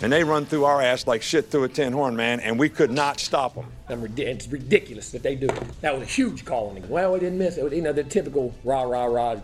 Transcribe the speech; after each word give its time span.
and 0.00 0.12
they 0.12 0.22
run 0.24 0.46
through 0.46 0.64
our 0.64 0.80
ass 0.80 1.06
like 1.06 1.22
shit 1.22 1.50
through 1.50 1.64
a 1.64 1.68
tin 1.68 1.92
horn, 1.92 2.14
man, 2.14 2.40
and 2.40 2.58
we 2.58 2.68
could 2.68 2.90
not 2.90 3.18
stop 3.18 3.54
them. 3.54 3.66
It's 4.16 4.48
ridiculous 4.48 5.10
that 5.10 5.22
they 5.22 5.34
do 5.34 5.46
it. 5.46 5.80
That 5.80 5.94
was 5.94 6.02
a 6.02 6.10
huge 6.10 6.44
call 6.44 6.70
on 6.70 6.76
him. 6.76 6.88
Well, 6.88 7.12
we 7.12 7.20
didn't 7.20 7.38
miss 7.38 7.56
it. 7.56 7.72
You 7.72 7.82
know, 7.82 7.92
the 7.92 8.04
typical 8.04 8.54
rah, 8.64 8.82
rah, 8.82 9.06
rah, 9.06 9.36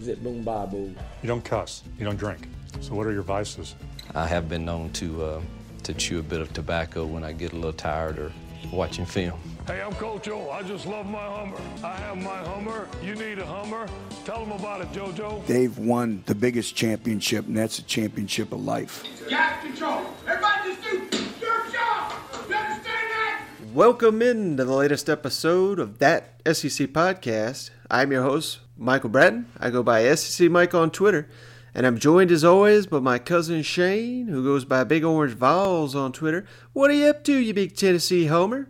zip, 0.00 0.22
boom, 0.22 0.42
ba, 0.42 0.66
boom. 0.70 0.96
You 1.22 1.28
don't 1.28 1.44
cuss. 1.44 1.82
You 1.98 2.04
don't 2.04 2.18
drink. 2.18 2.48
So 2.80 2.94
what 2.94 3.06
are 3.06 3.12
your 3.12 3.22
vices? 3.22 3.74
I 4.14 4.26
have 4.26 4.48
been 4.48 4.64
known 4.64 4.90
to, 4.94 5.24
uh, 5.24 5.40
to 5.84 5.94
chew 5.94 6.18
a 6.20 6.22
bit 6.22 6.40
of 6.40 6.52
tobacco 6.52 7.04
when 7.04 7.24
I 7.24 7.32
get 7.32 7.52
a 7.52 7.56
little 7.56 7.72
tired 7.72 8.18
or 8.18 8.32
watching 8.72 9.04
film. 9.04 9.40
Hey, 9.64 9.80
I'm 9.80 9.92
Coach 9.92 10.26
O. 10.26 10.50
I 10.50 10.64
just 10.64 10.86
love 10.86 11.06
my 11.06 11.20
Hummer. 11.20 11.56
I 11.84 11.94
have 11.94 12.16
my 12.16 12.38
Hummer. 12.38 12.88
You 13.00 13.14
need 13.14 13.38
a 13.38 13.46
Hummer. 13.46 13.86
Tell 14.24 14.40
them 14.40 14.50
about 14.50 14.80
it, 14.80 14.90
JoJo. 14.90 15.46
They've 15.46 15.78
won 15.78 16.24
the 16.26 16.34
biggest 16.34 16.74
championship, 16.74 17.46
and 17.46 17.56
that's 17.56 17.78
a 17.78 17.82
championship 17.84 18.50
of 18.50 18.64
life. 18.64 19.04
Gas 19.28 19.62
control. 19.62 20.02
Everybody 20.26 20.74
just 20.74 20.82
do 20.82 21.46
your 21.46 21.58
job. 21.70 22.12
You 22.48 22.56
understand 22.56 22.82
that? 22.82 23.44
Welcome 23.72 24.20
in 24.20 24.56
to 24.56 24.64
the 24.64 24.74
latest 24.74 25.08
episode 25.08 25.78
of 25.78 25.98
That 26.00 26.40
SEC 26.44 26.88
Podcast. 26.88 27.70
I'm 27.88 28.10
your 28.10 28.24
host, 28.24 28.58
Michael 28.76 29.10
Bratton. 29.10 29.46
I 29.60 29.70
go 29.70 29.84
by 29.84 30.12
SEC 30.16 30.50
Mike 30.50 30.74
on 30.74 30.90
Twitter. 30.90 31.28
And 31.72 31.86
I'm 31.86 31.98
joined 31.98 32.32
as 32.32 32.42
always 32.42 32.88
by 32.88 32.98
my 32.98 33.20
cousin 33.20 33.62
Shane, 33.62 34.26
who 34.26 34.42
goes 34.42 34.64
by 34.64 34.82
Big 34.82 35.04
Orange 35.04 35.34
Vols 35.34 35.94
on 35.94 36.10
Twitter. 36.12 36.46
What 36.72 36.90
are 36.90 36.94
you 36.94 37.06
up 37.06 37.22
to, 37.24 37.36
you 37.36 37.54
big 37.54 37.76
Tennessee 37.76 38.26
homer? 38.26 38.68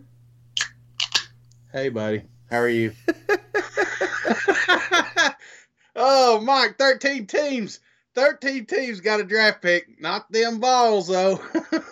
Hey, 1.73 1.89
buddy. 1.89 2.21
How 2.51 2.59
are 2.59 2.69
you? 2.69 2.93
oh, 5.95 6.39
Mike, 6.39 6.77
13 6.77 7.25
teams. 7.25 7.79
13 8.13 8.67
teams 8.67 8.99
got 8.99 9.19
a 9.19 9.23
draft 9.23 9.63
pick. 9.63 9.99
Not 9.99 10.31
them 10.31 10.61
Vols, 10.61 11.07
though. 11.07 11.41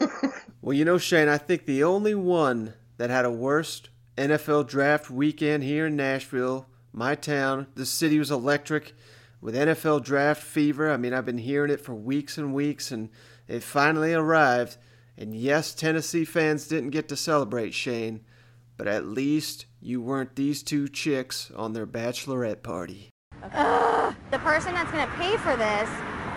well, 0.61 0.77
you 0.77 0.85
know, 0.85 0.99
Shane, 0.99 1.27
I 1.27 1.39
think 1.39 1.65
the 1.65 1.83
only 1.83 2.13
one 2.13 2.75
that 2.97 3.09
had 3.09 3.25
a 3.25 3.31
worst 3.31 3.89
NFL 4.17 4.67
draft 4.67 5.09
weekend 5.09 5.63
here 5.63 5.87
in 5.87 5.95
Nashville, 5.95 6.67
my 6.93 7.15
town, 7.15 7.65
the 7.73 7.87
city 7.87 8.19
was 8.19 8.29
electric 8.29 8.93
with 9.41 9.55
NFL 9.55 10.03
draft 10.03 10.43
fever. 10.43 10.91
I 10.91 10.97
mean, 10.97 11.15
I've 11.15 11.25
been 11.25 11.39
hearing 11.39 11.71
it 11.71 11.81
for 11.81 11.95
weeks 11.95 12.37
and 12.37 12.53
weeks, 12.53 12.91
and 12.91 13.09
it 13.47 13.63
finally 13.63 14.13
arrived. 14.13 14.77
And 15.17 15.33
yes, 15.33 15.73
Tennessee 15.73 16.23
fans 16.23 16.67
didn't 16.67 16.91
get 16.91 17.09
to 17.09 17.15
celebrate, 17.15 17.73
Shane, 17.73 18.21
but 18.77 18.87
at 18.87 19.07
least 19.07 19.65
you 19.81 20.01
weren't 20.01 20.35
these 20.35 20.63
two 20.63 20.87
chicks 20.87 21.51
on 21.55 21.73
their 21.73 21.87
bachelorette 21.87 22.61
party. 22.63 23.09
Ugh, 23.53 24.15
the 24.29 24.39
person 24.39 24.73
that's 24.73 24.91
going 24.91 25.05
to 25.05 25.13
pay 25.15 25.35
for 25.37 25.55
this 25.55 25.89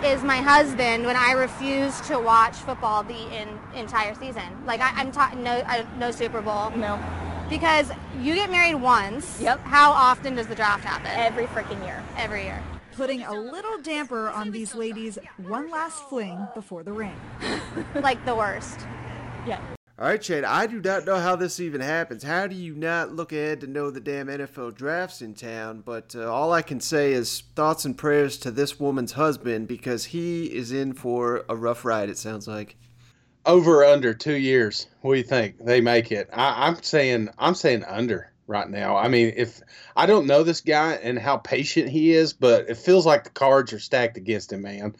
is 0.03 0.23
my 0.23 0.37
husband 0.37 1.05
when 1.05 1.15
I 1.15 1.31
refuse 1.31 2.01
to 2.01 2.19
watch 2.19 2.55
football 2.55 3.03
the 3.03 3.19
in, 3.35 3.47
entire 3.75 4.15
season. 4.15 4.43
Like 4.65 4.81
I, 4.81 4.99
am 4.99 5.11
talking 5.11 5.43
no 5.43 5.63
no 5.97 6.11
Super 6.11 6.41
Bowl. 6.41 6.71
No. 6.71 6.99
Because 7.49 7.91
you 8.21 8.33
get 8.33 8.49
married 8.49 8.75
once. 8.75 9.39
Yep. 9.39 9.59
How 9.59 9.91
often 9.91 10.35
does 10.35 10.47
the 10.47 10.55
draft 10.55 10.83
happen? 10.83 11.11
Every 11.13 11.45
freaking 11.45 11.83
year. 11.85 12.03
Every 12.17 12.43
year. 12.43 12.61
Putting 12.95 13.23
a 13.23 13.33
little 13.33 13.77
damper 13.81 14.29
on 14.29 14.51
these 14.51 14.73
ladies' 14.73 15.19
one 15.37 15.69
last 15.69 16.01
fling 16.09 16.47
before 16.55 16.83
the 16.83 16.93
ring. 16.93 17.15
like 17.95 18.23
the 18.25 18.35
worst. 18.35 18.79
Yeah. 19.45 19.59
All 19.97 20.05
right, 20.05 20.21
Chad, 20.21 20.43
I 20.43 20.67
do 20.67 20.81
not 20.81 21.05
know 21.05 21.15
how 21.15 21.37
this 21.37 21.61
even 21.61 21.79
happens. 21.79 22.21
How 22.21 22.47
do 22.47 22.55
you 22.55 22.75
not 22.75 23.13
look 23.13 23.31
ahead 23.31 23.61
to 23.61 23.67
know 23.67 23.89
the 23.89 24.01
damn 24.01 24.27
NFL 24.27 24.75
draft's 24.75 25.21
in 25.21 25.35
town? 25.35 25.83
But 25.85 26.13
uh, 26.13 26.29
all 26.29 26.51
I 26.51 26.63
can 26.63 26.81
say 26.81 27.13
is 27.13 27.43
thoughts 27.55 27.85
and 27.85 27.97
prayers 27.97 28.37
to 28.39 28.51
this 28.51 28.77
woman's 28.77 29.13
husband 29.13 29.69
because 29.69 30.03
he 30.03 30.47
is 30.53 30.73
in 30.73 30.91
for 30.91 31.45
a 31.47 31.55
rough 31.55 31.85
ride, 31.85 32.09
it 32.09 32.17
sounds 32.17 32.45
like. 32.45 32.75
Over 33.45 33.85
under 33.85 34.13
two 34.13 34.35
years. 34.35 34.87
What 34.99 35.13
do 35.13 35.17
you 35.19 35.23
think? 35.23 35.63
They 35.63 35.79
make 35.79 36.11
it. 36.11 36.29
I, 36.33 36.67
I'm 36.67 36.83
saying 36.83 37.29
I'm 37.37 37.55
saying 37.55 37.85
under 37.85 38.33
right 38.47 38.69
now. 38.69 38.97
I 38.97 39.07
mean, 39.07 39.31
if 39.37 39.61
I 39.95 40.07
don't 40.07 40.27
know 40.27 40.43
this 40.43 40.59
guy 40.59 40.95
and 40.95 41.17
how 41.17 41.37
patient 41.37 41.87
he 41.87 42.11
is, 42.11 42.33
but 42.33 42.69
it 42.69 42.75
feels 42.75 43.05
like 43.05 43.23
the 43.23 43.29
cards 43.29 43.71
are 43.71 43.79
stacked 43.79 44.17
against 44.17 44.51
him, 44.51 44.63
man. 44.63 44.93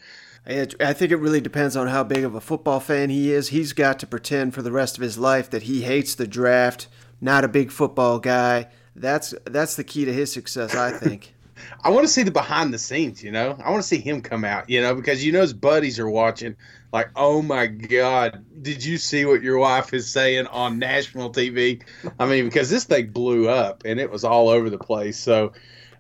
I 0.48 0.94
think 0.94 1.12
it 1.12 1.18
really 1.18 1.42
depends 1.42 1.76
on 1.76 1.88
how 1.88 2.04
big 2.04 2.24
of 2.24 2.36
a 2.36 2.42
football 2.42 2.80
fan 2.80 3.10
he 3.10 3.32
is. 3.32 3.48
He's 3.48 3.74
got 3.74 3.98
to 4.00 4.08
pretend 4.08 4.54
for 4.54 4.62
the 4.62 4.72
rest 4.72 4.96
of 4.96 5.02
his 5.02 5.18
life 5.18 5.50
that 5.50 5.64
he 5.64 5.82
hates 5.82 6.14
the 6.14 6.28
draft, 6.28 6.88
not 7.20 7.44
a 7.44 7.48
big 7.48 7.72
football 7.72 8.20
guy. 8.20 8.68
That's 8.96 9.34
that's 9.46 9.76
the 9.76 9.84
key 9.84 10.06
to 10.06 10.14
his 10.14 10.32
success, 10.32 10.76
I 10.76 10.92
think. 10.92 11.34
I 11.84 11.90
want 11.90 12.06
to 12.06 12.12
see 12.12 12.24
the 12.24 12.32
behind 12.32 12.74
the 12.74 12.78
scenes, 12.78 13.24
you 13.24 13.32
know. 13.32 13.58
I 13.64 13.72
want 13.72 13.82
to 13.82 13.88
see 13.88 13.98
him 13.98 14.22
come 14.22 14.44
out, 14.44 14.70
you 14.70 14.82
know, 14.82 14.94
because 14.94 15.26
you 15.26 15.32
know 15.32 15.42
his 15.42 15.54
buddies 15.54 16.00
are 16.00 16.10
watching. 16.10 16.56
Like, 16.94 17.10
oh 17.16 17.42
my 17.42 17.68
God, 17.68 18.46
did 18.62 18.84
you 18.84 18.98
see 18.98 19.26
what 19.26 19.42
your 19.42 19.58
wife 19.58 19.94
is 19.94 20.10
saying 20.10 20.48
on 20.48 20.80
national 20.80 21.32
TV? 21.32 21.82
I 22.20 22.26
mean, 22.26 22.46
because 22.46 22.70
this 22.70 22.84
thing 22.84 23.08
blew 23.08 23.50
up 23.50 23.84
and 23.86 24.00
it 24.00 24.12
was 24.12 24.24
all 24.24 24.50
over 24.50 24.70
the 24.70 24.78
place. 24.78 25.18
So, 25.18 25.54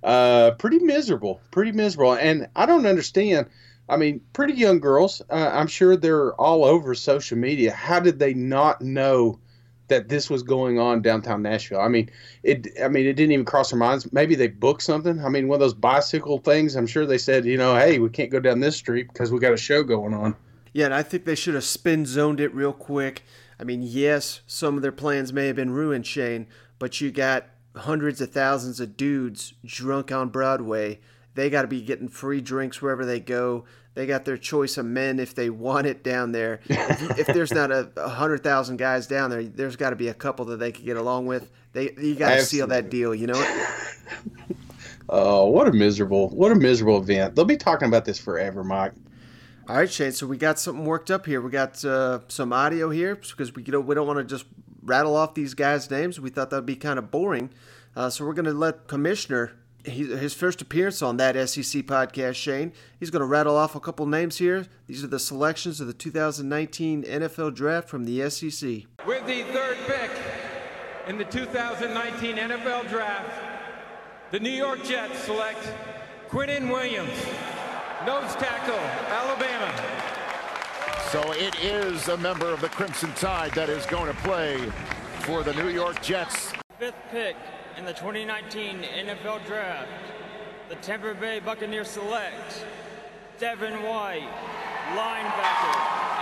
uh, 0.03 0.51
pretty 0.51 0.79
miserable, 0.79 1.41
pretty 1.51 1.71
miserable. 1.71 2.13
And 2.13 2.47
I 2.55 2.65
don't 2.65 2.85
understand 2.85 3.47
I 3.87 3.97
mean, 3.97 4.21
pretty 4.33 4.53
young 4.53 4.79
girls. 4.79 5.21
Uh, 5.29 5.51
I'm 5.53 5.67
sure 5.67 5.95
they're 5.95 6.33
all 6.35 6.65
over 6.65 6.95
social 6.95 7.37
media. 7.37 7.71
How 7.71 7.99
did 7.99 8.19
they 8.19 8.33
not 8.33 8.81
know 8.81 9.39
that 9.87 10.09
this 10.09 10.29
was 10.29 10.41
going 10.41 10.79
on 10.79 11.03
downtown 11.03 11.43
Nashville? 11.43 11.79
I 11.79 11.87
mean, 11.87 12.09
it. 12.41 12.67
I 12.83 12.87
mean, 12.87 13.05
it 13.05 13.13
didn't 13.13 13.33
even 13.33 13.45
cross 13.45 13.71
their 13.71 13.79
minds. 13.79 14.11
Maybe 14.11 14.33
they 14.35 14.47
booked 14.47 14.81
something. 14.81 15.23
I 15.23 15.29
mean, 15.29 15.47
one 15.47 15.57
of 15.57 15.59
those 15.59 15.75
bicycle 15.75 16.39
things. 16.39 16.75
I'm 16.75 16.87
sure 16.87 17.05
they 17.05 17.19
said, 17.19 17.45
you 17.45 17.57
know, 17.57 17.75
hey, 17.75 17.99
we 17.99 18.09
can't 18.09 18.31
go 18.31 18.39
down 18.39 18.59
this 18.59 18.75
street 18.75 19.07
because 19.13 19.31
we 19.31 19.39
got 19.39 19.53
a 19.53 19.57
show 19.57 19.83
going 19.83 20.13
on. 20.13 20.35
Yeah, 20.73 20.85
and 20.85 20.93
I 20.93 21.03
think 21.03 21.25
they 21.25 21.35
should 21.35 21.53
have 21.53 21.63
spin 21.63 22.05
zoned 22.05 22.39
it 22.39 22.53
real 22.53 22.73
quick. 22.73 23.23
I 23.59 23.63
mean, 23.63 23.81
yes, 23.83 24.41
some 24.47 24.75
of 24.75 24.81
their 24.81 24.91
plans 24.91 25.31
may 25.31 25.47
have 25.47 25.55
been 25.55 25.71
ruined, 25.71 26.05
Shane, 26.05 26.47
but 26.79 26.99
you 26.99 27.11
got 27.11 27.47
hundreds 27.75 28.19
of 28.19 28.31
thousands 28.31 28.79
of 28.79 28.97
dudes 28.97 29.53
drunk 29.63 30.11
on 30.11 30.29
Broadway 30.29 30.99
they 31.35 31.49
got 31.49 31.61
to 31.61 31.67
be 31.67 31.81
getting 31.81 32.07
free 32.07 32.41
drinks 32.41 32.81
wherever 32.81 33.05
they 33.05 33.19
go. 33.19 33.65
They 33.93 34.05
got 34.05 34.25
their 34.25 34.37
choice 34.37 34.77
of 34.77 34.85
men 34.85 35.19
if 35.19 35.35
they 35.35 35.49
want 35.49 35.87
it 35.87 36.03
down 36.03 36.31
there. 36.31 36.59
if, 36.65 37.19
if 37.19 37.27
there's 37.27 37.53
not 37.53 37.71
a, 37.71 37.89
a 37.95 38.09
hundred 38.09 38.43
thousand 38.43 38.77
guys 38.77 39.07
down 39.07 39.29
there, 39.29 39.43
there's 39.43 39.75
got 39.75 39.91
to 39.91 39.95
be 39.95 40.09
a 40.09 40.13
couple 40.13 40.45
that 40.45 40.57
they 40.57 40.71
could 40.71 40.85
get 40.85 40.97
along 40.97 41.27
with. 41.27 41.51
They 41.73 41.93
you 41.97 42.15
got 42.15 42.35
to 42.35 42.41
seal 42.41 42.67
that 42.67 42.89
deal. 42.89 43.13
You 43.13 43.27
know 43.27 43.67
oh, 45.09 45.45
what 45.45 45.67
a 45.67 45.73
miserable, 45.73 46.29
what 46.29 46.51
a 46.51 46.55
miserable 46.55 46.97
event. 46.97 47.35
They'll 47.35 47.45
be 47.45 47.57
talking 47.57 47.87
about 47.87 48.05
this 48.05 48.19
forever, 48.19 48.63
Mike. 48.63 48.93
All 49.67 49.77
right, 49.77 49.91
Shane. 49.91 50.11
So 50.11 50.27
we 50.27 50.37
got 50.37 50.59
something 50.59 50.85
worked 50.85 51.09
up 51.09 51.25
here. 51.25 51.41
We 51.41 51.49
got 51.49 51.83
uh, 51.83 52.19
some 52.27 52.53
audio 52.53 52.89
here 52.89 53.15
because 53.15 53.53
we 53.53 53.63
you 53.63 53.71
know 53.71 53.79
we 53.79 53.95
don't 53.95 54.07
want 54.07 54.19
to 54.19 54.25
just 54.25 54.45
rattle 54.83 55.15
off 55.15 55.33
these 55.33 55.53
guys' 55.53 55.89
names. 55.89 56.19
We 56.19 56.29
thought 56.29 56.49
that'd 56.49 56.65
be 56.65 56.75
kind 56.75 56.99
of 56.99 57.11
boring. 57.11 57.49
Uh, 57.95 58.09
so 58.09 58.25
we're 58.25 58.33
going 58.33 58.45
to 58.45 58.53
let 58.53 58.87
Commissioner 58.87 59.53
his 59.85 60.33
first 60.33 60.61
appearance 60.61 61.01
on 61.01 61.17
that 61.17 61.35
SEC 61.49 61.83
podcast, 61.83 62.35
Shane. 62.35 62.73
He's 62.99 63.09
going 63.09 63.21
to 63.21 63.27
rattle 63.27 63.55
off 63.55 63.75
a 63.75 63.79
couple 63.79 64.05
names 64.05 64.37
here. 64.37 64.65
These 64.87 65.03
are 65.03 65.07
the 65.07 65.19
selections 65.19 65.79
of 65.79 65.87
the 65.87 65.93
2019 65.93 67.03
NFL 67.03 67.55
Draft 67.55 67.89
from 67.89 68.05
the 68.05 68.29
SEC. 68.29 68.83
With 69.05 69.25
the 69.25 69.43
third 69.53 69.77
pick 69.87 70.11
in 71.07 71.17
the 71.17 71.25
2019 71.25 72.37
NFL 72.37 72.89
Draft, 72.89 73.29
the 74.31 74.39
New 74.39 74.49
York 74.49 74.83
Jets 74.83 75.19
select 75.19 75.59
Quinnen 76.29 76.71
Williams, 76.71 77.17
nose 78.05 78.35
tackle, 78.35 78.75
Alabama. 79.09 79.71
So 81.11 81.31
it 81.33 81.55
is 81.63 82.07
a 82.07 82.17
member 82.17 82.47
of 82.51 82.61
the 82.61 82.69
Crimson 82.69 83.13
Tide 83.13 83.51
that 83.51 83.69
is 83.69 83.85
going 83.85 84.07
to 84.13 84.21
play 84.21 84.57
for 85.19 85.43
the 85.43 85.53
New 85.53 85.69
York 85.69 86.01
Jets. 86.01 86.51
Fifth 86.79 86.95
pick 87.11 87.37
in 87.77 87.83
the 87.83 87.93
2019 87.93 88.83
NFL 88.83 89.45
Draft, 89.45 89.89
the 90.69 90.75
Tampa 90.75 91.13
Bay 91.13 91.39
Buccaneers 91.39 91.89
select 91.89 92.65
Devin 93.37 93.83
White, 93.83 94.29
linebacker, 94.93 95.75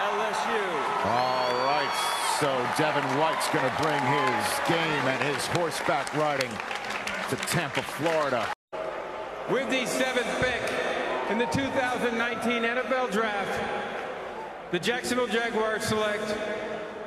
LSU. 0.10 1.06
All 1.06 1.54
right, 1.66 1.94
so 2.40 2.48
Devin 2.78 3.04
White's 3.20 3.48
going 3.50 3.70
to 3.70 3.82
bring 3.82 4.02
his 4.02 4.60
game 4.68 5.08
and 5.08 5.24
his 5.24 5.46
horseback 5.48 6.14
riding 6.16 6.50
to 7.30 7.36
Tampa, 7.36 7.84
Florida. 7.84 8.52
With 9.52 9.70
the 9.70 9.86
seventh 9.86 10.42
pick 10.42 10.62
in 11.30 11.38
the 11.38 11.46
2019 11.48 12.64
NFL 12.64 13.12
Draft, 13.12 13.62
the 14.72 14.80
Jacksonville 14.80 15.28
Jaguars 15.28 15.84
select 15.84 16.36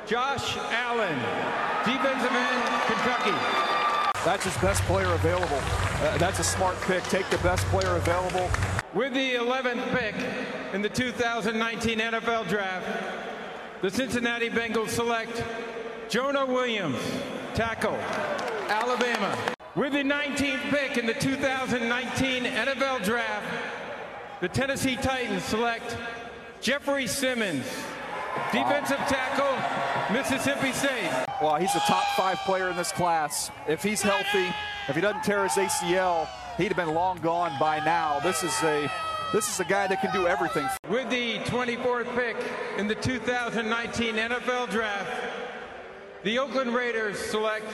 Josh 0.05 0.55
Allen, 0.71 1.19
defensive 1.83 2.31
end, 2.31 2.63
Kentucky. 2.87 3.76
That's 4.25 4.43
his 4.43 4.57
best 4.57 4.81
player 4.83 5.11
available. 5.13 5.59
Uh, 6.01 6.17
that's 6.17 6.39
a 6.39 6.43
smart 6.43 6.79
pick. 6.81 7.03
Take 7.03 7.29
the 7.29 7.37
best 7.39 7.65
player 7.67 7.95
available. 7.95 8.49
With 8.93 9.13
the 9.13 9.35
11th 9.35 9.97
pick 9.97 10.15
in 10.73 10.81
the 10.81 10.89
2019 10.89 11.99
NFL 11.99 12.47
Draft, 12.49 12.85
the 13.81 13.89
Cincinnati 13.89 14.49
Bengals 14.49 14.89
select 14.89 15.43
Jonah 16.09 16.45
Williams, 16.45 16.99
tackle, 17.53 17.95
Alabama. 18.69 19.37
With 19.75 19.93
the 19.93 20.03
19th 20.03 20.69
pick 20.71 20.97
in 20.97 21.05
the 21.05 21.13
2019 21.13 22.45
NFL 22.45 23.03
Draft, 23.03 23.45
the 24.41 24.47
Tennessee 24.47 24.95
Titans 24.95 25.43
select 25.43 25.95
Jeffery 26.61 27.07
Simmons, 27.07 27.65
defensive 28.51 28.97
tackle, 29.07 29.53
Mississippi 30.15 30.71
State. 30.71 31.09
Well, 31.41 31.55
he's 31.55 31.73
a 31.75 31.79
top 31.81 32.05
five 32.15 32.37
player 32.39 32.69
in 32.69 32.75
this 32.75 32.91
class. 32.91 33.51
If 33.67 33.83
he's 33.83 34.01
healthy, 34.01 34.47
if 34.87 34.95
he 34.95 35.01
doesn't 35.01 35.23
tear 35.23 35.43
his 35.43 35.53
ACL, 35.53 36.27
he'd 36.57 36.67
have 36.69 36.77
been 36.77 36.93
long 36.93 37.17
gone 37.19 37.51
by 37.59 37.79
now. 37.83 38.19
This 38.19 38.43
is 38.43 38.53
a 38.63 38.89
this 39.33 39.49
is 39.49 39.59
a 39.59 39.65
guy 39.65 39.87
that 39.87 39.99
can 40.01 40.11
do 40.13 40.25
everything. 40.25 40.67
With 40.89 41.09
the 41.09 41.39
24th 41.39 42.15
pick 42.15 42.37
in 42.77 42.87
the 42.87 42.95
2019 42.95 44.15
NFL 44.15 44.69
Draft, 44.71 45.09
the 46.23 46.39
Oakland 46.39 46.73
Raiders 46.73 47.19
select 47.19 47.65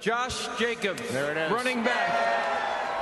Josh 0.00 0.48
Jacobs, 0.58 1.00
There 1.12 1.30
it 1.30 1.36
is. 1.38 1.52
running 1.52 1.84
back, 1.84 2.10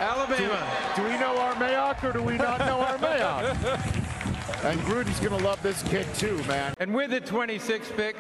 Alabama. 0.01 0.69
Do, 0.95 1.03
do 1.03 1.09
we 1.09 1.19
know 1.19 1.37
our 1.39 1.55
Mayock 1.55 2.05
or 2.05 2.13
do 2.13 2.23
we 2.23 2.37
not 2.37 2.59
know 2.61 2.79
our 2.87 2.99
Mayock? 2.99 3.92
And 4.65 4.79
Gruden's 4.81 5.21
going 5.21 5.37
to 5.39 5.45
love 5.45 5.63
this 5.63 5.83
kid 5.85 6.07
too, 6.15 6.43
man. 6.45 6.75
And 6.79 6.95
with 6.95 7.11
the 7.11 7.21
26th 7.21 7.97
pick 7.97 8.17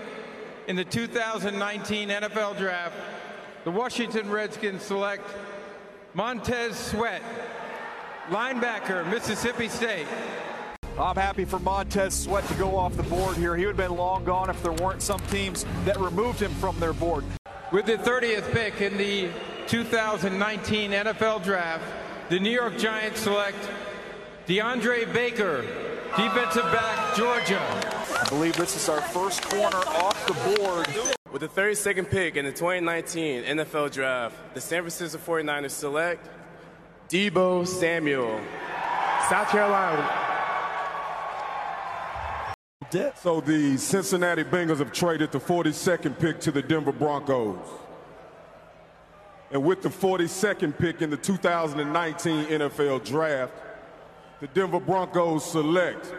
in 0.66 0.76
the 0.76 0.84
2019 0.84 2.08
NFL 2.08 2.58
Draft, 2.58 2.94
the 3.64 3.70
Washington 3.70 4.30
Redskins 4.30 4.82
select 4.82 5.22
Montez 6.14 6.76
Sweat, 6.76 7.22
linebacker, 8.28 9.08
Mississippi 9.10 9.68
State. 9.68 10.06
I'm 10.98 11.16
happy 11.16 11.44
for 11.44 11.58
Montez 11.58 12.14
Sweat 12.14 12.46
to 12.48 12.54
go 12.54 12.76
off 12.76 12.96
the 12.96 13.02
board 13.04 13.36
here. 13.36 13.56
He 13.56 13.64
would 13.64 13.76
have 13.78 13.88
been 13.88 13.96
long 13.96 14.24
gone 14.24 14.50
if 14.50 14.62
there 14.62 14.72
weren't 14.72 15.00
some 15.00 15.20
teams 15.28 15.64
that 15.84 15.98
removed 15.98 16.40
him 16.40 16.52
from 16.54 16.78
their 16.80 16.92
board. 16.92 17.24
With 17.70 17.86
the 17.86 17.96
30th 17.96 18.52
pick 18.52 18.80
in 18.82 18.98
the 18.98 19.30
2019 19.68 20.90
NFL 20.90 21.42
Draft, 21.44 21.84
the 22.28 22.38
New 22.38 22.50
York 22.50 22.76
Giants 22.76 23.20
select 23.20 23.56
DeAndre 24.46 25.10
Baker, 25.12 25.64
defensive 26.16 26.64
back, 26.64 27.16
Georgia. 27.16 27.60
I 28.20 28.26
believe 28.28 28.56
this 28.56 28.76
is 28.76 28.88
our 28.88 29.00
first 29.00 29.42
corner 29.42 29.76
off 29.76 30.26
the 30.26 30.34
board. 30.56 30.86
With 31.32 31.40
the 31.40 31.48
32nd 31.48 32.10
pick 32.10 32.36
in 32.36 32.44
the 32.44 32.52
2019 32.52 33.44
NFL 33.44 33.92
Draft, 33.92 34.36
the 34.54 34.60
San 34.60 34.82
Francisco 34.82 35.18
49ers 35.18 35.70
select 35.70 36.28
Deebo 37.08 37.66
Samuel, 37.66 38.40
South 39.28 39.48
Carolina. 39.48 40.28
So 43.16 43.40
the 43.40 43.78
Cincinnati 43.78 44.44
Bengals 44.44 44.78
have 44.78 44.92
traded 44.92 45.32
the 45.32 45.40
42nd 45.40 46.18
pick 46.18 46.40
to 46.40 46.50
the 46.50 46.60
Denver 46.60 46.92
Broncos. 46.92 47.58
And 49.50 49.64
with 49.64 49.80
the 49.80 49.88
42nd 49.88 50.76
pick 50.76 51.00
in 51.00 51.08
the 51.08 51.16
2019 51.16 52.46
NFL 52.46 53.04
Draft, 53.04 53.54
the 54.42 54.48
Denver 54.48 54.80
Broncos 54.80 55.48
select 55.48 56.12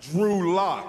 Drew 0.00 0.54
Lock, 0.54 0.86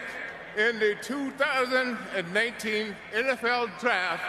in 0.55 0.77
the 0.77 0.95
2019 1.01 2.95
NFL 3.11 3.79
Draft, 3.79 4.23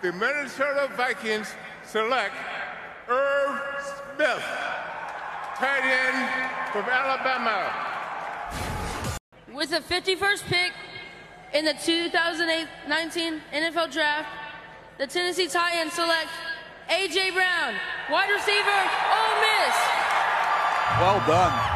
the 0.00 0.12
Minnesota 0.12 0.88
Vikings 0.96 1.52
select 1.84 2.36
Irv 3.08 3.60
Smith, 4.14 4.44
tight 5.56 5.82
end 5.82 6.70
from 6.70 6.84
Alabama. 6.84 7.72
With 9.52 9.70
the 9.70 9.80
51st 9.80 10.44
pick 10.44 10.72
in 11.52 11.64
the 11.64 11.74
2019 11.74 13.40
NFL 13.52 13.92
Draft, 13.92 14.28
the 14.98 15.06
Tennessee 15.08 15.48
Titans 15.48 15.94
select 15.94 16.28
A.J. 16.88 17.32
Brown, 17.32 17.74
wide 18.08 18.30
receiver, 18.30 18.70
Ole 19.10 19.40
Miss. 19.40 19.76
Well 21.00 21.26
done. 21.26 21.75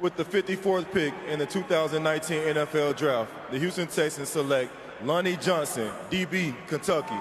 With 0.00 0.16
the 0.16 0.24
54th 0.24 0.90
pick 0.92 1.12
in 1.28 1.38
the 1.38 1.44
2019 1.44 2.54
NFL 2.54 2.96
Draft, 2.96 3.30
the 3.50 3.58
Houston 3.58 3.86
Texans 3.86 4.30
select 4.30 4.72
Lonnie 5.04 5.36
Johnson, 5.36 5.90
DB, 6.10 6.54
Kentucky. 6.68 7.18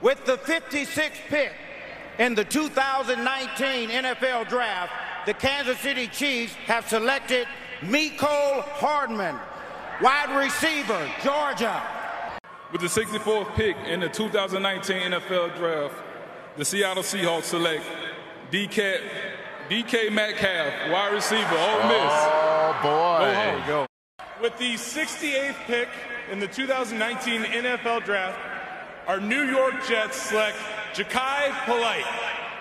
With 0.00 0.24
the 0.24 0.38
56th 0.38 1.10
pick 1.28 1.52
in 2.18 2.34
the 2.34 2.44
2019 2.44 3.90
NFL 3.90 4.48
Draft, 4.48 4.92
the 5.26 5.34
Kansas 5.34 5.78
City 5.80 6.06
Chiefs 6.06 6.54
have 6.64 6.88
selected 6.88 7.46
Mecole 7.80 8.62
Hardman, 8.62 9.38
wide 10.00 10.34
receiver, 10.42 11.06
Georgia. 11.22 11.82
With 12.72 12.80
the 12.80 12.86
64th 12.86 13.54
pick 13.56 13.76
in 13.86 14.00
the 14.00 14.08
2019 14.08 15.12
NFL 15.12 15.54
Draft, 15.58 15.96
the 16.56 16.64
Seattle 16.64 17.02
Seahawks 17.02 17.44
select 17.44 17.84
DK, 18.50 19.02
DK 19.68 20.10
Metcalf, 20.10 20.90
wide 20.90 21.12
receiver, 21.12 21.42
Ole 21.42 21.80
oh, 21.82 21.88
Miss. 21.88 22.14
Oh, 22.24 22.78
boy. 22.82 23.18
Go 23.20 23.34
home. 23.34 23.66
Go. 23.66 23.86
With 24.40 24.56
the 24.56 24.74
68th 24.76 25.56
pick 25.66 25.88
in 26.32 26.40
the 26.40 26.46
2019 26.46 27.42
NFL 27.42 28.02
Draft, 28.06 28.38
our 29.06 29.20
New 29.20 29.42
York 29.42 29.74
Jets 29.86 30.16
select 30.16 30.56
Jachai 30.94 31.50
Polite, 31.66 32.06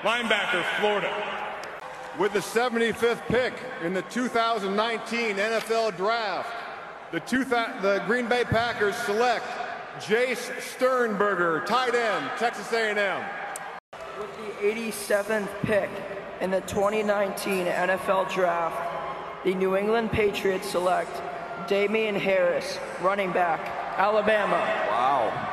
linebacker, 0.02 0.66
Florida. 0.82 1.14
With 2.20 2.34
the 2.34 2.40
75th 2.40 3.26
pick 3.28 3.54
in 3.82 3.94
the 3.94 4.02
2019 4.02 5.38
NFL 5.38 5.96
Draft, 5.96 6.50
the, 7.14 7.22
two 7.22 7.46
the 7.46 8.04
Green 8.06 8.28
Bay 8.28 8.44
Packers 8.44 8.98
select 8.98 9.46
Jace 10.00 10.60
Sternberger, 10.60 11.64
tight 11.66 11.96
end, 11.96 12.30
Texas 12.38 12.74
A&M. 12.74 13.24
With 14.20 14.60
the 14.60 14.68
87th 14.68 15.48
pick 15.62 15.90
in 16.42 16.52
the 16.52 16.62
2019 16.62 17.66
NFL 17.66 18.32
Draft, 18.34 19.44
the 19.44 19.54
New 19.54 19.76
England 19.76 20.12
Patriots 20.12 20.70
select 20.70 21.22
Damien 21.68 22.16
Harris, 22.16 22.80
running 23.02 23.32
back, 23.32 23.60
Alabama. 23.98 24.56
Wow. 24.90 25.48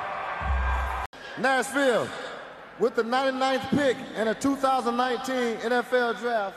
Nashville, 1.39 2.09
with 2.79 2.95
the 2.95 3.03
99th 3.03 3.69
pick 3.71 3.97
in 4.17 4.27
the 4.27 4.35
2019 4.35 5.57
NFL 5.71 6.21
Draft, 6.21 6.57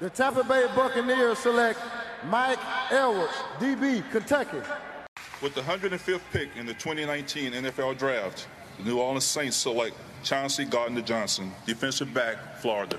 the 0.00 0.10
Tampa 0.10 0.44
Bay 0.44 0.66
Buccaneers 0.74 1.38
select 1.38 1.78
Mike 2.26 2.58
Edwards, 2.90 3.32
DB, 3.58 4.08
Kentucky. 4.10 4.62
With 5.42 5.54
the 5.54 5.60
105th 5.60 6.20
pick 6.32 6.48
in 6.56 6.64
the 6.64 6.74
2019 6.74 7.52
NFL 7.52 7.98
Draft, 7.98 8.46
the 8.78 8.84
New 8.84 8.98
Orleans 8.98 9.24
Saints 9.24 9.56
select 9.56 9.96
Chauncey 10.22 10.64
Gardner 10.64 11.02
Johnson, 11.02 11.52
defensive 11.66 12.12
back, 12.14 12.56
Florida. 12.58 12.98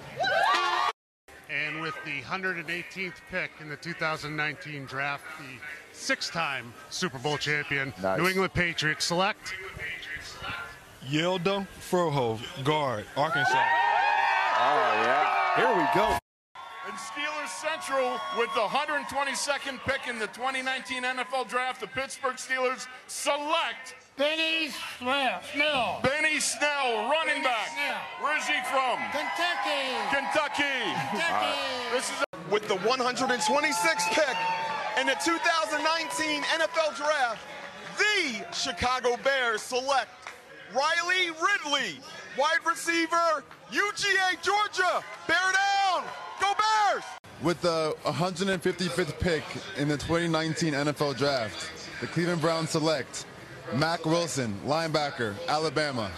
And 1.63 1.79
with 1.79 1.95
the 2.03 2.21
118th 2.21 3.13
pick 3.31 3.51
in 3.61 3.69
the 3.69 3.77
2019 3.77 4.85
draft, 4.85 5.23
the 5.39 5.57
six-time 5.93 6.73
Super 6.89 7.17
Bowl 7.17 7.37
champion 7.37 7.93
Nice. 8.01 8.19
New 8.19 8.27
England 8.27 8.53
Patriots 8.53 9.05
select 9.05 9.53
Hjalte 11.07 11.65
Froholdt, 11.79 12.41
guard, 12.65 13.05
Arkansas. 13.15 13.53
Oh, 13.53 15.01
yeah. 15.05 15.55
Here 15.55 15.75
we 15.77 15.87
go. 15.95 16.17
And 16.87 16.97
Steelers 16.97 17.49
Central 17.61 18.19
with 18.37 18.49
the 18.53 18.61
122nd 18.61 19.79
pick 19.85 20.07
in 20.09 20.19
the 20.19 20.27
2019 20.27 21.03
NFL 21.03 21.47
Draft, 21.47 21.79
the 21.79 21.87
Pittsburgh 21.87 22.35
Steelers 22.35 22.87
select 23.07 23.95
Benny 24.17 24.69
Snell. 24.97 25.41
Snell. 25.51 25.99
Benny 26.01 26.39
Snell, 26.39 27.09
running 27.11 27.43
back. 27.43 27.67
Where's 28.21 28.47
he 28.47 28.53
from? 28.71 28.97
Kentucky. 29.11 29.91
Kentucky. 30.09 30.63
Kentucky. 31.11 31.59
This 31.91 32.09
is 32.09 32.23
With 32.49 32.65
the 32.69 32.75
126th 32.75 34.09
pick 34.13 34.37
in 34.97 35.07
the 35.07 35.17
2019 35.21 36.43
NFL 36.43 36.95
Draft, 36.95 37.41
the 37.97 38.45
Chicago 38.53 39.17
Bears 39.21 39.61
select 39.61 40.07
Riley 40.73 41.31
Ridley, 41.31 41.99
wide 42.37 42.65
receiver, 42.65 43.43
UGA, 43.69 44.41
Georgia. 44.41 45.03
Bear 45.27 45.37
down. 45.37 46.05
Go 46.39 46.53
Bears! 46.53 47.03
With 47.43 47.59
the 47.61 47.93
155th 48.05 49.19
pick 49.19 49.43
in 49.77 49.89
the 49.89 49.97
2019 49.97 50.73
NFL 50.73 51.17
Draft, 51.17 51.69
the 51.99 52.07
Cleveland 52.07 52.39
Browns 52.39 52.69
select 52.69 53.25
Mack 53.73 54.05
Wilson, 54.05 54.57
linebacker, 54.65 55.33
Alabama. 55.47 56.11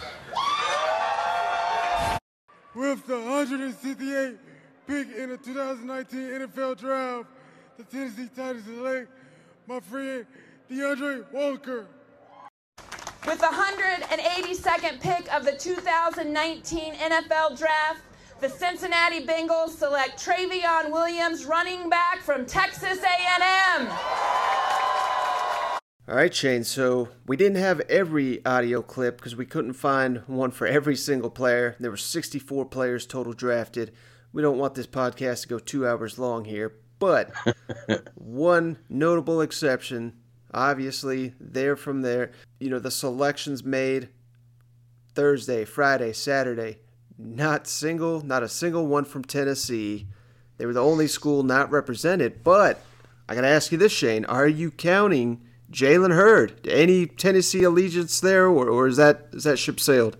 With 2.75 3.07
the 3.07 3.13
168th 3.15 4.37
pick 4.85 5.07
in 5.15 5.29
the 5.29 5.37
2019 5.37 6.19
NFL 6.19 6.77
Draft, 6.77 7.29
the 7.77 7.83
Tennessee 7.83 8.29
Titans 8.35 8.65
select 8.65 9.09
my 9.65 9.79
friend 9.79 10.25
DeAndre 10.69 11.31
Walker. 11.31 11.87
With 13.25 13.39
the 13.39 13.47
182nd 13.47 15.01
pick 15.01 15.33
of 15.33 15.43
the 15.43 15.53
2019 15.53 16.93
NFL 16.93 17.57
Draft, 17.57 18.01
the 18.39 18.49
Cincinnati 18.49 19.25
Bengals 19.25 19.69
select 19.69 20.23
Trayveon 20.23 20.91
Williams, 20.91 21.45
running 21.45 21.89
back 21.89 22.19
from 22.19 22.45
Texas 22.45 22.99
A&M. 22.99 23.87
All 26.09 26.15
right, 26.15 26.33
Shane. 26.33 26.63
So 26.63 27.09
we 27.25 27.35
didn't 27.35 27.57
have 27.57 27.81
every 27.81 28.45
audio 28.45 28.81
clip 28.81 29.17
because 29.17 29.35
we 29.35 29.45
couldn't 29.45 29.73
find 29.73 30.19
one 30.25 30.51
for 30.51 30.65
every 30.65 30.95
single 30.95 31.29
player. 31.29 31.75
There 31.81 31.91
were 31.91 31.97
64 31.97 32.63
players 32.67 33.05
total 33.05 33.33
drafted. 33.33 33.91
We 34.31 34.41
don't 34.41 34.57
want 34.57 34.75
this 34.75 34.87
podcast 34.87 35.41
to 35.41 35.47
go 35.49 35.59
two 35.59 35.85
hours 35.85 36.17
long 36.17 36.45
here, 36.45 36.77
but 36.99 37.33
one 38.15 38.77
notable 38.87 39.41
exception, 39.41 40.13
obviously, 40.53 41.33
there 41.41 41.75
from 41.75 42.03
there. 42.03 42.31
You 42.57 42.69
know, 42.69 42.79
the 42.79 42.89
selections 42.89 43.65
made 43.65 44.07
Thursday, 45.13 45.65
Friday, 45.65 46.13
Saturday. 46.13 46.77
Not 47.17 47.67
single, 47.67 48.21
not 48.23 48.43
a 48.43 48.49
single 48.49 48.87
one 48.87 49.03
from 49.03 49.25
Tennessee. 49.25 50.07
They 50.57 50.65
were 50.65 50.73
the 50.73 50.81
only 50.81 51.07
school 51.07 51.43
not 51.43 51.69
represented. 51.69 52.45
But 52.45 52.81
I 53.27 53.35
got 53.35 53.41
to 53.41 53.47
ask 53.47 53.73
you 53.73 53.77
this, 53.77 53.91
Shane: 53.91 54.23
Are 54.23 54.47
you 54.47 54.71
counting 54.71 55.41
Jalen 55.71 56.13
Hurd? 56.13 56.67
Any 56.67 57.05
Tennessee 57.07 57.63
allegiance 57.63 58.19
there, 58.19 58.47
or, 58.47 58.69
or 58.69 58.87
is 58.87 58.97
that 58.97 59.27
is 59.33 59.43
that 59.43 59.57
ship 59.59 59.79
sailed? 59.79 60.17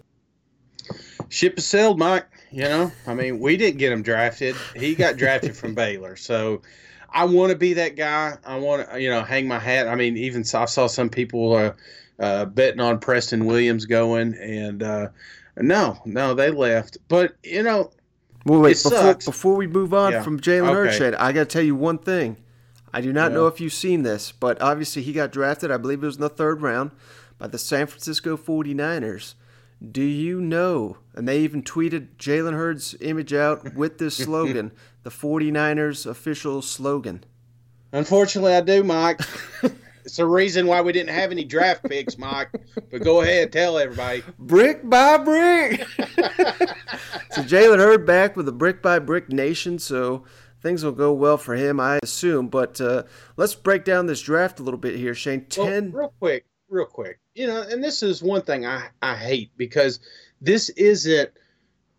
Ship 1.30 1.56
has 1.56 1.66
sailed, 1.66 2.00
Mike. 2.00 2.25
You 2.51 2.63
know, 2.63 2.92
I 3.06 3.13
mean, 3.13 3.39
we 3.39 3.58
didn't 3.58 3.77
get 3.77 3.92
him 3.92 4.01
drafted. 4.01 4.56
He 4.75 4.96
got 4.96 5.18
drafted 5.18 5.56
from 5.56 5.75
Baylor. 5.75 6.16
So 6.16 6.62
I 7.10 7.25
want 7.25 7.51
to 7.51 7.58
be 7.58 7.74
that 7.74 7.96
guy. 7.98 8.38
I 8.46 8.58
want 8.58 8.89
to, 8.89 9.01
you 9.01 9.10
know, 9.10 9.24
hang 9.24 9.48
my 9.48 9.60
hat. 9.60 9.88
I 9.88 9.96
mean, 9.96 10.16
even 10.18 10.42
I 10.54 10.66
saw 10.66 10.88
some 10.88 11.10
people 11.10 11.54
uh, 11.54 11.74
uh, 12.20 12.46
betting 12.46 12.80
on 12.80 13.00
Preston 13.00 13.46
Williams 13.46 13.86
going, 13.86 14.34
and 14.36 14.82
uh, 14.82 15.10
no, 15.58 16.00
no, 16.06 16.34
they 16.34 16.50
left. 16.51 16.98
But 17.10 17.36
you 17.44 17.63
know, 17.63 17.92
well, 18.46 18.62
wait 18.62 18.77
it 18.77 18.84
before 18.84 19.16
before 19.16 19.56
we 19.56 19.68
move 19.68 19.94
on 19.94 20.13
Yeah. 20.13 20.24
from 20.24 20.39
Jalen 20.39 20.72
Hurd, 20.72 20.88
Okay. 20.88 20.98
Shane, 20.98 21.16
I 21.16 21.34
got 21.34 21.42
to 21.42 21.46
tell 21.46 21.63
you 21.63 21.75
one 21.75 21.98
thing. 21.98 22.38
I 22.94 23.01
do 23.01 23.12
not 23.13 23.32
Yeah. 23.32 23.36
know 23.38 23.48
if 23.48 23.60
you've 23.60 23.74
seen 23.74 24.03
this, 24.03 24.32
but 24.32 24.62
obviously 24.62 25.01
he 25.01 25.13
got 25.13 25.32
drafted. 25.32 25.72
I 25.72 25.77
believe 25.77 26.01
it 26.03 26.06
was 26.06 26.15
in 26.15 26.22
the 26.22 26.29
third 26.29 26.62
round 26.62 26.91
by 27.38 27.48
the 27.48 27.58
San 27.58 27.88
Francisco 27.88 28.38
49ers. 28.38 29.36
Do 29.91 30.01
you 30.01 30.41
know? 30.41 30.98
And 31.13 31.27
they 31.27 31.39
even 31.41 31.62
tweeted 31.62 32.08
Jalen 32.17 32.53
Hurd's 32.53 32.96
image 33.00 33.34
out 33.34 33.75
with 33.75 33.98
this 34.00 34.15
slogan, 34.24 34.72
the 35.03 35.12
49ers 35.12 36.06
official 36.06 36.62
slogan. 36.62 37.24
Unfortunately, 37.91 38.53
I 38.53 38.62
do, 38.62 38.84
Mike. 38.84 39.22
it's 40.03 40.17
the 40.17 40.25
reason 40.25 40.65
why 40.67 40.82
we 40.82 40.91
didn't 40.94 41.13
have 41.13 41.32
any 41.32 41.44
draft 41.44 41.84
picks, 41.84 42.17
Mike. 42.17 42.50
But 42.89 43.03
go 43.03 43.22
ahead, 43.22 43.51
tell 43.51 43.77
everybody. 43.77 44.24
Brick 44.39 44.89
by 44.89 45.17
brick. 45.17 45.82
so 47.32 47.44
Jalen 47.44 47.77
Hurd 47.77 48.06
back 48.06 48.36
with 48.36 48.48
a 48.48 48.51
brick 48.51 48.82
by 48.82 49.00
brick 49.00 49.29
nation, 49.29 49.77
so 49.79 50.24
things 50.62 50.84
will 50.84 50.92
go 50.92 51.14
well 51.14 51.38
for 51.38 51.56
him, 51.56 51.80
I 51.80 52.00
assume. 52.04 52.48
But 52.48 52.80
uh, 52.82 53.04
let's 53.36 53.56
break 53.56 53.84
down 53.86 54.06
this 54.06 54.22
draft 54.22 54.60
a 54.60 54.64
little 54.64 54.80
bit 54.80 54.96
here, 54.96 55.14
Shane. 55.14 55.46
Well, 55.58 55.68
Ten. 55.68 55.92
real 55.92 56.14
quick, 56.20 56.46
real 56.70 56.86
quick. 56.86 57.20
You 57.36 57.48
know, 57.48 57.62
and 57.62 57.84
this 57.84 58.04
is 58.04 58.24
one 58.24 58.42
thing 58.42 58.66
I, 58.66 58.88
I 59.02 59.16
hate 59.16 59.52
because 59.58 60.00
this 60.42 60.70
isn't 60.70 61.32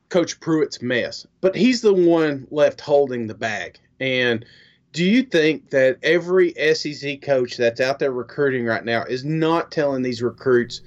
Coach 0.09 0.41
Pruitt's 0.41 0.81
mess, 0.81 1.27
but 1.41 1.55
he's 1.55 1.81
the 1.81 1.93
one 1.93 2.47
left 2.51 2.81
holding 2.81 3.27
the 3.27 3.35
bag. 3.35 3.79
And 4.01 4.45
do 4.93 5.05
you 5.05 5.23
think 5.23 5.71
that 5.71 5.99
every 6.03 6.55
SEC 6.75 7.21
coach 7.21 7.57
that's 7.57 7.81
out 7.81 7.99
there 7.99 8.11
recruiting 8.11 8.65
right 8.65 8.85
now 8.85 9.05
is 9.05 9.25
not 9.25 9.71
telling 9.71 10.03
these 10.03 10.23
recruits 10.23 10.81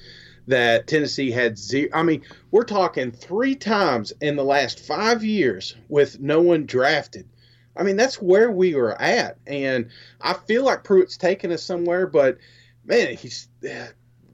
that 0.47 0.87
Tennessee 0.87 1.29
had 1.31 1.57
zero? 1.57 1.89
I 1.93 2.03
mean, 2.03 2.23
we're 2.49 2.63
talking 2.63 3.11
three 3.11 3.55
times 3.55 4.11
in 4.19 4.35
the 4.35 4.43
last 4.43 4.79
five 4.79 5.23
years 5.23 5.75
with 5.87 6.19
no 6.19 6.41
one 6.41 6.65
drafted. 6.65 7.27
I 7.75 7.83
mean, 7.83 7.95
that's 7.95 8.21
where 8.21 8.51
we 8.51 8.75
were 8.75 8.99
at. 9.01 9.37
And 9.47 9.89
I 10.19 10.33
feel 10.33 10.63
like 10.65 10.83
Pruitt's 10.83 11.17
taking 11.17 11.51
us 11.51 11.63
somewhere, 11.63 12.07
but 12.07 12.37
man, 12.85 13.15
he's 13.15 13.47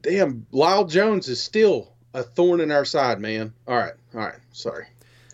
damn 0.01 0.45
Lyle 0.51 0.85
Jones 0.85 1.27
is 1.27 1.41
still 1.41 1.93
a 2.13 2.23
thorn 2.23 2.61
in 2.61 2.71
our 2.71 2.85
side, 2.85 3.19
man. 3.19 3.53
All 3.67 3.77
right, 3.77 3.93
all 4.13 4.21
right, 4.21 4.39
sorry. 4.51 4.87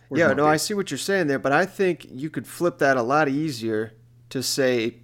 Where's 0.09 0.19
yeah, 0.19 0.33
no, 0.33 0.45
I 0.45 0.57
see 0.57 0.73
what 0.73 0.91
you're 0.91 0.97
saying 0.97 1.27
there, 1.27 1.39
but 1.39 1.51
I 1.51 1.65
think 1.65 2.05
you 2.09 2.29
could 2.29 2.45
flip 2.45 2.79
that 2.79 2.97
a 2.97 3.01
lot 3.01 3.29
easier 3.29 3.93
to 4.29 4.43
say 4.43 4.97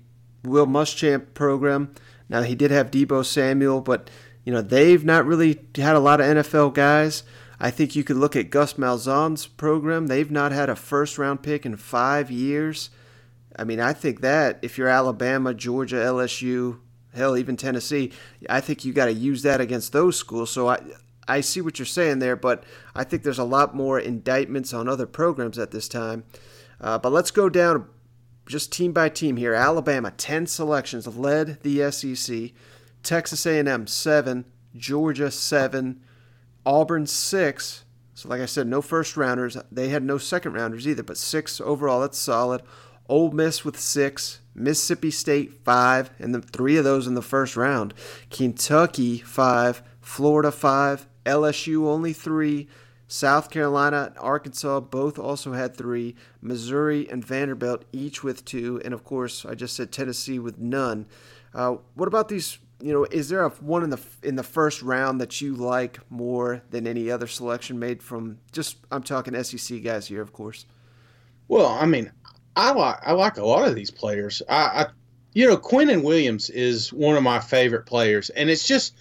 Will 0.44 0.68
Muschamp 0.68 1.34
program. 1.34 1.94
Now 2.28 2.42
he 2.44 2.56
did 2.56 2.72
have 2.72 2.92
Deebo 2.92 3.26
Samuel, 3.26 3.82
but 3.82 4.10
you 4.44 4.54
know 4.54 4.62
they've 4.62 5.04
not 5.04 5.26
really 5.26 5.60
had 5.76 5.96
a 5.96 6.00
lot 6.00 6.22
of 6.22 6.28
NFL 6.28 6.74
guys. 6.74 7.24
I 7.60 7.72
think 7.72 7.96
you 7.96 8.04
could 8.04 8.16
look 8.16 8.36
at 8.36 8.50
Gus 8.50 8.74
Malzahn's 8.76 9.46
program. 9.48 10.08
They've 10.08 10.32
not 10.32 10.52
had 10.52 10.70
a 10.70 10.76
first 10.76 11.18
round 11.18 11.44
pick 11.44 11.66
in 11.66 11.76
five 11.76 12.32
years. 12.32 12.90
I 13.56 13.66
mean, 13.66 13.80
I 13.80 13.94
think 13.94 14.22
that 14.22 14.60
if 14.62 14.78
you're 14.78 14.88
Alabama, 14.88 15.54
Georgia, 15.54 15.98
LSU, 15.98 16.80
hell, 17.14 17.36
even 17.36 17.58
Tennessee, 17.58 18.14
I 18.50 18.62
think 18.62 18.86
you 18.86 18.94
got 18.94 19.06
to 19.06 19.14
use 19.14 19.42
that 19.44 19.60
against 19.60 19.92
those 19.92 20.18
schools. 20.18 20.52
So 20.52 20.70
I, 20.70 20.80
I 21.28 21.42
see 21.42 21.60
what 21.60 21.78
you're 21.78 21.86
saying 21.86 22.20
there, 22.20 22.38
but 22.38 22.64
I 22.96 23.04
think 23.04 23.24
there's 23.24 23.40
a 23.40 23.44
lot 23.44 23.76
more 23.76 24.00
indictments 24.00 24.74
on 24.74 24.88
other 24.88 25.06
programs 25.06 25.60
at 25.60 25.72
this 25.72 25.90
time. 25.90 26.24
Uh, 26.80 26.98
but 26.98 27.12
let's 27.12 27.32
go 27.32 27.50
down 27.50 27.88
just 28.48 28.72
team 28.72 28.94
by 28.94 29.10
team 29.10 29.38
here. 29.38 29.54
Alabama, 29.54 30.12
10 30.12 30.48
selections, 30.48 31.08
led 31.08 31.62
the 31.62 31.92
SEC. 31.92 32.52
Texas 33.04 33.46
A&M, 33.46 33.88
7. 33.88 34.46
Georgia, 34.76 35.30
7. 35.30 36.02
Auburn, 36.66 37.06
6. 37.06 37.86
So 38.14 38.30
like 38.30 38.42
I 38.42 38.46
said, 38.46 38.68
no 38.68 38.82
first 38.82 39.16
rounders. 39.16 39.58
They 39.72 39.90
had 39.90 40.04
no 40.04 40.18
second 40.18 40.54
rounders 40.54 40.88
either, 40.88 41.04
but 41.04 41.18
6 41.18 41.62
overall. 41.62 42.02
That's 42.02 42.18
solid. 42.18 42.62
Ole 43.08 43.32
Miss 43.32 43.64
with 43.64 43.80
6. 43.80 44.42
Mississippi 44.54 45.12
State, 45.12 45.54
5. 45.64 46.12
And 46.20 46.34
then 46.34 46.42
three 46.42 46.78
of 46.78 46.84
those 46.84 47.08
in 47.08 47.16
the 47.16 47.22
first 47.22 47.56
round. 47.56 47.94
Kentucky, 48.30 49.20
5. 49.20 49.82
Florida, 50.02 50.52
5. 50.52 51.08
LSU, 51.26 51.86
only 51.86 52.14
3. 52.14 52.68
South 53.12 53.50
Carolina 53.50 54.12
and 54.12 54.18
Arkansas 54.20 54.80
both 54.82 55.18
also 55.18 55.54
had 55.54 55.76
three. 55.76 56.16
Missouri 56.42 57.10
and 57.10 57.26
Vanderbilt 57.26 57.84
each 57.92 58.24
with 58.24 58.46
two, 58.46 58.80
and 58.86 58.94
of 58.94 59.04
course, 59.04 59.46
I 59.46 59.56
just 59.56 59.76
said 59.76 59.92
Tennessee 59.92 60.38
with 60.38 60.60
none. 60.60 61.08
Uh, 61.52 61.78
what 61.96 62.08
about 62.08 62.30
these? 62.30 62.60
You 62.82 62.94
know, 62.94 63.04
is 63.06 63.30
there 63.30 63.44
a 63.44 63.50
one 63.50 63.84
in 63.84 63.90
the 63.90 64.00
in 64.24 64.36
the 64.36 64.44
first 64.44 64.82
round 64.82 65.20
that 65.20 65.42
you 65.42 65.56
like 65.56 66.00
more 66.10 66.62
than 66.70 66.88
any 66.88 67.12
other 67.12 67.28
selection 67.28 67.78
made 67.78 68.02
from? 68.02 68.38
Just 68.52 68.78
I'm 68.92 69.04
talking 69.04 69.42
SEC 69.44 69.84
guys 69.84 70.08
here, 70.08 70.22
of 70.22 70.32
course. 70.32 70.66
Well, 71.48 71.68
I 71.68 71.86
mean, 71.86 72.12
I 72.56 72.72
like 72.72 73.00
I 73.04 73.12
like 73.12 73.38
a 73.38 73.46
lot 73.46 73.68
of 73.68 73.76
these 73.76 73.92
players. 73.92 74.42
I, 74.48 74.56
I 74.56 74.86
you 75.34 75.48
know, 75.48 75.58
Quinnen 75.58 76.04
Williams 76.04 76.50
is 76.50 76.92
one 76.94 77.16
of 77.16 77.24
my 77.24 77.40
favorite 77.40 77.86
players, 77.86 78.30
and 78.30 78.50
it's 78.50 78.66
just 78.66 78.96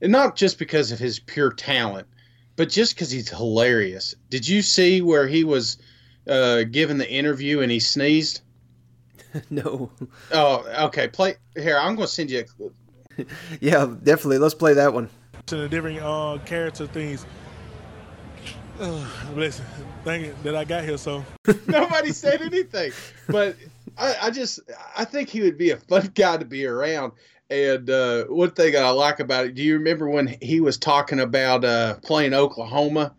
not 0.00 0.36
just 0.36 0.58
because 0.58 0.92
of 0.92 0.98
his 0.98 1.18
pure 1.18 1.52
talent, 1.52 2.08
but 2.56 2.68
just 2.68 2.94
because 2.94 3.10
he's 3.10 3.28
hilarious. 3.28 4.14
Did 4.30 4.48
you 4.48 4.62
see 4.62 5.00
where 5.02 5.26
he 5.26 5.44
was 5.44 5.78
uh, 6.28 6.64
given 6.64 6.98
the 6.98 7.10
interview 7.10 7.60
and 7.60 7.70
he 7.70 7.80
sneezed? 7.80 8.40
no. 9.50 9.90
Oh, 10.32 10.86
okay. 10.86 11.08
Play 11.08 11.36
here. 11.54 11.78
I'm 11.78 11.94
going 11.94 12.06
to 12.06 12.12
send 12.12 12.30
you 12.30 12.40
a. 12.40 12.70
Yeah, 13.60 13.86
definitely. 14.02 14.38
Let's 14.38 14.54
play 14.54 14.74
that 14.74 14.92
one. 14.94 15.08
to 15.46 15.56
the 15.56 15.68
different 15.68 16.00
uh, 16.00 16.38
character 16.46 16.86
things. 16.86 17.26
Uh, 18.78 19.06
listen, 19.34 19.64
thank 20.04 20.26
you 20.26 20.34
that 20.42 20.56
I 20.56 20.64
got 20.64 20.84
here. 20.84 20.96
So 20.98 21.24
Nobody 21.66 22.12
said 22.12 22.40
anything, 22.40 22.92
but 23.28 23.56
I, 23.98 24.16
I 24.22 24.30
just 24.30 24.60
I 24.96 25.04
think 25.04 25.28
he 25.28 25.40
would 25.42 25.58
be 25.58 25.70
a 25.70 25.76
fun 25.76 26.10
guy 26.14 26.36
to 26.36 26.44
be 26.44 26.66
around. 26.66 27.12
And 27.50 27.90
uh, 27.90 28.24
one 28.26 28.52
thing 28.52 28.76
I 28.76 28.90
like 28.90 29.18
about 29.18 29.44
it, 29.46 29.54
do 29.56 29.62
you 29.62 29.74
remember 29.74 30.08
when 30.08 30.36
he 30.40 30.60
was 30.60 30.78
talking 30.78 31.18
about 31.18 31.64
uh, 31.64 31.96
playing 31.96 32.32
Oklahoma, 32.32 33.12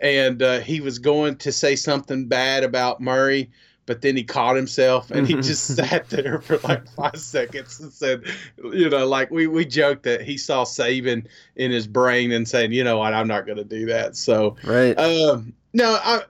and 0.00 0.40
uh, 0.40 0.60
he 0.60 0.80
was 0.80 1.00
going 1.00 1.36
to 1.38 1.50
say 1.50 1.74
something 1.74 2.26
bad 2.28 2.62
about 2.62 3.00
Murray, 3.00 3.50
but 3.88 4.02
then 4.02 4.14
he 4.14 4.22
caught 4.22 4.54
himself 4.54 5.10
and 5.10 5.26
he 5.26 5.32
just 5.36 5.66
sat 5.76 6.10
there 6.10 6.42
for 6.42 6.58
like 6.58 6.86
five 6.90 7.18
seconds 7.18 7.80
and 7.80 7.90
said, 7.90 8.22
you 8.62 8.90
know, 8.90 9.06
like 9.06 9.30
we, 9.30 9.46
we 9.46 9.64
joked 9.64 10.02
that 10.02 10.20
he 10.20 10.36
saw 10.36 10.62
Saban 10.62 11.26
in 11.56 11.70
his 11.70 11.86
brain 11.86 12.30
and 12.30 12.46
saying, 12.46 12.70
you 12.72 12.84
know 12.84 12.98
what, 12.98 13.14
I'm 13.14 13.26
not 13.26 13.46
going 13.46 13.56
to 13.56 13.64
do 13.64 13.86
that. 13.86 14.14
So, 14.14 14.56
right. 14.62 14.92
Um, 14.98 15.54
no, 15.72 15.98
I, 16.04 16.20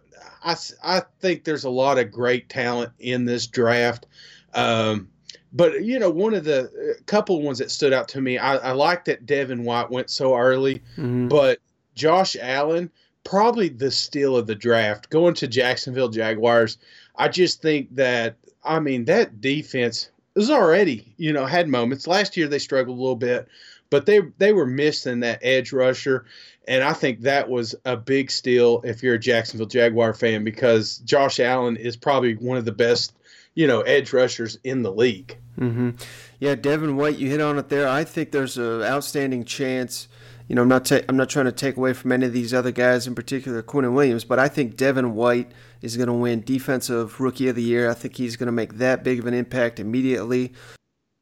I, 0.44 0.54
I 0.84 1.02
think 1.18 1.42
there's 1.42 1.64
a 1.64 1.70
lot 1.70 1.98
of 1.98 2.12
great 2.12 2.48
talent 2.48 2.92
in 3.00 3.24
this 3.24 3.48
draft. 3.48 4.06
Um, 4.54 5.08
but 5.52 5.84
you 5.84 5.98
know, 5.98 6.10
one 6.10 6.34
of 6.34 6.44
the 6.44 6.96
couple 7.06 7.42
ones 7.42 7.58
that 7.58 7.72
stood 7.72 7.92
out 7.92 8.06
to 8.10 8.20
me, 8.20 8.38
I, 8.38 8.54
I 8.58 8.70
like 8.70 9.04
that 9.06 9.26
Devin 9.26 9.64
White 9.64 9.90
went 9.90 10.10
so 10.10 10.36
early, 10.36 10.76
Mm-hmm. 10.96 11.26
but 11.26 11.58
Josh 11.96 12.36
Allen, 12.40 12.88
probably 13.24 13.68
the 13.68 13.90
steal 13.90 14.36
of 14.36 14.46
the 14.46 14.54
draft, 14.54 15.10
going 15.10 15.34
to 15.34 15.48
Jacksonville 15.48 16.08
Jaguars. 16.08 16.78
I 17.18 17.28
just 17.28 17.60
think 17.60 17.94
that 17.96 18.36
I 18.64 18.80
mean 18.80 19.04
that 19.06 19.40
defense 19.40 20.10
is 20.36 20.50
already 20.50 21.12
you 21.16 21.32
know 21.32 21.44
had 21.44 21.68
moments. 21.68 22.06
Last 22.06 22.36
year 22.36 22.48
they 22.48 22.58
struggled 22.58 22.96
a 22.96 23.00
little 23.00 23.16
bit, 23.16 23.48
but 23.90 24.06
they 24.06 24.20
they 24.38 24.52
were 24.52 24.66
missing 24.66 25.20
that 25.20 25.40
edge 25.42 25.72
rusher, 25.72 26.24
and 26.66 26.84
I 26.84 26.92
think 26.92 27.22
that 27.22 27.48
was 27.50 27.74
a 27.84 27.96
big 27.96 28.30
steal 28.30 28.80
if 28.84 29.02
you're 29.02 29.14
a 29.14 29.18
Jacksonville 29.18 29.66
Jaguar 29.66 30.14
fan 30.14 30.44
because 30.44 30.98
Josh 30.98 31.40
Allen 31.40 31.76
is 31.76 31.96
probably 31.96 32.34
one 32.36 32.56
of 32.56 32.64
the 32.64 32.72
best 32.72 33.14
you 33.54 33.66
know 33.66 33.80
edge 33.82 34.12
rushers 34.12 34.58
in 34.62 34.82
the 34.82 34.92
league. 34.92 35.36
hmm 35.58 35.90
Yeah, 36.38 36.54
Devin 36.54 36.96
White, 36.96 37.18
you 37.18 37.28
hit 37.28 37.40
on 37.40 37.58
it 37.58 37.68
there. 37.68 37.88
I 37.88 38.04
think 38.04 38.30
there's 38.30 38.56
an 38.56 38.82
outstanding 38.82 39.44
chance. 39.44 40.06
You 40.48 40.54
know, 40.54 40.62
I'm 40.62 40.68
not 40.68 40.86
ta- 40.86 41.00
I'm 41.08 41.16
not 41.16 41.28
trying 41.28 41.44
to 41.44 41.52
take 41.52 41.76
away 41.76 41.92
from 41.92 42.10
any 42.10 42.24
of 42.26 42.32
these 42.32 42.54
other 42.54 42.72
guys, 42.72 43.06
in 43.06 43.14
particular 43.14 43.62
Quinnen 43.62 43.92
Williams, 43.92 44.24
but 44.24 44.38
I 44.38 44.48
think 44.48 44.76
Devin 44.76 45.14
White 45.14 45.52
is 45.82 45.96
going 45.96 46.06
to 46.06 46.12
win 46.14 46.40
Defensive 46.40 47.20
Rookie 47.20 47.48
of 47.48 47.56
the 47.56 47.62
Year. 47.62 47.90
I 47.90 47.94
think 47.94 48.16
he's 48.16 48.36
going 48.36 48.46
to 48.46 48.52
make 48.52 48.74
that 48.78 49.04
big 49.04 49.18
of 49.18 49.26
an 49.26 49.34
impact 49.34 49.78
immediately. 49.78 50.54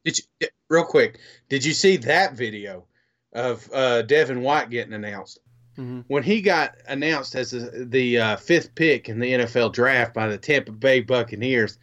Did 0.05 0.19
you, 0.19 0.47
real 0.69 0.85
quick? 0.85 1.19
Did 1.49 1.65
you 1.65 1.73
see 1.73 1.97
that 1.97 2.35
video 2.35 2.85
of 3.33 3.69
uh, 3.73 4.03
Devin 4.03 4.41
White 4.41 4.69
getting 4.69 4.93
announced? 4.93 5.39
Mhm. 5.77 6.05
When 6.07 6.23
he 6.23 6.41
got 6.41 6.75
announced 6.87 7.35
as 7.35 7.51
the, 7.51 7.85
the 7.87 8.17
uh, 8.19 8.37
fifth 8.37 8.73
pick 8.75 9.09
in 9.09 9.19
the 9.19 9.31
NFL 9.33 9.73
draft 9.73 10.13
by 10.13 10.27
the 10.27 10.37
Tampa 10.37 10.71
Bay 10.71 11.01
Buccaneers, 11.01 11.77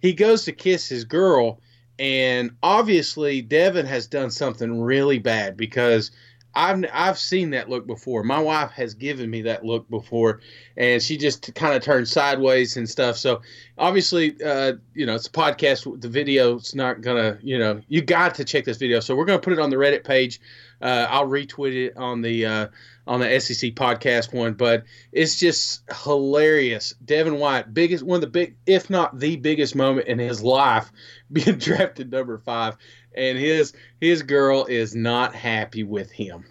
he 0.00 0.12
goes 0.12 0.44
to 0.44 0.52
kiss 0.52 0.88
his 0.88 1.04
girl, 1.04 1.60
and 2.00 2.50
obviously 2.62 3.40
Devin 3.42 3.86
has 3.86 4.06
done 4.08 4.30
something 4.30 4.80
really 4.80 5.18
bad 5.20 5.56
because 5.56 6.10
I've 6.54 6.84
I've 6.92 7.18
seen 7.18 7.50
that 7.50 7.68
look 7.68 7.86
before. 7.86 8.24
My 8.24 8.40
wife 8.40 8.70
has 8.72 8.94
given 8.94 9.30
me 9.30 9.42
that 9.42 9.64
look 9.64 9.88
before, 9.88 10.40
and 10.76 11.02
she 11.02 11.16
just 11.16 11.54
kind 11.54 11.74
of 11.74 11.82
turned 11.82 12.08
sideways 12.08 12.76
and 12.76 12.88
stuff. 12.88 13.16
So 13.16 13.42
obviously, 13.78 14.36
uh, 14.42 14.74
you 14.94 15.06
know, 15.06 15.14
it's 15.14 15.28
a 15.28 15.32
podcast. 15.32 16.00
The 16.00 16.08
video's 16.08 16.74
not 16.74 17.00
gonna, 17.00 17.38
you 17.42 17.58
know, 17.58 17.80
you 17.88 18.02
got 18.02 18.34
to 18.36 18.44
check 18.44 18.64
this 18.64 18.78
video. 18.78 19.00
So 19.00 19.14
we're 19.14 19.26
gonna 19.26 19.38
put 19.38 19.52
it 19.52 19.58
on 19.58 19.70
the 19.70 19.76
Reddit 19.76 20.04
page. 20.04 20.40
Uh, 20.80 21.06
I'll 21.08 21.28
retweet 21.28 21.88
it 21.88 21.96
on 21.96 22.22
the 22.22 22.46
uh, 22.46 22.66
on 23.06 23.20
the 23.20 23.40
SEC 23.40 23.72
podcast 23.72 24.32
one, 24.32 24.54
but 24.54 24.84
it's 25.12 25.38
just 25.38 25.82
hilarious. 26.04 26.94
Devin 27.04 27.38
White, 27.38 27.74
biggest 27.74 28.04
one 28.04 28.16
of 28.16 28.20
the 28.20 28.26
big, 28.28 28.56
if 28.66 28.88
not 28.88 29.18
the 29.18 29.36
biggest 29.36 29.74
moment 29.74 30.06
in 30.06 30.18
his 30.18 30.42
life, 30.42 30.90
being 31.32 31.58
drafted 31.58 32.10
number 32.10 32.38
five, 32.38 32.76
and 33.14 33.38
his 33.38 33.72
his 34.00 34.22
girl 34.22 34.64
is 34.66 34.94
not 34.94 35.34
happy 35.34 35.82
with 35.84 36.10
him. 36.10 36.44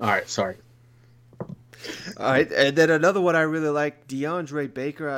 All 0.00 0.08
right, 0.08 0.28
sorry. 0.28 0.56
All 2.16 2.30
right, 2.30 2.50
and 2.50 2.76
then 2.76 2.90
another 2.90 3.20
one 3.20 3.36
I 3.36 3.42
really 3.42 3.68
like, 3.68 4.08
DeAndre 4.08 4.72
Baker. 4.72 5.08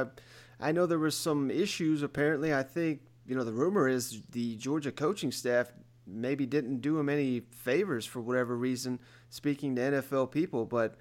I, 0.60 0.68
I 0.68 0.72
know 0.72 0.86
there 0.86 0.98
was 0.98 1.16
some 1.16 1.50
issues. 1.50 2.02
Apparently, 2.02 2.52
I 2.52 2.62
think 2.62 3.00
you 3.26 3.36
know 3.36 3.44
the 3.44 3.52
rumor 3.52 3.88
is 3.88 4.22
the 4.32 4.56
Georgia 4.56 4.92
coaching 4.92 5.32
staff 5.32 5.70
maybe 6.06 6.46
didn't 6.46 6.80
do 6.80 6.98
him 6.98 7.08
any 7.08 7.40
favors 7.50 8.06
for 8.06 8.20
whatever 8.20 8.56
reason. 8.56 8.98
Speaking 9.30 9.76
to 9.76 9.82
NFL 9.82 10.30
people, 10.30 10.64
but 10.64 10.96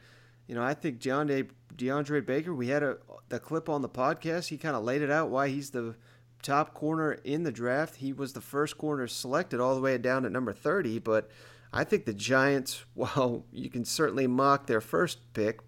you 0.47 0.55
know 0.55 0.63
I 0.63 0.73
think 0.73 0.99
DeAndre 0.99 1.49
DeAndre 1.75 2.25
Baker. 2.25 2.53
We 2.53 2.67
had 2.67 2.83
a 2.83 2.97
the 3.29 3.39
clip 3.39 3.69
on 3.69 3.81
the 3.81 3.89
podcast. 3.89 4.47
He 4.47 4.57
kind 4.57 4.75
of 4.75 4.83
laid 4.83 5.01
it 5.01 5.11
out 5.11 5.29
why 5.29 5.49
he's 5.49 5.71
the 5.71 5.95
top 6.41 6.73
corner 6.73 7.13
in 7.23 7.43
the 7.43 7.51
draft. 7.51 7.97
He 7.97 8.13
was 8.13 8.33
the 8.33 8.41
first 8.41 8.77
corner 8.77 9.07
selected 9.07 9.59
all 9.59 9.75
the 9.75 9.81
way 9.81 9.97
down 9.97 10.25
at 10.25 10.31
number 10.31 10.53
thirty, 10.53 10.99
but. 10.99 11.29
I 11.73 11.83
think 11.83 12.05
the 12.05 12.13
Giants, 12.13 12.85
well, 12.95 13.43
you 13.51 13.69
can 13.69 13.83
certainly 13.83 14.25
mock 14.25 14.67
their 14.67 14.79
first 14.79 15.19
pick, 15.33 15.59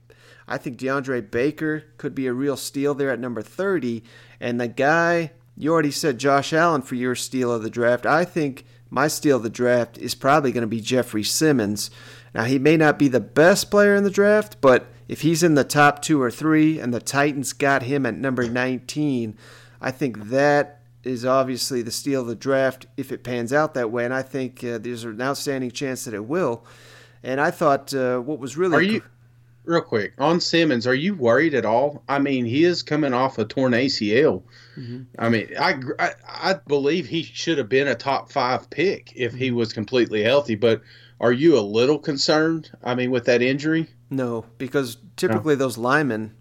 I 0.49 0.57
think 0.57 0.77
DeAndre 0.77 1.29
Baker 1.29 1.83
could 1.97 2.15
be 2.15 2.25
a 2.25 2.33
real 2.33 2.57
steal 2.57 2.95
there 2.95 3.11
at 3.11 3.19
number 3.19 3.43
30. 3.43 4.03
And 4.39 4.59
the 4.59 4.67
guy, 4.67 5.31
you 5.55 5.71
already 5.71 5.91
said 5.91 6.17
Josh 6.17 6.51
Allen 6.53 6.81
for 6.81 6.95
your 6.95 7.15
steal 7.15 7.51
of 7.51 7.61
the 7.61 7.69
draft. 7.69 8.05
I 8.05 8.25
think 8.25 8.65
my 8.89 9.07
steal 9.07 9.37
of 9.37 9.43
the 9.43 9.49
draft 9.49 9.99
is 9.99 10.15
probably 10.15 10.51
going 10.51 10.61
to 10.61 10.67
be 10.67 10.81
Jeffery 10.81 11.23
Simmons. 11.23 11.91
Now, 12.33 12.45
he 12.45 12.57
may 12.57 12.77
not 12.77 12.97
be 12.97 13.07
the 13.07 13.19
best 13.19 13.69
player 13.69 13.95
in 13.95 14.03
the 14.03 14.09
draft, 14.09 14.59
but 14.59 14.87
if 15.07 15.21
he's 15.21 15.43
in 15.43 15.53
the 15.53 15.63
top 15.63 16.01
two 16.01 16.19
or 16.19 16.31
three 16.31 16.79
and 16.79 16.91
the 16.91 16.99
Titans 16.99 17.53
got 17.53 17.83
him 17.83 18.05
at 18.07 18.17
number 18.17 18.47
19, 18.47 19.37
I 19.81 19.91
think 19.91 20.29
that 20.29 20.81
is 21.03 21.25
obviously 21.25 21.81
the 21.81 21.91
steal 21.91 22.21
of 22.21 22.27
the 22.27 22.35
draft 22.35 22.85
if 22.97 23.11
it 23.11 23.23
pans 23.23 23.53
out 23.53 23.73
that 23.73 23.91
way. 23.91 24.05
And 24.05 24.13
I 24.13 24.21
think 24.21 24.63
uh, 24.63 24.77
there's 24.77 25.05
an 25.05 25.21
outstanding 25.21 25.71
chance 25.71 26.05
that 26.05 26.13
it 26.13 26.25
will. 26.25 26.65
And 27.23 27.39
I 27.39 27.51
thought 27.51 27.93
uh, 27.93 28.19
what 28.19 28.39
was 28.39 28.57
really. 28.57 28.77
Are 28.77 28.81
you 28.81 29.01
real 29.65 29.81
quick 29.81 30.13
on 30.17 30.39
Simmons? 30.41 30.87
Are 30.87 30.95
you 30.95 31.13
worried 31.13 31.53
at 31.53 31.65
all? 31.65 32.03
I 32.09 32.19
mean, 32.19 32.45
he 32.45 32.63
is 32.63 32.81
coming 32.83 33.13
off 33.13 33.37
a 33.37 33.45
torn 33.45 33.73
ACL. 33.73 34.43
Mhm. 34.77 35.05
I 35.17 35.29
mean, 35.29 35.49
I, 35.59 35.75
I 35.99 36.11
I 36.27 36.53
believe 36.67 37.07
he 37.07 37.23
should 37.23 37.57
have 37.57 37.69
been 37.69 37.87
a 37.87 37.95
top 37.95 38.31
five 38.31 38.69
pick 38.69 39.11
if 39.15 39.33
he 39.33 39.51
was 39.51 39.73
completely 39.73 40.23
healthy. 40.23 40.55
But 40.55 40.81
are 41.19 41.33
you 41.33 41.57
a 41.57 41.61
little 41.61 41.99
concerned? 41.99 42.71
I 42.83 42.95
mean, 42.95 43.11
with 43.11 43.25
that 43.25 43.41
injury? 43.41 43.87
No, 44.09 44.45
because 44.57 44.97
typically 45.17 45.55
those 45.55 45.77
linemen, 45.77 46.33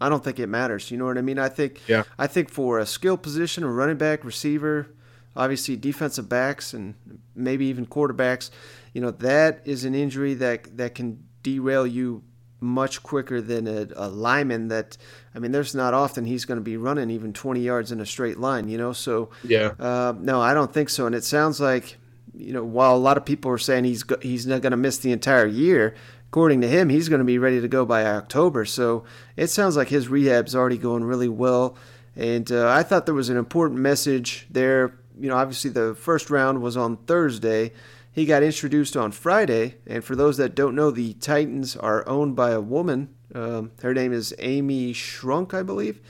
I 0.00 0.08
don't 0.08 0.22
think 0.24 0.38
it 0.38 0.48
matters. 0.48 0.90
You 0.90 0.98
know 0.98 1.06
what 1.06 1.18
I 1.18 1.22
mean? 1.22 1.38
I 1.38 1.48
think 1.48 1.80
Yeah. 1.86 2.02
I 2.18 2.26
think 2.26 2.50
for 2.50 2.78
a 2.78 2.86
skill 2.86 3.16
position, 3.16 3.64
a 3.64 3.68
running 3.70 3.96
back, 3.96 4.24
receiver, 4.24 4.88
obviously 5.36 5.76
defensive 5.76 6.28
backs 6.28 6.72
and 6.74 6.94
maybe 7.34 7.66
even 7.66 7.86
quarterbacks, 7.86 8.50
you 8.92 9.00
know, 9.00 9.10
that 9.10 9.60
is 9.64 9.84
an 9.84 9.94
injury 9.94 10.34
that 10.34 10.76
that 10.76 10.94
can 10.94 11.24
derail 11.42 11.86
you 11.86 12.22
much 12.60 13.02
quicker 13.02 13.42
than 13.42 13.66
a, 13.66 13.86
a 13.94 14.08
lineman 14.08 14.68
that 14.68 14.96
I 15.34 15.38
mean 15.38 15.52
there's 15.52 15.74
not 15.74 15.92
often 15.92 16.24
he's 16.24 16.44
going 16.46 16.56
to 16.58 16.62
be 16.64 16.76
running 16.78 17.10
even 17.10 17.32
20 17.34 17.60
yards 17.60 17.92
in 17.92 18.00
a 18.00 18.06
straight 18.06 18.38
line, 18.38 18.68
you 18.68 18.78
know. 18.78 18.92
So 18.92 19.28
Yeah. 19.42 19.72
uh, 19.78 20.14
no, 20.18 20.40
I 20.40 20.54
don't 20.54 20.72
think 20.72 20.88
so 20.88 21.06
and 21.06 21.14
it 21.14 21.24
sounds 21.24 21.60
like 21.60 21.98
you 22.36 22.52
know, 22.52 22.64
while 22.64 22.96
a 22.96 22.98
lot 22.98 23.16
of 23.16 23.24
people 23.24 23.50
are 23.52 23.58
saying 23.58 23.84
he's 23.84 24.02
he's 24.22 24.44
not 24.46 24.60
going 24.60 24.72
to 24.72 24.76
miss 24.76 24.98
the 24.98 25.12
entire 25.12 25.46
year, 25.46 25.94
according 26.34 26.60
to 26.60 26.66
him, 26.66 26.88
he's 26.88 27.08
going 27.08 27.20
to 27.20 27.24
be 27.24 27.38
ready 27.38 27.60
to 27.60 27.68
go 27.68 27.86
by 27.86 28.04
October. 28.04 28.64
So 28.64 29.04
it 29.36 29.46
sounds 29.46 29.76
like 29.76 29.86
his 29.86 30.08
rehab's 30.08 30.52
already 30.52 30.78
going 30.78 31.04
really 31.04 31.28
well. 31.28 31.76
And 32.16 32.50
uh, 32.50 32.72
I 32.72 32.82
thought 32.82 33.06
there 33.06 33.14
was 33.14 33.28
an 33.28 33.36
important 33.36 33.78
message 33.78 34.48
there. 34.50 34.98
You 35.16 35.28
know, 35.28 35.36
obviously 35.36 35.70
the 35.70 35.94
first 35.94 36.30
round 36.30 36.60
was 36.60 36.76
on 36.76 36.96
Thursday. 36.96 37.70
He 38.10 38.26
got 38.26 38.42
introduced 38.42 38.96
on 38.96 39.12
Friday. 39.12 39.76
And 39.86 40.02
for 40.02 40.16
those 40.16 40.36
that 40.38 40.56
don't 40.56 40.74
know, 40.74 40.90
the 40.90 41.12
Titans 41.14 41.76
are 41.76 42.02
owned 42.08 42.34
by 42.34 42.50
a 42.50 42.60
woman. 42.60 43.14
Um, 43.32 43.70
her 43.82 43.94
name 43.94 44.12
is 44.12 44.34
Amy 44.40 44.92
Strunk, 44.92 45.54
I 45.54 45.62
believe. 45.62 46.00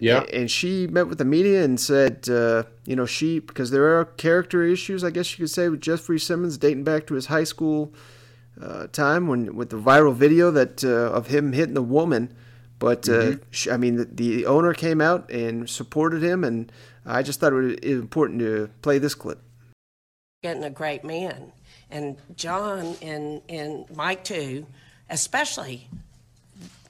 Yeah. 0.00 0.24
And 0.32 0.50
she 0.50 0.88
met 0.88 1.06
with 1.06 1.18
the 1.18 1.24
media 1.24 1.62
and 1.62 1.78
said, 1.78 2.28
uh, 2.28 2.64
you 2.84 2.96
know, 2.96 3.06
she, 3.06 3.38
because 3.38 3.70
there 3.70 3.96
are 3.96 4.06
character 4.06 4.64
issues, 4.64 5.04
I 5.04 5.10
guess 5.10 5.38
you 5.38 5.44
could 5.44 5.54
say, 5.54 5.68
with 5.68 5.80
Jeffery 5.80 6.18
Simmons 6.18 6.58
dating 6.58 6.82
back 6.82 7.06
to 7.06 7.14
his 7.14 7.26
high 7.26 7.44
school 7.44 7.94
uh, 8.60 8.86
time 8.88 9.28
when 9.28 9.54
with 9.56 9.70
the 9.70 9.76
viral 9.78 10.14
video 10.14 10.50
that 10.50 10.82
uh, 10.84 10.88
of 11.12 11.28
him 11.28 11.52
hitting 11.52 11.74
the 11.74 11.82
woman. 11.82 12.32
But 12.78 13.08
uh, 13.08 13.12
Mhm. 13.12 13.40
sh 13.50 13.68
I 13.68 13.76
mean, 13.76 13.96
the, 13.96 14.04
the 14.04 14.46
owner 14.46 14.72
came 14.72 15.00
out 15.00 15.30
and 15.30 15.68
supported 15.68 16.22
him, 16.22 16.44
and 16.44 16.70
I 17.04 17.22
just 17.22 17.40
thought 17.40 17.52
it 17.52 17.56
was 17.56 17.74
important 17.82 18.40
to 18.40 18.70
play 18.82 18.98
this 18.98 19.14
clip. 19.14 19.40
getting 20.42 20.62
a 20.62 20.70
great 20.70 21.02
man. 21.02 21.50
And 21.90 22.16
John 22.36 22.94
and, 23.02 23.42
and 23.48 23.90
Mike, 23.96 24.22
too, 24.22 24.66
especially, 25.10 25.88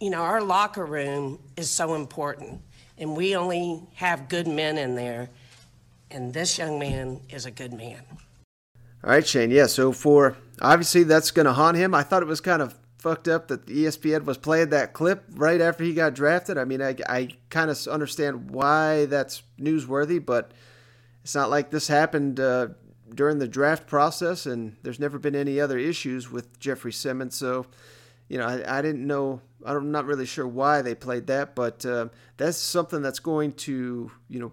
you 0.00 0.11
know, 0.11 0.20
our 0.20 0.42
locker 0.42 0.85
room 0.85 1.38
is 1.57 1.70
so 1.70 1.94
important. 1.94 2.61
And 2.98 3.16
we 3.16 3.35
only 3.37 3.81
have 3.94 4.28
good 4.28 4.46
men 4.46 4.76
in 4.76 4.96
there. 4.96 5.31
And 6.11 6.35
this 6.35 6.59
young 6.59 6.78
man 6.78 7.20
is 7.31 7.46
a 7.46 7.50
good 7.50 7.72
man. 7.72 8.02
All 9.04 9.11
right, 9.11 9.26
Shane. 9.26 9.50
Yeah. 9.50 9.66
So 9.66 9.92
for 9.92 10.37
obviously 10.61 11.05
that's 11.05 11.31
going 11.31 11.47
to 11.47 11.53
haunt 11.53 11.77
him. 11.77 11.94
I 11.94 12.03
thought 12.03 12.23
it 12.23 12.29
was 12.29 12.40
kind 12.40 12.62
of 12.62 12.75
fucked 12.99 13.29
up 13.29 13.49
that 13.49 13.66
ESPN 13.66 14.25
was 14.25 14.38
playing 14.38 14.71
that 14.71 14.92
clip 14.92 15.25
right 15.35 15.61
after 15.61 15.85
he 15.85 15.94
got 15.94 16.14
drafted. 16.14 16.59
I 16.59 16.64
mean, 16.64 16.83
I, 16.83 16.97
I 17.09 17.29
kind 17.49 17.71
of 17.71 17.87
understand 17.87 18.51
why 18.51 19.07
that's 19.07 19.42
newsworthy, 19.59 20.25
but 20.25 20.53
it's 21.23 21.35
not 21.35 21.51
like 21.51 21.71
this 21.71 21.88
happened 21.88 22.40
uh, 22.40 22.68
during 23.14 23.38
the 23.38 23.49
draft 23.49 23.87
process, 23.87 24.47
and 24.47 24.77
there's 24.83 25.01
never 25.01 25.18
been 25.18 25.37
any 25.37 25.61
other 25.61 25.79
issues 25.79 26.31
with 26.31 26.59
Jeffery 26.59 26.92
Simmons. 26.92 27.37
So, 27.37 27.66
you 28.29 28.38
know, 28.38 28.47
I, 28.47 28.79
I 28.79 28.83
didn't 28.83 29.07
know. 29.07 29.40
I'm 29.64 29.90
not 29.92 30.07
really 30.07 30.27
sure 30.27 30.47
why 30.47 30.83
they 30.83 30.94
played 30.94 31.27
that, 31.29 31.55
but 31.55 31.85
uh, 31.87 32.09
that's 32.37 32.59
something 32.59 33.03
that's 33.03 33.18
going 33.18 33.53
to, 33.53 34.11
you 34.29 34.40
know, 34.40 34.53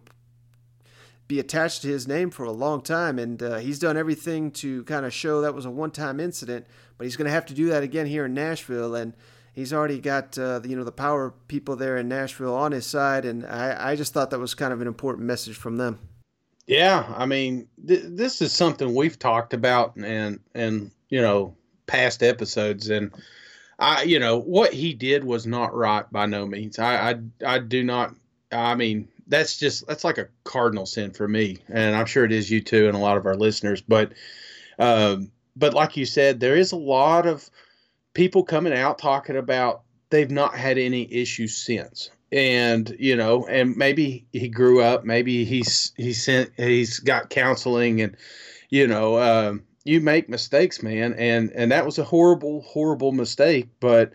be 1.28 1.40
attached 1.40 1.82
to 1.82 1.88
his 1.88 2.08
name 2.08 2.30
for 2.30 2.44
a 2.44 2.52
long 2.52 2.82
time, 2.82 3.18
and 3.18 3.42
uh, 3.42 3.58
he's 3.58 3.80
done 3.80 3.98
everything 3.98 4.52
to 4.52 4.84
kind 4.84 5.06
of 5.06 5.14
show 5.14 5.42
that 5.42 5.56
was 5.56 5.66
a 5.66 5.72
one-time 5.72 6.20
incident. 6.20 6.68
But 6.98 7.06
he's 7.06 7.16
going 7.16 7.26
to 7.26 7.32
have 7.32 7.48
to 7.48 7.54
do 7.54 7.68
that 7.70 7.84
again 7.84 8.06
here 8.06 8.26
in 8.26 8.34
Nashville, 8.34 8.96
and 8.96 9.14
he's 9.54 9.74
already 9.74 10.00
got 10.00 10.38
uh, 10.38 10.62
you 10.64 10.76
know 10.76 10.84
the 10.84 10.92
power 10.92 11.34
people 11.48 11.76
there 11.76 11.98
in 11.98 12.08
Nashville 12.08 12.54
on 12.54 12.72
his 12.72 12.86
side, 12.86 13.26
and 13.26 13.46
I, 13.46 13.92
I 13.92 13.96
just 13.96 14.14
thought 14.14 14.30
that 14.30 14.40
was 14.40 14.54
kind 14.54 14.72
of 14.72 14.82
an 14.82 14.88
important 14.88 15.26
message 15.26 15.56
from 15.56 15.78
them. 15.78 16.00
Yeah, 16.68 17.12
I 17.16 17.26
mean, 17.26 17.68
th- 17.88 18.04
this 18.06 18.42
is 18.42 18.52
something 18.52 18.94
we've 18.94 19.20
talked 19.20 19.54
about 19.54 19.96
and 19.96 20.40
and 20.54 20.92
you 21.10 21.22
know 21.22 21.56
past 21.88 22.22
episodes, 22.22 22.90
and 22.90 23.12
I 23.80 24.04
you 24.04 24.20
know 24.20 24.38
what 24.40 24.74
he 24.74 24.94
did 24.94 25.24
was 25.24 25.48
not 25.48 25.74
right 25.74 26.10
by 26.12 26.28
no 26.28 26.46
means. 26.46 26.78
I 26.78 27.12
I, 27.12 27.16
I 27.46 27.60
do 27.60 27.84
not. 27.84 28.16
I 28.52 28.76
mean, 28.76 29.08
that's 29.28 29.58
just 29.58 29.88
that's 29.88 30.04
like 30.04 30.18
a 30.18 30.28
cardinal 30.44 30.86
sin 30.86 31.12
for 31.12 31.28
me, 31.28 31.58
and 31.68 31.96
I'm 31.96 32.06
sure 32.06 32.26
it 32.26 32.32
is 32.32 32.50
you 32.50 32.62
too, 32.62 32.88
and 32.88 32.96
a 32.96 33.00
lot 33.00 33.18
of 33.18 33.26
our 33.26 33.36
listeners. 33.36 33.82
But 33.82 34.14
um, 34.80 35.32
but 35.56 35.74
like 35.74 35.98
you 35.98 36.06
said, 36.06 36.40
there 36.40 36.56
is 36.56 36.72
a 36.72 36.78
lot 36.78 37.26
of 37.26 37.50
people 38.14 38.44
coming 38.44 38.74
out 38.74 38.98
talking 38.98 39.38
about 39.38 39.82
they've 40.10 40.32
not 40.32 40.56
had 40.56 40.78
any 40.78 41.12
issues 41.14 41.56
since 41.56 42.10
and 42.32 42.96
you 43.00 43.16
know 43.16 43.46
and 43.48 43.76
maybe 43.78 44.26
he 44.34 44.48
grew 44.48 44.82
up 44.82 45.06
maybe 45.06 45.46
he's 45.46 45.94
he's 45.96 46.24
sent 46.24 46.52
he's 46.58 47.00
got 47.00 47.30
counseling 47.30 48.02
and 48.02 48.18
you 48.70 48.88
know 48.88 49.20
um, 49.20 49.64
you 49.84 50.02
make 50.02 50.28
mistakes 50.28 50.82
man 50.82 51.14
and 51.14 51.52
and 51.52 51.72
that 51.72 51.86
was 51.86 52.00
a 52.00 52.04
horrible 52.04 52.62
horrible 52.62 53.12
mistake 53.12 53.70
but 53.80 54.14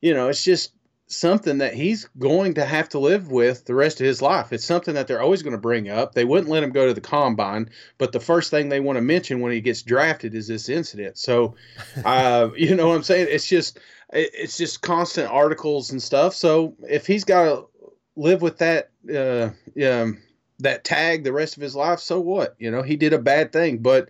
you 0.00 0.12
know 0.12 0.28
it's 0.28 0.44
just 0.44 0.72
something 1.08 1.58
that 1.58 1.74
he's 1.74 2.06
going 2.18 2.54
to 2.54 2.64
have 2.64 2.88
to 2.88 2.98
live 2.98 3.30
with 3.30 3.64
the 3.64 3.74
rest 3.74 4.00
of 4.00 4.06
his 4.06 4.20
life 4.20 4.52
it's 4.52 4.64
something 4.64 4.94
that 4.94 5.06
they're 5.06 5.22
always 5.22 5.42
going 5.42 5.52
to 5.52 5.58
bring 5.58 5.88
up 5.88 6.14
they 6.14 6.24
wouldn't 6.24 6.50
let 6.50 6.62
him 6.62 6.70
go 6.70 6.86
to 6.86 6.94
the 6.94 7.00
combine 7.00 7.68
but 7.96 8.10
the 8.10 8.20
first 8.20 8.50
thing 8.50 8.68
they 8.68 8.80
want 8.80 8.96
to 8.96 9.02
mention 9.02 9.40
when 9.40 9.52
he 9.52 9.60
gets 9.60 9.82
drafted 9.82 10.34
is 10.34 10.48
this 10.48 10.68
incident 10.68 11.16
so 11.16 11.54
uh, 12.04 12.48
you 12.56 12.74
know 12.74 12.88
what 12.88 12.96
i'm 12.96 13.02
saying 13.02 13.28
it's 13.30 13.46
just 13.46 13.78
it's 14.12 14.56
just 14.56 14.82
constant 14.82 15.30
articles 15.30 15.90
and 15.90 16.02
stuff. 16.02 16.34
So 16.34 16.74
if 16.88 17.06
he's 17.06 17.24
got 17.24 17.44
to 17.44 17.66
live 18.14 18.42
with 18.42 18.58
that, 18.58 18.90
uh, 19.12 19.50
um, 19.84 20.22
that 20.60 20.84
tag 20.84 21.24
the 21.24 21.32
rest 21.32 21.56
of 21.56 21.62
his 21.62 21.76
life, 21.76 22.00
so 22.00 22.20
what? 22.20 22.54
You 22.58 22.70
know, 22.70 22.82
he 22.82 22.96
did 22.96 23.12
a 23.12 23.18
bad 23.18 23.52
thing, 23.52 23.78
but 23.78 24.08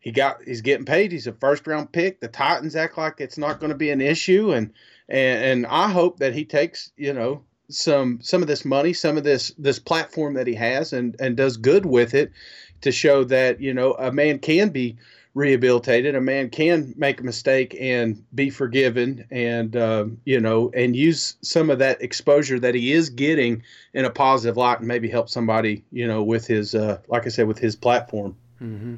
he 0.00 0.12
got 0.12 0.42
he's 0.44 0.62
getting 0.62 0.86
paid. 0.86 1.12
He's 1.12 1.26
a 1.26 1.32
first 1.32 1.66
round 1.66 1.92
pick. 1.92 2.20
The 2.20 2.28
Titans 2.28 2.76
act 2.76 2.98
like 2.98 3.20
it's 3.20 3.38
not 3.38 3.60
going 3.60 3.70
to 3.70 3.76
be 3.76 3.90
an 3.90 4.00
issue, 4.00 4.52
and 4.52 4.72
and 5.08 5.44
and 5.44 5.66
I 5.66 5.88
hope 5.88 6.18
that 6.18 6.34
he 6.34 6.44
takes 6.44 6.92
you 6.96 7.12
know 7.12 7.42
some 7.70 8.20
some 8.22 8.42
of 8.42 8.48
this 8.48 8.64
money, 8.64 8.92
some 8.92 9.16
of 9.16 9.24
this 9.24 9.52
this 9.58 9.78
platform 9.78 10.34
that 10.34 10.46
he 10.46 10.54
has, 10.54 10.92
and 10.92 11.16
and 11.20 11.36
does 11.36 11.56
good 11.56 11.86
with 11.86 12.14
it 12.14 12.32
to 12.80 12.92
show 12.92 13.24
that 13.24 13.60
you 13.60 13.74
know 13.74 13.94
a 13.94 14.12
man 14.12 14.38
can 14.38 14.70
be 14.70 14.96
rehabilitated. 15.34 16.14
A 16.14 16.20
man 16.20 16.50
can 16.50 16.94
make 16.96 17.20
a 17.20 17.24
mistake 17.24 17.76
and 17.78 18.24
be 18.34 18.50
forgiven, 18.50 19.24
and 19.30 19.76
uh, 19.76 20.06
you 20.24 20.40
know, 20.40 20.70
and 20.74 20.96
use 20.96 21.36
some 21.42 21.70
of 21.70 21.78
that 21.78 22.02
exposure 22.02 22.58
that 22.58 22.74
he 22.74 22.92
is 22.92 23.10
getting 23.10 23.62
in 23.94 24.04
a 24.04 24.10
positive 24.10 24.56
light, 24.56 24.80
and 24.80 24.88
maybe 24.88 25.08
help 25.08 25.28
somebody, 25.28 25.84
you 25.90 26.06
know, 26.06 26.22
with 26.22 26.46
his, 26.46 26.74
uh, 26.74 26.98
like 27.08 27.26
I 27.26 27.28
said, 27.28 27.46
with 27.46 27.58
his 27.58 27.76
platform. 27.76 28.36
Mm-hmm. 28.60 28.96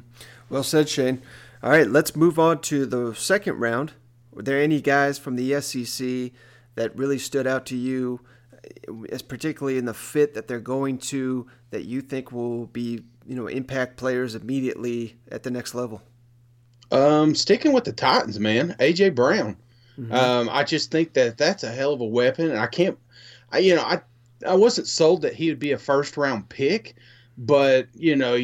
Well 0.49 0.63
said, 0.63 0.89
Shane. 0.89 1.21
All 1.63 1.69
right, 1.69 1.87
let's 1.87 2.15
move 2.15 2.39
on 2.39 2.59
to 2.61 2.85
the 2.87 3.13
second 3.13 3.59
round. 3.59 3.93
Were 4.31 4.43
there 4.43 4.59
any 4.61 4.81
guys 4.81 5.17
from 5.19 5.35
the 5.35 5.59
SEC 5.61 6.31
that 6.75 6.95
really 6.95 7.19
stood 7.19 7.47
out 7.47 7.65
to 7.67 7.75
you, 7.75 8.21
as 9.09 9.21
particularly 9.21 9.77
in 9.77 9.85
the 9.85 9.93
fit 9.93 10.33
that 10.33 10.47
they're 10.47 10.59
going 10.59 10.97
to, 10.97 11.47
that 11.71 11.85
you 11.85 12.01
think 12.01 12.31
will 12.31 12.67
be, 12.67 13.03
you 13.25 13.35
know, 13.35 13.47
impact 13.47 13.97
players 13.97 14.35
immediately 14.35 15.17
at 15.31 15.43
the 15.43 15.51
next 15.51 15.75
level? 15.75 16.01
Um, 16.91 17.35
sticking 17.35 17.73
with 17.73 17.85
the 17.85 17.93
Titans, 17.93 18.39
man, 18.39 18.75
AJ 18.79 19.15
Brown. 19.15 19.57
Mm-hmm. 19.99 20.13
Um, 20.13 20.49
I 20.51 20.63
just 20.63 20.91
think 20.91 21.13
that 21.13 21.37
that's 21.37 21.63
a 21.63 21.71
hell 21.71 21.93
of 21.93 22.01
a 22.01 22.05
weapon. 22.05 22.55
I 22.55 22.67
can't, 22.67 22.97
I 23.51 23.59
you 23.59 23.75
know, 23.75 23.83
I 23.83 24.01
I 24.47 24.55
wasn't 24.55 24.87
sold 24.87 25.21
that 25.21 25.35
he 25.35 25.49
would 25.49 25.59
be 25.59 25.71
a 25.71 25.77
first 25.77 26.17
round 26.17 26.49
pick, 26.49 26.95
but 27.37 27.87
you 27.93 28.15
know, 28.15 28.37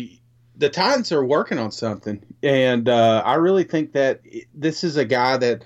the 0.56 0.69
Titans 0.69 1.12
are 1.12 1.26
working 1.26 1.58
on 1.58 1.71
something, 1.71 2.21
and 2.43 2.88
uh, 2.89 3.21
I 3.26 3.36
really 3.36 3.63
think 3.63 3.93
that 3.93 4.21
this 4.54 4.84
is 4.84 4.97
a 4.97 5.06
guy 5.06 5.38
that. 5.38 5.63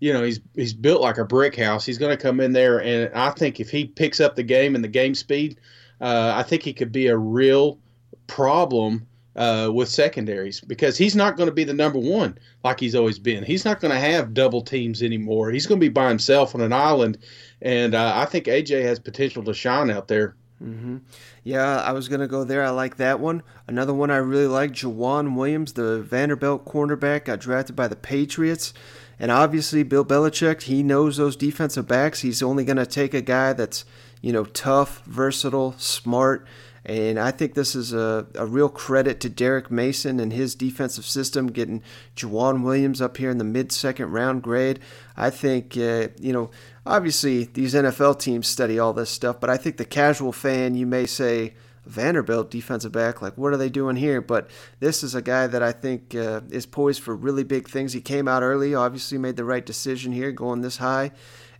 You 0.00 0.12
know 0.12 0.24
he's 0.24 0.40
he's 0.56 0.74
built 0.74 1.00
like 1.00 1.18
a 1.18 1.24
brick 1.24 1.54
house. 1.54 1.86
He's 1.86 1.96
going 1.96 2.10
to 2.10 2.20
come 2.20 2.40
in 2.40 2.50
there, 2.50 2.82
and 2.82 3.14
I 3.14 3.30
think 3.30 3.60
if 3.60 3.70
he 3.70 3.84
picks 3.84 4.18
up 4.18 4.34
the 4.34 4.42
game 4.42 4.74
and 4.74 4.82
the 4.82 4.88
game 4.88 5.14
speed, 5.14 5.60
uh, 6.00 6.32
I 6.34 6.42
think 6.42 6.64
he 6.64 6.72
could 6.72 6.90
be 6.90 7.06
a 7.06 7.16
real 7.16 7.78
problem 8.26 9.06
uh, 9.36 9.70
with 9.72 9.88
secondaries 9.88 10.60
because 10.60 10.98
he's 10.98 11.16
not 11.16 11.36
going 11.36 11.48
to 11.48 11.54
be 11.54 11.64
the 11.64 11.72
number 11.72 11.98
one 11.98 12.38
like 12.64 12.80
he's 12.80 12.94
always 12.94 13.18
been. 13.18 13.44
He's 13.44 13.64
not 13.64 13.80
going 13.80 13.92
to 13.92 14.00
have 14.00 14.34
double 14.34 14.62
teams 14.62 15.02
anymore. 15.02 15.50
He's 15.50 15.66
going 15.66 15.80
to 15.80 15.84
be 15.84 15.88
by 15.88 16.08
himself 16.08 16.54
on 16.54 16.60
an 16.60 16.72
island, 16.72 17.18
and 17.60 17.94
uh, 17.94 18.12
I 18.14 18.24
think 18.26 18.46
AJ 18.46 18.82
has 18.82 18.98
potential 18.98 19.42
to 19.44 19.54
shine 19.54 19.90
out 19.90 20.08
there. 20.08 20.36
Mm-hmm. 20.62 20.98
Yeah, 21.42 21.80
I 21.80 21.92
was 21.92 22.08
to 22.20 22.28
go 22.28 22.44
there. 22.44 22.62
I 22.62 22.70
like 22.70 22.96
that 22.96 23.20
one. 23.20 23.42
Another 23.66 23.92
one 23.92 24.10
I 24.10 24.16
really 24.16 24.46
like, 24.46 24.72
Joejuan 24.72 25.34
Williams, 25.34 25.72
the 25.72 26.00
Vanderbilt 26.02 26.64
cornerback, 26.64 27.24
got 27.24 27.40
drafted 27.40 27.74
by 27.74 27.88
the 27.88 27.96
Patriots. 27.96 28.72
And 29.18 29.30
obviously, 29.30 29.82
Bill 29.82 30.04
Belichick, 30.04 30.62
he 30.62 30.82
knows 30.82 31.16
those 31.16 31.36
defensive 31.36 31.88
backs. 31.88 32.20
He's 32.20 32.42
only 32.42 32.64
to 32.64 32.86
take 32.86 33.14
a 33.14 33.20
guy 33.20 33.52
that's, 33.52 33.84
you 34.20 34.32
know, 34.32 34.44
tough, 34.44 35.02
versatile, 35.04 35.74
smart, 35.78 36.46
and 36.84 37.18
I 37.18 37.30
think 37.30 37.54
this 37.54 37.76
is 37.76 37.92
a, 37.92 38.26
a 38.34 38.44
real 38.44 38.68
credit 38.68 39.20
to 39.20 39.28
Derek 39.28 39.70
Mason 39.70 40.18
and 40.18 40.32
his 40.32 40.56
defensive 40.56 41.04
system, 41.04 41.52
getting 41.52 41.82
Joejuan 42.16 42.64
Williams 42.64 43.00
up 43.00 43.18
here 43.18 43.30
in 43.30 43.38
the 43.38 43.44
mid 43.44 43.70
second 43.70 44.10
round 44.10 44.42
grade. 44.42 44.80
I 45.16 45.30
think, 45.30 45.76
uh, 45.76 46.08
you 46.18 46.32
know, 46.32 46.50
obviously 46.86 47.44
these 47.44 47.74
NFL 47.74 48.18
teams 48.18 48.46
study 48.46 48.78
all 48.78 48.92
this 48.92 49.10
stuff, 49.10 49.40
but 49.40 49.50
I 49.50 49.56
think 49.56 49.76
the 49.76 49.84
casual 49.84 50.32
fan, 50.32 50.74
you 50.74 50.86
may 50.86 51.06
say, 51.06 51.54
Vanderbilt 51.84 52.48
defensive 52.48 52.92
back, 52.92 53.20
like, 53.20 53.36
what 53.36 53.52
are 53.52 53.56
they 53.56 53.68
doing 53.68 53.96
here? 53.96 54.20
But 54.20 54.48
this 54.78 55.02
is 55.02 55.16
a 55.16 55.22
guy 55.22 55.48
that 55.48 55.64
I 55.64 55.72
think 55.72 56.14
uh, 56.14 56.42
is 56.48 56.64
poised 56.64 57.02
for 57.02 57.16
really 57.16 57.42
big 57.42 57.68
things. 57.68 57.92
He 57.92 58.00
came 58.00 58.28
out 58.28 58.44
early, 58.44 58.72
obviously 58.72 59.18
made 59.18 59.34
the 59.34 59.44
right 59.44 59.66
decision 59.66 60.12
here, 60.12 60.30
going 60.30 60.60
this 60.60 60.76
high. 60.76 61.10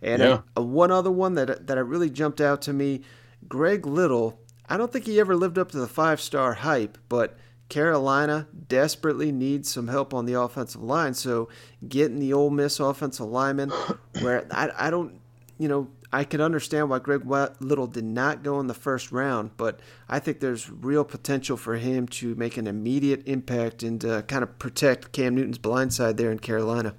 And 0.01 0.21
yeah. 0.21 0.39
a, 0.55 0.61
a 0.61 0.63
one 0.63 0.91
other 0.91 1.11
one 1.11 1.33
that 1.33 1.67
that 1.67 1.83
really 1.83 2.09
jumped 2.09 2.39
out 2.39 2.61
to 2.63 2.73
me, 2.73 3.01
Greg 3.49 3.85
Little 3.85 4.39
I 4.67 4.77
don't 4.77 4.91
think 4.91 5.05
he 5.05 5.19
ever 5.19 5.35
lived 5.35 5.57
up 5.57 5.71
to 5.71 5.77
the 5.77 5.87
five 5.87 6.21
star 6.21 6.53
hype, 6.53 6.97
but 7.09 7.37
Carolina 7.73 8.47
desperately 8.67 9.31
needs 9.31 9.67
some 9.67 9.87
help 9.87 10.13
on 10.13 10.27
the 10.27 10.39
offensive 10.39 10.83
line. 10.83 11.15
So 11.15 11.49
getting 11.87 12.19
the 12.19 12.31
Ole 12.31 12.51
Miss 12.51 12.79
offensive 12.79 13.25
lineman, 13.25 13.69
where 14.21 14.45
I, 14.51 14.69
I 14.77 14.89
don't, 14.91 15.19
you 15.57 15.67
know, 15.67 15.87
I 16.11 16.23
can 16.23 16.39
understand 16.39 16.91
why 16.91 16.99
Greg 16.99 17.25
Little 17.25 17.87
did 17.87 18.03
not 18.03 18.43
go 18.43 18.59
in 18.59 18.67
the 18.67 18.75
first 18.75 19.11
round, 19.11 19.57
but 19.57 19.79
I 20.07 20.19
think 20.19 20.39
there's 20.39 20.69
real 20.69 21.03
potential 21.03 21.57
for 21.57 21.75
him 21.75 22.07
to 22.09 22.35
make 22.35 22.57
an 22.57 22.67
immediate 22.67 23.27
impact 23.27 23.81
and 23.81 24.05
uh, 24.05 24.21
kind 24.21 24.43
of 24.43 24.59
protect 24.59 25.11
Cam 25.11 25.33
Newton's 25.33 25.57
blind 25.57 25.95
side 25.95 26.17
there 26.17 26.31
in 26.31 26.37
Carolina. 26.37 26.93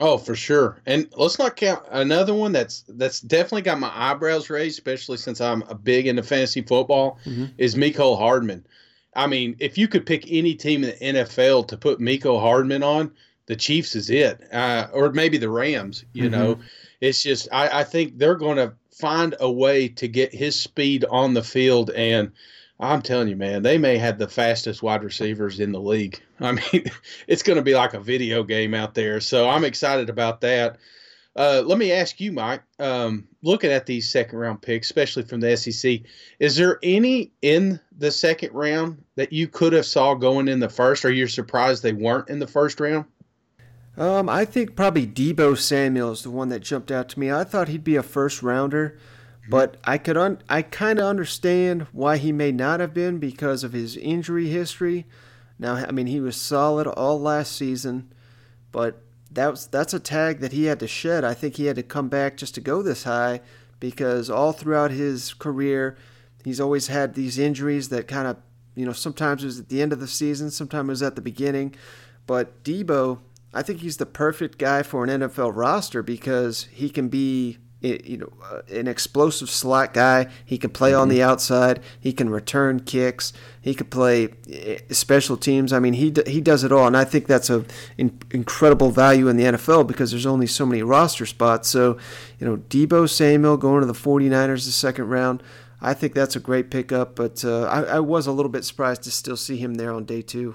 Oh, 0.00 0.16
for 0.16 0.34
sure. 0.34 0.80
And 0.86 1.06
let's 1.18 1.38
not 1.38 1.56
count 1.56 1.84
another 1.90 2.32
one 2.32 2.52
that's 2.52 2.84
that's 2.88 3.20
definitely 3.20 3.62
got 3.62 3.78
my 3.78 3.92
eyebrows 3.94 4.48
raised, 4.48 4.78
especially 4.78 5.18
since 5.18 5.42
I'm 5.42 5.62
a 5.68 5.74
big 5.74 6.06
into 6.06 6.22
fantasy 6.22 6.62
football, 6.62 7.18
mm-hmm. 7.26 7.46
is 7.58 7.74
Mecole 7.74 8.16
Hardman. 8.16 8.66
I 9.16 9.26
mean, 9.26 9.56
if 9.58 9.78
you 9.78 9.88
could 9.88 10.06
pick 10.06 10.30
any 10.30 10.54
team 10.54 10.84
in 10.84 10.90
the 10.90 11.20
NFL 11.20 11.68
to 11.68 11.76
put 11.76 12.00
Mecole 12.00 12.40
Hardman 12.40 12.82
on, 12.82 13.12
the 13.46 13.56
Chiefs 13.56 13.94
is 13.94 14.10
it, 14.10 14.40
uh, 14.52 14.88
or 14.92 15.12
maybe 15.12 15.38
the 15.38 15.50
Rams. 15.50 16.04
You 16.12 16.24
mm-hmm. 16.24 16.32
know, 16.32 16.58
it's 17.00 17.22
just 17.22 17.48
I, 17.52 17.80
I 17.80 17.84
think 17.84 18.18
they're 18.18 18.34
going 18.36 18.56
to 18.56 18.74
find 18.90 19.34
a 19.40 19.50
way 19.50 19.88
to 19.88 20.08
get 20.08 20.34
his 20.34 20.58
speed 20.58 21.04
on 21.04 21.34
the 21.34 21.42
field 21.42 21.90
and 21.90 22.32
I'm 22.80 23.02
telling 23.02 23.28
you, 23.28 23.36
man, 23.36 23.62
they 23.62 23.78
may 23.78 23.98
have 23.98 24.18
the 24.18 24.28
fastest 24.28 24.82
wide 24.82 25.04
receivers 25.04 25.60
in 25.60 25.72
the 25.72 25.80
league. 25.80 26.20
I 26.40 26.52
mean, 26.52 26.90
it's 27.26 27.42
going 27.42 27.56
to 27.56 27.62
be 27.62 27.74
like 27.74 27.94
a 27.94 28.00
video 28.00 28.42
game 28.42 28.74
out 28.74 28.94
there. 28.94 29.20
So 29.20 29.48
I'm 29.48 29.64
excited 29.64 30.10
about 30.10 30.40
that. 30.42 30.78
Uh, 31.36 31.62
let 31.66 31.78
me 31.78 31.90
ask 31.90 32.20
you, 32.20 32.30
Mike. 32.30 32.62
Um, 32.78 33.26
looking 33.42 33.72
at 33.72 33.86
these 33.86 34.10
second 34.10 34.38
round 34.38 34.62
picks, 34.62 34.86
especially 34.86 35.24
from 35.24 35.40
the 35.40 35.56
SEC, 35.56 36.00
is 36.38 36.56
there 36.56 36.78
any 36.82 37.32
in 37.42 37.80
the 37.98 38.10
second 38.10 38.52
round 38.52 39.02
that 39.16 39.32
you 39.32 39.48
could 39.48 39.72
have 39.72 39.86
saw 39.86 40.14
going 40.14 40.46
in 40.46 40.60
the 40.60 40.68
first, 40.68 41.04
or 41.04 41.10
you're 41.10 41.26
surprised 41.26 41.82
they 41.82 41.92
weren't 41.92 42.30
in 42.30 42.38
the 42.38 42.46
first 42.46 42.78
round? 42.78 43.06
Um, 43.96 44.28
I 44.28 44.44
think 44.44 44.76
probably 44.76 45.06
Deebo 45.06 45.56
Samuel 45.56 46.12
is 46.12 46.22
the 46.22 46.30
one 46.30 46.48
that 46.48 46.60
jumped 46.60 46.90
out 46.90 47.08
to 47.10 47.20
me. 47.20 47.30
I 47.30 47.44
thought 47.44 47.68
he'd 47.68 47.84
be 47.84 47.96
a 47.96 48.02
first 48.02 48.42
rounder. 48.42 48.98
But 49.48 49.76
I 49.84 49.98
could 49.98 50.16
un- 50.16 50.42
I 50.48 50.62
kind 50.62 50.98
of 50.98 51.04
understand 51.04 51.86
why 51.92 52.16
he 52.16 52.32
may 52.32 52.50
not 52.50 52.80
have 52.80 52.94
been 52.94 53.18
because 53.18 53.62
of 53.62 53.72
his 53.72 53.96
injury 53.96 54.48
history. 54.48 55.06
Now, 55.58 55.74
I 55.74 55.92
mean, 55.92 56.06
he 56.06 56.20
was 56.20 56.36
solid 56.36 56.86
all 56.86 57.20
last 57.20 57.54
season, 57.54 58.12
but 58.72 59.03
that 59.34 59.50
was, 59.50 59.66
that's 59.66 59.94
a 59.94 60.00
tag 60.00 60.40
that 60.40 60.52
he 60.52 60.64
had 60.64 60.80
to 60.80 60.88
shed. 60.88 61.24
I 61.24 61.34
think 61.34 61.56
he 61.56 61.66
had 61.66 61.76
to 61.76 61.82
come 61.82 62.08
back 62.08 62.36
just 62.36 62.54
to 62.54 62.60
go 62.60 62.82
this 62.82 63.04
high 63.04 63.40
because 63.80 64.30
all 64.30 64.52
throughout 64.52 64.90
his 64.90 65.34
career, 65.34 65.96
he's 66.44 66.60
always 66.60 66.86
had 66.86 67.14
these 67.14 67.38
injuries 67.38 67.88
that 67.90 68.08
kind 68.08 68.26
of 68.26 68.36
You 68.74 68.86
know, 68.86 68.92
sometimes 68.92 69.42
it 69.42 69.46
was 69.46 69.60
at 69.60 69.68
the 69.68 69.82
end 69.82 69.92
of 69.92 70.00
the 70.00 70.08
season, 70.08 70.50
sometimes 70.50 70.88
it 70.88 70.90
was 70.90 71.02
at 71.02 71.14
the 71.14 71.22
beginning. 71.22 71.74
But 72.26 72.64
Deebo, 72.64 73.20
I 73.52 73.62
think 73.62 73.80
he's 73.80 73.98
the 73.98 74.06
perfect 74.06 74.58
guy 74.58 74.82
for 74.82 75.04
an 75.04 75.10
NFL 75.20 75.52
roster 75.54 76.02
because 76.02 76.64
he 76.72 76.90
can 76.90 77.08
be 77.08 77.58
you 77.88 78.16
know, 78.18 78.32
uh, 78.50 78.62
an 78.72 78.86
explosive 78.88 79.50
slot 79.50 79.92
guy. 79.94 80.28
He 80.44 80.58
can 80.58 80.70
play 80.70 80.94
on 80.94 81.08
the 81.08 81.18
Mm-hmm. 81.18 81.30
outside. 81.30 81.80
He 82.00 82.12
can 82.12 82.30
return 82.30 82.80
kicks. 82.80 83.32
He 83.60 83.74
can 83.74 83.86
play 83.86 84.28
eh, 84.50 84.78
special 84.90 85.36
teams. 85.36 85.72
I 85.72 85.78
mean, 85.78 85.94
he 85.94 86.10
d- 86.10 86.22
he 86.30 86.40
does 86.40 86.64
it 86.64 86.72
all, 86.72 86.86
and 86.86 86.96
I 86.96 87.04
think 87.04 87.26
that's 87.26 87.50
a 87.50 87.64
in, 87.98 88.18
incredible 88.30 88.90
value 88.90 89.28
in 89.28 89.36
the 89.36 89.44
NFL 89.44 89.86
because 89.86 90.10
there's 90.10 90.26
only 90.26 90.46
so 90.46 90.64
many 90.66 90.82
roster 90.82 91.26
spots. 91.26 91.68
So, 91.68 91.98
you 92.38 92.46
know, 92.46 92.56
Deebo 92.58 93.08
Samuel 93.08 93.56
going 93.56 93.80
to 93.80 93.86
the 93.86 93.92
49ers 93.92 94.66
the 94.66 94.72
second 94.72 95.08
round. 95.08 95.42
I 95.80 95.92
think 95.92 96.14
that's 96.14 96.34
a 96.36 96.40
great 96.40 96.70
pickup, 96.70 97.14
but 97.14 97.44
uh, 97.44 97.64
I, 97.64 97.82
I 97.96 98.00
was 98.00 98.26
a 98.26 98.32
little 98.32 98.50
bit 98.50 98.64
surprised 98.64 99.02
to 99.02 99.10
still 99.10 99.36
see 99.36 99.58
him 99.58 99.74
there 99.74 99.92
on 99.92 100.04
day 100.06 100.22
two. 100.22 100.54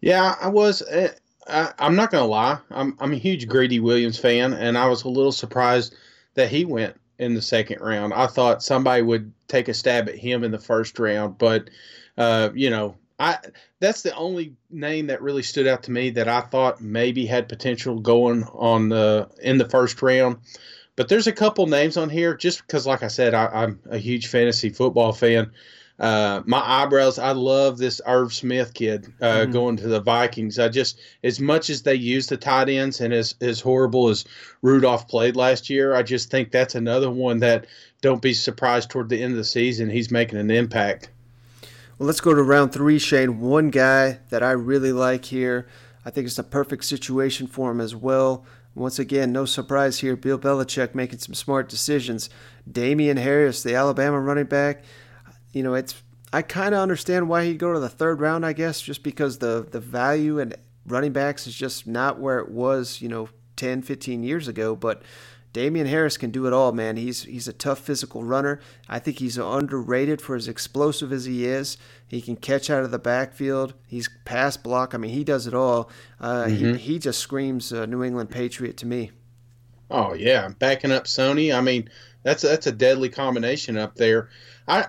Yeah, 0.00 0.36
I 0.40 0.48
was. 0.48 0.82
eh, 0.88 1.08
I, 1.48 1.72
I'm 1.78 1.96
not 1.96 2.10
gonna 2.10 2.26
lie. 2.26 2.58
I'm 2.70 2.96
I'm 3.00 3.12
a 3.12 3.16
huge 3.16 3.48
Greedy 3.48 3.80
Williams 3.80 4.18
fan, 4.18 4.52
and 4.52 4.76
I 4.76 4.88
was 4.88 5.04
a 5.04 5.08
little 5.08 5.32
surprised 5.32 5.94
that 6.36 6.48
he 6.48 6.64
went 6.64 6.98
in 7.18 7.34
the 7.34 7.42
second 7.42 7.80
round. 7.80 8.14
I 8.14 8.26
thought 8.26 8.62
somebody 8.62 9.02
would 9.02 9.32
take 9.48 9.68
a 9.68 9.74
stab 9.74 10.08
at 10.08 10.16
him 10.16 10.44
in 10.44 10.52
the 10.52 10.58
first 10.58 10.98
round, 10.98 11.38
but 11.38 11.68
uh, 12.16 12.50
you 12.54 12.70
know, 12.70 12.96
I 13.18 13.38
that's 13.80 14.02
the 14.02 14.14
only 14.14 14.54
name 14.70 15.08
that 15.08 15.22
really 15.22 15.42
stood 15.42 15.66
out 15.66 15.82
to 15.84 15.90
me 15.90 16.10
that 16.10 16.28
I 16.28 16.42
thought 16.42 16.80
maybe 16.80 17.26
had 17.26 17.48
potential 17.48 17.98
going 17.98 18.44
on 18.52 18.88
the 18.88 19.28
in 19.42 19.58
the 19.58 19.68
first 19.68 20.00
round. 20.02 20.38
But 20.96 21.08
there's 21.08 21.26
a 21.26 21.32
couple 21.32 21.66
names 21.66 21.98
on 21.98 22.08
here 22.08 22.34
just 22.34 22.66
because, 22.66 22.86
like 22.86 23.02
I 23.02 23.08
said, 23.08 23.34
I, 23.34 23.46
I'm 23.46 23.80
a 23.90 23.98
huge 23.98 24.28
fantasy 24.28 24.70
football 24.70 25.12
fan. 25.12 25.52
Uh, 25.98 26.42
my 26.44 26.60
eyebrows. 26.62 27.18
I 27.18 27.30
love 27.32 27.78
this 27.78 28.02
Irv 28.06 28.34
Smith 28.34 28.74
kid 28.74 29.06
uh, 29.22 29.46
Mhm. 29.46 29.52
going 29.52 29.76
to 29.78 29.88
the 29.88 30.00
Vikings. 30.00 30.58
I 30.58 30.68
just 30.68 30.98
as 31.24 31.40
much 31.40 31.70
as 31.70 31.82
they 31.82 31.94
use 31.94 32.26
the 32.26 32.36
tight 32.36 32.68
ends 32.68 33.00
and 33.00 33.14
as 33.14 33.34
as 33.40 33.60
horrible 33.60 34.08
as 34.10 34.26
Rudolph 34.60 35.08
played 35.08 35.36
last 35.36 35.70
year, 35.70 35.94
I 35.94 36.02
just 36.02 36.30
think 36.30 36.50
that's 36.52 36.74
another 36.74 37.10
one 37.10 37.38
that 37.38 37.64
don't 38.02 38.20
be 38.20 38.34
surprised 38.34 38.90
toward 38.90 39.08
the 39.08 39.22
end 39.22 39.32
of 39.32 39.38
the 39.38 39.44
season 39.44 39.88
he's 39.88 40.10
making 40.10 40.38
an 40.38 40.50
impact. 40.50 41.08
Well, 41.98 42.06
let's 42.06 42.20
go 42.20 42.34
to 42.34 42.42
round 42.42 42.72
three, 42.72 42.98
Shane. 42.98 43.40
One 43.40 43.70
guy 43.70 44.18
that 44.28 44.42
I 44.42 44.50
really 44.50 44.92
like 44.92 45.24
here. 45.24 45.66
I 46.04 46.10
think 46.10 46.26
it's 46.26 46.38
a 46.38 46.44
perfect 46.44 46.84
situation 46.84 47.46
for 47.46 47.70
him 47.70 47.80
as 47.80 47.94
well. 47.96 48.44
Once 48.74 48.98
again, 48.98 49.32
no 49.32 49.46
surprise 49.46 50.00
here. 50.00 50.14
Bill 50.14 50.38
Belichick 50.38 50.94
making 50.94 51.20
some 51.20 51.32
smart 51.34 51.70
decisions. 51.70 52.28
Damien 52.70 53.16
Harris, 53.16 53.62
the 53.62 53.74
Alabama 53.74 54.20
running 54.20 54.44
back. 54.44 54.84
You 55.56 55.62
know, 55.62 55.72
it's 55.72 56.02
I 56.34 56.42
kind 56.42 56.74
of 56.74 56.82
understand 56.82 57.30
why 57.30 57.46
he'd 57.46 57.58
go 57.58 57.72
to 57.72 57.80
the 57.80 57.88
third 57.88 58.20
round, 58.20 58.44
I 58.44 58.52
guess, 58.52 58.78
just 58.82 59.02
because 59.02 59.38
the 59.38 59.66
the 59.70 59.80
value 59.80 60.38
and 60.38 60.54
running 60.86 61.12
backs 61.12 61.46
is 61.46 61.54
just 61.54 61.86
not 61.86 62.20
where 62.20 62.38
it 62.40 62.50
was, 62.50 63.00
you 63.00 63.08
know, 63.08 63.30
10, 63.56 63.80
15 63.80 64.22
years 64.22 64.48
ago. 64.48 64.76
But 64.76 65.00
Damien 65.54 65.86
Harris 65.86 66.18
can 66.18 66.30
do 66.30 66.46
it 66.46 66.52
all, 66.52 66.72
man. 66.72 66.98
He's 66.98 67.22
he's 67.22 67.48
a 67.48 67.54
tough 67.54 67.78
physical 67.78 68.22
runner. 68.22 68.60
I 68.86 68.98
think 68.98 69.18
he's 69.18 69.38
underrated 69.38 70.20
for 70.20 70.36
as 70.36 70.46
explosive 70.46 71.10
as 71.10 71.24
he 71.24 71.46
is. 71.46 71.78
He 72.06 72.20
can 72.20 72.36
catch 72.36 72.68
out 72.68 72.82
of 72.84 72.90
the 72.90 72.98
backfield. 72.98 73.72
He's 73.86 74.10
pass 74.26 74.58
block. 74.58 74.94
I 74.94 74.98
mean, 74.98 75.12
he 75.12 75.24
does 75.24 75.46
it 75.46 75.54
all. 75.54 75.90
Uh, 76.20 76.44
Mhm. 76.44 76.76
he, 76.76 76.92
he 76.92 76.98
just 76.98 77.18
screams 77.20 77.72
uh, 77.72 77.86
New 77.86 78.04
England 78.04 78.28
Patriot 78.28 78.76
to 78.76 78.86
me. 78.86 79.10
Oh 79.90 80.12
yeah, 80.12 80.50
backing 80.58 80.92
up 80.92 81.04
Sony. 81.04 81.56
I 81.56 81.62
mean, 81.62 81.88
that's 82.24 82.42
that's 82.42 82.66
a 82.66 82.72
deadly 82.72 83.08
combination 83.08 83.78
up 83.78 83.94
there. 83.94 84.28
I 84.68 84.86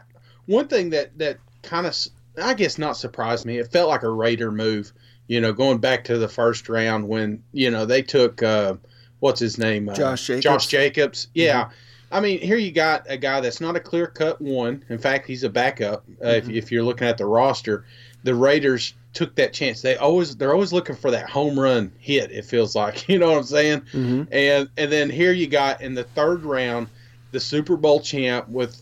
one 0.47 0.67
thing 0.67 0.89
that 0.89 1.17
that 1.19 1.37
kind 1.61 1.85
of 1.85 1.95
I 2.41 2.53
guess 2.53 2.77
not 2.77 2.97
surprised 2.97 3.45
me. 3.45 3.57
It 3.57 3.71
felt 3.71 3.89
like 3.89 4.03
a 4.03 4.09
Raider 4.09 4.51
move. 4.51 4.91
You 5.27 5.41
know, 5.41 5.51
going 5.51 5.79
back 5.79 6.05
to 6.05 6.17
the 6.17 6.27
first 6.29 6.69
round 6.69 7.07
when 7.07 7.43
you 7.51 7.69
know 7.69 7.85
they 7.85 8.01
took 8.01 8.41
uh, 8.41 8.75
what's 9.19 9.39
his 9.39 9.57
name, 9.57 9.89
uh, 9.89 9.93
Josh 9.93 10.25
Jacobs. 10.25 10.43
Josh 10.43 10.67
Jacobs. 10.67 11.27
Yeah. 11.33 11.69
I 12.09 12.21
mean, 12.21 12.39
here 12.39 12.55
you 12.55 12.71
got 12.71 13.05
a 13.09 13.17
guy 13.17 13.41
that's 13.41 13.59
not 13.59 13.75
a 13.75 13.81
clear 13.81 14.07
cut 14.07 14.39
one. 14.39 14.85
In 14.87 14.97
fact, 14.97 15.27
he's 15.27 15.43
a 15.43 15.49
backup. 15.49 16.05
Uh, 16.23 16.29
if, 16.29 16.47
if 16.47 16.71
you're 16.71 16.83
looking 16.83 17.05
at 17.05 17.17
the 17.17 17.25
roster, 17.25 17.83
the 18.23 18.33
Raiders 18.33 18.93
took 19.11 19.35
that 19.35 19.51
chance. 19.51 19.81
They 19.81 19.97
always 19.97 20.37
they're 20.37 20.53
always 20.53 20.71
looking 20.71 20.95
for 20.95 21.11
that 21.11 21.29
home 21.29 21.59
run 21.59 21.91
hit. 21.99 22.31
It 22.31 22.45
feels 22.45 22.75
like 22.75 23.09
you 23.09 23.19
know 23.19 23.31
what 23.31 23.39
I'm 23.39 23.43
saying. 23.43 23.81
Mhm. 23.91 24.27
And 24.31 24.69
and 24.77 24.89
then 24.89 25.09
here 25.09 25.33
you 25.33 25.47
got 25.47 25.81
in 25.81 25.95
the 25.95 26.05
third 26.05 26.43
round 26.45 26.87
the 27.31 27.39
Super 27.41 27.75
Bowl 27.75 27.99
champ 27.99 28.47
with 28.47 28.81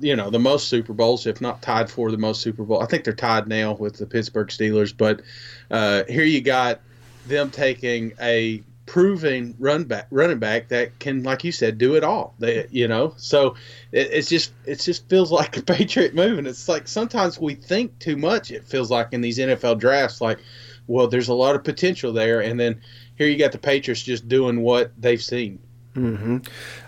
you 0.00 0.16
know 0.16 0.30
the 0.30 0.38
most 0.38 0.68
Super 0.68 0.92
Bowls, 0.92 1.26
if 1.26 1.40
not 1.40 1.62
tied 1.62 1.90
for 1.90 2.10
the 2.10 2.18
most 2.18 2.40
Super 2.42 2.64
Bowl. 2.64 2.82
I 2.82 2.86
think 2.86 3.04
they're 3.04 3.12
tied 3.12 3.48
now 3.48 3.72
with 3.72 3.98
the 3.98 4.06
Pittsburgh 4.06 4.48
Steelers. 4.48 4.96
But 4.96 5.22
uh, 5.70 6.04
here 6.08 6.24
you 6.24 6.40
got 6.40 6.80
them 7.26 7.50
taking 7.50 8.12
a 8.20 8.62
proving 8.86 9.54
run 9.60 9.84
back 9.84 10.08
running 10.10 10.40
back 10.40 10.66
that 10.68 10.98
can, 10.98 11.22
like 11.22 11.44
you 11.44 11.52
said, 11.52 11.78
do 11.78 11.94
it 11.94 12.02
all. 12.02 12.34
They 12.38 12.66
you 12.70 12.88
know 12.88 13.14
so 13.16 13.54
it, 13.92 14.08
it's 14.12 14.28
just 14.28 14.52
it 14.64 14.80
just 14.80 15.08
feels 15.08 15.30
like 15.40 15.56
a 15.56 15.62
Patriot 15.62 16.14
move, 16.14 16.38
and 16.38 16.46
it's 16.46 16.68
like 16.68 16.88
sometimes 16.88 17.38
we 17.38 17.54
think 17.54 17.98
too 17.98 18.16
much. 18.16 18.50
It 18.50 18.66
feels 18.66 18.90
like 18.90 19.12
in 19.12 19.20
these 19.20 19.38
NFL 19.38 19.78
drafts, 19.78 20.20
like 20.20 20.38
well, 20.86 21.06
there's 21.06 21.28
a 21.28 21.34
lot 21.34 21.54
of 21.54 21.62
potential 21.62 22.12
there, 22.12 22.40
and 22.40 22.58
then 22.58 22.80
here 23.16 23.28
you 23.28 23.38
got 23.38 23.52
the 23.52 23.58
Patriots 23.58 24.02
just 24.02 24.26
doing 24.26 24.60
what 24.60 24.92
they've 25.00 25.22
seen. 25.22 25.60
Hmm 25.94 26.38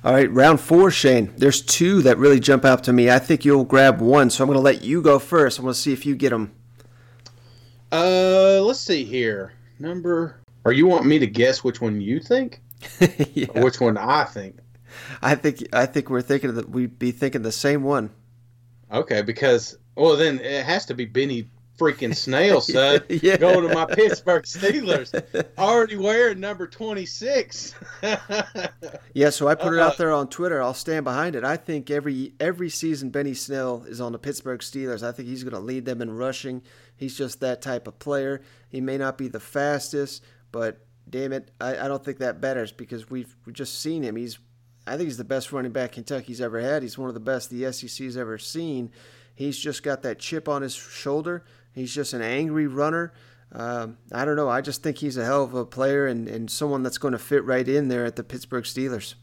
All 0.05 0.15
right, 0.15 0.31
round 0.31 0.61
four, 0.61 0.91
Shane. 0.91 1.33
There's 1.37 1.61
two 1.61 2.03
that 2.03 2.19
really 2.19 2.41
jump 2.41 2.65
out 2.65 2.85
to 2.85 2.93
me. 2.93 3.11
I 3.11 3.19
think 3.19 3.45
you'll 3.45 3.65
grab 3.65 4.01
one, 4.01 4.31
so 4.31 4.45
I'm 4.45 4.49
going 4.49 4.57
to 4.57 4.62
let 4.62 4.83
you 4.83 5.03
go 5.03 5.19
first. 5.19 5.59
I'm 5.59 5.65
going 5.65 5.75
to 5.75 5.81
see 5.81 5.93
if 5.93 6.07
you 6.07 6.15
get 6.15 6.31
them. 6.31 6.53
Uh, 7.91 8.61
let's 8.62 8.81
see 8.81 9.05
here. 9.05 9.53
Number. 9.79 10.41
Or 10.65 10.73
you 10.73 10.87
want 10.87 11.07
me 11.07 11.19
to 11.19 11.27
guess 11.27 11.65
which 11.65 11.81
one 11.81 12.01
you 12.01 12.21
think? 12.21 12.61
Or 13.55 13.65
which 13.65 13.81
one 13.81 13.97
I 13.97 14.25
think? 14.25 14.57
I 15.21 15.35
think 15.35 15.67
I 15.73 15.87
think 15.87 16.11
we're 16.11 16.23
thinking 16.23 16.55
that 16.55 16.69
we'd 16.69 16.99
be 16.99 17.12
thinking 17.12 17.43
the 17.43 17.53
same 17.53 17.83
one. 17.83 18.11
Okay, 18.93 19.23
because 19.23 19.79
well 19.97 20.17
then 20.17 20.38
it 20.41 20.65
has 20.65 20.87
to 20.87 20.95
be 20.95 21.05
Benny 21.05 21.49
freaking 21.83 22.14
Snell, 22.14 22.61
son. 22.61 23.03
Yeah. 23.09 23.37
Going 23.37 23.68
to 23.68 23.75
my 23.75 23.87
Pittsburgh 23.87 24.45
Steelers. 24.45 25.12
Already 25.59 25.97
wearing 25.97 26.40
number 26.40 26.66
twenty 26.66 27.07
six. 27.07 27.75
Yeah, 29.14 29.29
so 29.29 29.47
I 29.47 29.55
put 29.55 29.75
it 29.75 29.79
out 29.79 29.88
uh-huh. 29.88 29.95
there 29.99 30.12
on 30.12 30.29
Twitter. 30.29 30.62
I'll 30.62 30.73
stand 30.73 31.05
behind 31.05 31.37
it. 31.37 31.45
I 31.45 31.57
think 31.57 31.90
every 31.90 32.33
every 32.40 32.71
season 32.71 33.11
Benny 33.11 33.35
Snell 33.35 33.85
is 33.87 34.01
on 34.01 34.12
the 34.12 34.18
Pittsburgh 34.18 34.61
Steelers. 34.61 35.03
I 35.03 35.12
think 35.12 35.29
he's 35.29 35.45
going 35.45 35.55
to 35.55 35.61
lead 35.61 35.85
them 35.85 36.01
in 36.01 36.11
rushing. 36.11 36.62
He's 36.97 37.16
just 37.16 37.40
that 37.40 37.61
type 37.61 37.87
of 37.87 37.99
player. 37.99 38.42
He 38.71 38.81
may 38.81 38.97
not 38.97 39.18
be 39.18 39.29
the 39.29 39.40
fastest, 39.40 40.25
but 40.51 40.87
damn 41.09 41.33
it, 41.33 41.51
I, 41.61 41.85
I 41.85 41.88
don't 41.88 42.03
think 42.03 42.18
that 42.18 42.40
matters 42.40 42.73
because 42.73 43.11
we've 43.11 43.37
we've 43.45 43.55
just 43.55 43.81
seen 43.81 44.03
him. 44.03 44.16
He's 44.16 44.38
I 44.87 44.97
think 44.97 45.09
he's 45.09 45.18
the 45.18 45.25
best 45.25 45.53
running 45.53 45.73
back 45.73 45.92
Kentucky's 45.92 46.40
ever 46.40 46.61
had. 46.61 46.83
He's 46.83 46.99
one 46.99 47.09
of 47.09 47.14
the 47.14 47.21
best 47.21 47.51
the 47.51 47.71
SEC's 47.71 48.16
ever 48.16 48.38
seen. 48.38 48.90
He's 49.35 49.59
just 49.59 49.83
got 49.83 50.03
that 50.03 50.18
chip 50.18 50.49
on 50.49 50.62
his 50.62 50.75
shoulder. 50.75 51.45
He's 51.72 51.94
just 51.94 52.12
an 52.12 52.22
angry 52.22 52.66
runner. 52.66 53.12
Um, 53.52 53.98
I 54.12 54.24
don't 54.24 54.37
know. 54.37 54.48
I 54.48 54.61
just 54.61 54.82
think 54.82 54.98
he's 54.98 55.16
a 55.16 55.24
hell 55.24 55.44
of 55.44 55.54
a 55.54 55.64
player 55.64 56.06
and, 56.06 56.28
and 56.28 56.50
someone 56.50 56.82
that's 56.82 56.98
going 56.98 57.12
to 57.12 57.18
fit 57.18 57.44
right 57.44 57.66
in 57.68 57.88
there 57.88 58.04
at 58.04 58.16
the 58.16 58.24
Pittsburgh 58.24 58.64
Steelers. 58.64 59.14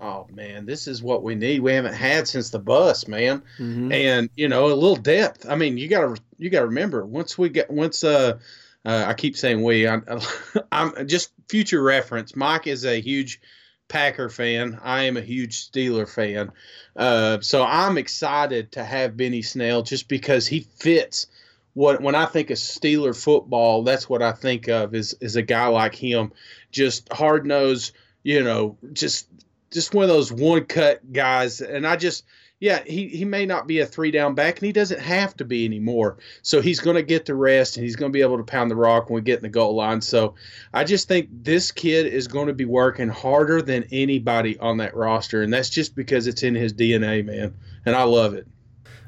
Oh 0.00 0.26
man, 0.32 0.66
this 0.66 0.88
is 0.88 1.00
what 1.00 1.22
we 1.22 1.36
need. 1.36 1.60
We 1.60 1.72
haven't 1.72 1.94
had 1.94 2.26
since 2.26 2.50
the 2.50 2.58
bus, 2.58 3.06
man. 3.06 3.40
Mhm. 3.60 3.92
And 3.92 4.30
you 4.34 4.48
know, 4.48 4.66
a 4.66 4.74
little 4.74 4.96
depth. 4.96 5.46
I 5.48 5.54
mean, 5.54 5.78
you 5.78 5.86
gotta 5.86 6.20
you 6.38 6.50
gotta 6.50 6.66
remember 6.66 7.06
once 7.06 7.38
we 7.38 7.48
get 7.50 7.70
once 7.70 8.02
uh, 8.02 8.38
uh 8.84 9.04
I 9.06 9.14
keep 9.14 9.36
saying 9.36 9.62
we. 9.62 9.86
I, 9.86 10.00
I'm 10.72 11.06
just 11.06 11.30
future 11.48 11.80
reference. 11.80 12.34
Mike 12.34 12.66
is 12.66 12.84
a 12.84 13.00
huge 13.00 13.40
Packer 13.86 14.28
fan. 14.28 14.80
I 14.82 15.04
am 15.04 15.16
a 15.16 15.20
huge 15.20 15.70
Steeler 15.70 16.08
fan. 16.08 16.50
Uh, 16.96 17.40
so 17.40 17.62
I'm 17.62 17.96
excited 17.96 18.72
to 18.72 18.82
have 18.82 19.16
Benny 19.16 19.42
Snell 19.42 19.82
just 19.82 20.08
because 20.08 20.48
he 20.48 20.60
fits 20.60 21.28
what 21.74 22.00
when 22.02 22.14
I 22.14 22.26
think 22.26 22.50
of 22.50 22.58
Steeler 22.58 23.16
football, 23.20 23.82
that's 23.82 24.08
what 24.08 24.22
I 24.22 24.32
think 24.32 24.68
of 24.68 24.94
is 24.94 25.14
is 25.20 25.36
a 25.36 25.42
guy 25.42 25.66
like 25.66 25.94
him, 25.94 26.32
just 26.70 27.12
hard 27.12 27.46
nosed, 27.46 27.92
you 28.22 28.42
know, 28.42 28.76
just 28.92 29.28
just 29.70 29.94
one 29.94 30.04
of 30.04 30.08
those 30.08 30.32
one 30.32 30.64
cut 30.64 31.12
guys. 31.12 31.60
And 31.60 31.86
I 31.86 31.96
just 31.96 32.24
yeah, 32.62 32.84
he, 32.86 33.08
he 33.08 33.24
may 33.24 33.44
not 33.44 33.66
be 33.66 33.80
a 33.80 33.86
three 33.86 34.12
down 34.12 34.36
back, 34.36 34.58
and 34.58 34.66
he 34.66 34.70
doesn't 34.70 35.00
have 35.00 35.36
to 35.38 35.44
be 35.44 35.64
anymore. 35.64 36.18
So 36.42 36.60
he's 36.60 36.78
going 36.78 36.94
to 36.94 37.02
get 37.02 37.26
the 37.26 37.34
rest, 37.34 37.76
and 37.76 37.82
he's 37.82 37.96
going 37.96 38.12
to 38.12 38.16
be 38.16 38.22
able 38.22 38.36
to 38.36 38.44
pound 38.44 38.70
the 38.70 38.76
rock 38.76 39.10
when 39.10 39.16
we 39.16 39.20
get 39.22 39.38
in 39.38 39.42
the 39.42 39.48
goal 39.48 39.74
line. 39.74 40.00
So 40.00 40.36
I 40.72 40.84
just 40.84 41.08
think 41.08 41.28
this 41.42 41.72
kid 41.72 42.06
is 42.06 42.28
going 42.28 42.46
to 42.46 42.52
be 42.52 42.64
working 42.64 43.08
harder 43.08 43.62
than 43.62 43.88
anybody 43.90 44.60
on 44.60 44.76
that 44.76 44.94
roster, 44.94 45.42
and 45.42 45.52
that's 45.52 45.70
just 45.70 45.96
because 45.96 46.28
it's 46.28 46.44
in 46.44 46.54
his 46.54 46.72
DNA, 46.72 47.26
man. 47.26 47.52
And 47.84 47.96
I 47.96 48.04
love 48.04 48.34
it. 48.34 48.46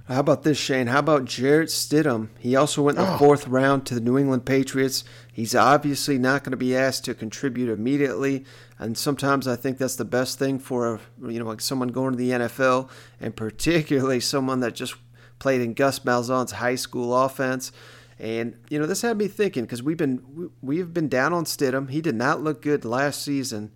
How 0.06 0.20
about 0.20 0.42
this, 0.42 0.58
Shane? 0.58 0.88
How 0.88 0.98
about 0.98 1.24
Jarrett 1.24 1.70
Stidham? 1.70 2.28
He 2.38 2.54
also 2.54 2.82
went 2.82 2.98
in 2.98 3.04
the 3.04 3.14
Oh. 3.14 3.18
fourth 3.18 3.48
round 3.48 3.86
to 3.86 3.94
the 3.94 4.02
New 4.02 4.18
England 4.18 4.44
Patriots. 4.44 5.02
He's 5.32 5.54
obviously 5.54 6.18
not 6.18 6.44
going 6.44 6.50
to 6.50 6.58
be 6.58 6.76
asked 6.76 7.06
to 7.06 7.14
contribute 7.14 7.70
immediately, 7.70 8.44
and 8.78 8.98
sometimes 8.98 9.48
I 9.48 9.56
think 9.56 9.78
that's 9.78 9.96
the 9.96 10.04
best 10.04 10.38
thing 10.38 10.58
for 10.58 10.94
a, 10.94 11.00
you 11.30 11.38
know 11.38 11.46
like 11.46 11.62
someone 11.62 11.88
going 11.88 12.12
to 12.12 12.18
the 12.18 12.32
NFL, 12.32 12.90
and 13.18 13.34
particularly 13.44 14.20
someone 14.20 14.60
that 14.60 14.74
just 14.74 14.94
played 15.38 15.62
in 15.62 15.72
Gus 15.72 16.00
Malzahn's 16.00 16.52
high 16.52 16.74
school 16.74 17.16
offense. 17.16 17.72
And 18.18 18.56
you 18.68 18.78
know, 18.78 18.86
this 18.86 19.00
had 19.00 19.16
me 19.16 19.26
thinking 19.26 19.64
because 19.64 19.82
we've 19.82 19.96
been 19.96 20.50
we've 20.60 20.92
been 20.92 21.08
down 21.08 21.32
on 21.32 21.46
Stidham. 21.46 21.88
He 21.88 22.02
did 22.02 22.14
not 22.14 22.42
look 22.42 22.60
good 22.60 22.84
last 22.84 23.22
season, 23.22 23.72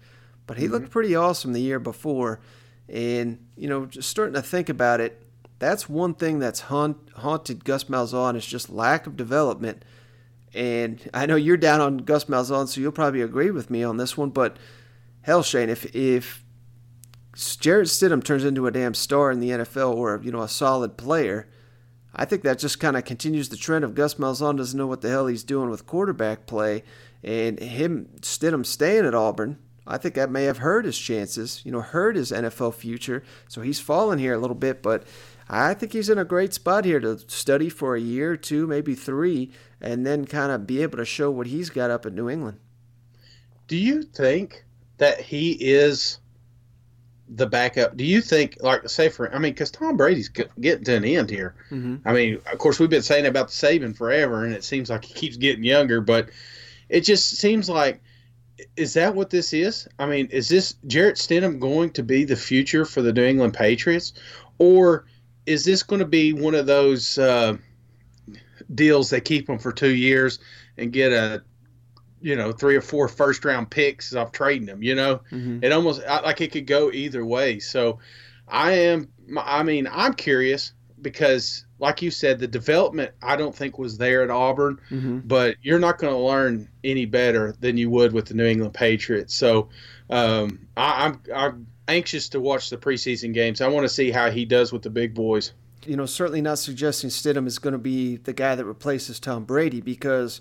but 0.47 0.59
he 0.59 0.65
mm-hmm. 0.65 0.75
looked 0.75 0.91
pretty 0.91 1.17
awesome 1.17 1.55
the 1.55 1.63
year 1.63 1.79
before. 1.79 2.41
And 2.87 3.47
you 3.57 3.67
know, 3.69 3.87
just 3.87 4.11
starting 4.11 4.35
to 4.35 4.43
think 4.43 4.69
about 4.69 5.01
it, 5.01 5.23
that's 5.59 5.89
one 5.89 6.15
thing 6.15 6.39
that's 6.39 6.61
haunt, 6.61 6.97
haunted 7.17 7.65
Gus 7.65 7.85
Malzahn 7.85 8.37
is 8.37 8.47
just 8.47 8.71
lack 8.71 9.07
of 9.07 9.17
development. 9.17 9.85
And 10.55 11.09
I 11.13 11.27
know 11.27 11.37
you're 11.37 11.57
down 11.57 11.81
on 11.81 11.99
Gus 11.99 12.25
Malzahn, 12.25 12.69
so 12.69 12.81
you'll 12.81 12.93
probably 12.93 13.23
agree 13.23 13.51
with 13.51 13.71
me 13.71 13.83
on 13.83 13.97
this 13.97 14.17
one. 14.17 14.31
But 14.31 14.57
hell, 15.23 15.43
Shane, 15.43 15.69
if 15.69 15.95
if 15.95 16.45
Jarrett 17.61 17.89
Stidham 17.89 18.25
turns 18.25 18.45
into 18.45 18.67
a 18.67 18.71
damn 18.71 18.95
star 18.95 19.31
in 19.31 19.41
the 19.41 19.51
NFL 19.51 19.95
or 19.95 20.21
you 20.23 20.33
know 20.33 20.43
a 20.43 20.49
solid 20.49 20.97
player, 20.97 21.49
I 22.15 22.25
think 22.25 22.43
that 22.43 22.59
just 22.59 22.81
kind 22.81 22.97
of 22.97 23.05
continues 23.05 23.49
the 23.49 23.57
trend 23.57 23.85
of 23.85 23.95
Gus 23.95 24.15
Malzahn 24.15 24.57
doesn't 24.57 24.79
know 24.79 24.87
what 24.87 25.03
the 25.03 25.11
hell 25.11 25.27
he's 25.27 25.45
doing 25.45 25.71
with 25.71 25.87
quarterback 25.87 26.47
play, 26.47 26.83
and 27.23 27.61
him 27.61 28.09
Stidham 28.21 28.65
staying 28.65 29.05
at 29.05 29.15
Auburn. 29.15 29.59
I 29.87 29.97
think 29.97 30.15
that 30.17 30.31
may 30.31 30.45
have 30.45 30.59
hurt 30.59 30.85
his 30.85 30.99
chances, 30.99 31.63
you 31.65 31.73
know, 31.73 31.81
hurt 31.81 32.15
his 32.15 32.31
NFL 32.31 32.75
future. 32.75 33.23
So 33.49 33.63
he's 33.63 33.81
fallen 33.81 34.19
here 34.19 34.35
a 34.35 34.39
little 34.39 34.55
bit, 34.55 34.83
but 34.83 35.05
I 35.49 35.75
think 35.75 35.93
he's 35.93 36.11
in 36.11 36.19
a 36.19 36.25
great 36.25 36.53
spot 36.53 36.85
here 36.85 37.01
to 37.01 37.19
study 37.27 37.69
for 37.69 37.97
a 37.97 38.01
year, 38.01 38.37
two, 38.37 38.67
maybe 38.67 38.95
three, 38.95 39.51
and 39.81 40.07
then 40.07 40.27
kind 40.27 40.53
of 40.53 40.67
be 40.67 40.83
able 40.83 40.99
to 40.99 41.05
show 41.05 41.31
what 41.31 41.47
he's 41.47 41.71
got 41.71 41.91
up 41.91 42.05
at 42.05 42.13
New 42.13 42.29
England. 42.29 42.59
Do 43.67 43.77
you 43.77 44.03
think 44.03 44.65
that 44.99 45.21
he 45.21 45.53
is 45.53 46.19
the 47.29 47.47
backup? 47.47 47.97
Do 47.97 48.05
you 48.05 48.21
think, 48.21 48.59
like, 48.61 48.89
say 48.89 49.09
for, 49.09 49.35
I 49.35 49.39
mean, 49.39 49.53
because 49.53 49.71
Tom 49.71 49.97
Brady's 49.97 50.29
getting 50.29 50.85
to 50.85 50.97
an 50.97 51.05
end 51.05 51.31
here. 51.31 51.55
Mm-hmm. 51.71 52.09
I 52.09 52.13
mean, 52.13 52.41
of 52.51 52.59
course, 52.59 52.79
we've 52.79 52.91
been 52.91 53.03
saying 53.03 53.27
about 53.27 53.49
the 53.49 53.55
saving 53.55 53.95
forever, 53.95 54.45
and 54.45 54.55
it 54.55 54.65
seems 54.65 54.91
like 54.91 55.05
he 55.05 55.15
keeps 55.15 55.37
getting 55.37 55.65
younger, 55.65 56.01
but 56.01 56.29
it 56.89 57.03
just 57.03 57.37
seems 57.37 57.69
like, 57.69 58.01
is 58.77 58.95
that 58.95 59.15
what 59.15 59.31
this 59.31 59.53
is? 59.53 59.87
I 59.99 60.07
mean, 60.07 60.27
is 60.33 60.49
this 60.49 60.75
Jarrett 60.87 61.17
Stidham 61.17 61.61
going 61.61 61.91
to 61.91 62.03
be 62.03 62.25
the 62.25 62.37
future 62.37 62.85
for 62.85 63.03
the 63.03 63.13
New 63.13 63.25
England 63.25 63.55
Patriots, 63.55 64.15
or 64.59 65.07
is 65.49 65.65
this 65.65 65.83
going 65.83 66.01
to 66.01 66.07
be 66.07 66.33
one 66.33 66.55
of 66.55 66.67
those 66.67 67.17
uh, 67.17 67.57
deals 68.75 69.11
that 69.11 69.23
keep 69.23 69.47
them 69.47 69.59
for 69.59 69.73
two 69.73 69.95
years 69.95 70.39
and 70.77 70.93
get 70.93 71.13
a 71.13 71.43
you 72.21 72.37
know 72.37 72.53
three 72.53 72.77
or 72.77 72.81
four 72.81 73.09
first 73.09 73.45
round 73.45 73.71
picks 73.71 74.15
off 74.15 74.33
trading 74.33 74.67
them. 74.67 74.83
You 74.83 74.95
know, 74.95 75.17
mm-hmm. 75.31 75.65
it 75.65 75.73
almost 75.73 76.03
like 76.07 76.41
it 76.41 76.53
could 76.53 76.67
go 76.67 76.91
either 76.93 77.25
way. 77.25 77.59
So 77.59 77.99
I 78.47 78.73
am. 78.73 79.09
I 79.39 79.63
mean, 79.63 79.89
I'm 79.91 80.15
curious 80.15 80.73
because, 81.01 81.65
like 81.79 82.03
you 82.03 82.11
said, 82.11 82.39
the 82.39 82.49
development 82.49 83.13
I 83.23 83.37
don't 83.37 83.55
think 83.55 83.79
was 83.79 83.99
there 83.99 84.23
at 84.23 84.31
Auburn. 84.31 84.81
Mm-hmm. 84.91 85.21
But 85.21 85.57
you're 85.63 85.79
not 85.79 85.99
going 85.99 86.13
to 86.13 86.19
learn 86.19 86.69
any 86.85 87.07
better 87.07 87.55
than 87.59 87.77
you 87.77 87.89
would 87.91 88.13
with 88.13 88.27
the 88.27 88.35
New 88.35 88.47
England 88.47 88.75
Patriots. 88.75 89.35
So 89.35 89.71
um, 90.11 90.69
I, 90.77 91.07
I'm 91.07 91.23
I'm 91.35 91.67
anxious 91.89 92.29
to 92.31 92.41
watch 92.41 92.71
the 92.71 92.77
preseason 92.77 93.33
games. 93.35 93.61
I 93.61 93.69
want 93.69 93.85
to 93.85 93.89
see 93.89 94.11
how 94.11 94.31
he 94.31 94.45
does 94.45 94.73
with 94.73 94.83
the 94.83 94.91
big 94.91 95.15
boys. 95.15 95.53
You 95.87 95.97
know, 95.97 96.07
certainly 96.07 96.43
not 96.43 96.59
suggesting 96.59 97.11
Stidham 97.11 97.47
is 97.47 97.59
going 97.59 97.73
to 97.73 97.79
be 97.79 98.17
the 98.17 98.33
guy 98.33 98.55
that 98.55 98.65
replaces 98.65 99.19
Tom 99.19 99.45
Brady 99.45 99.81
because 99.81 100.41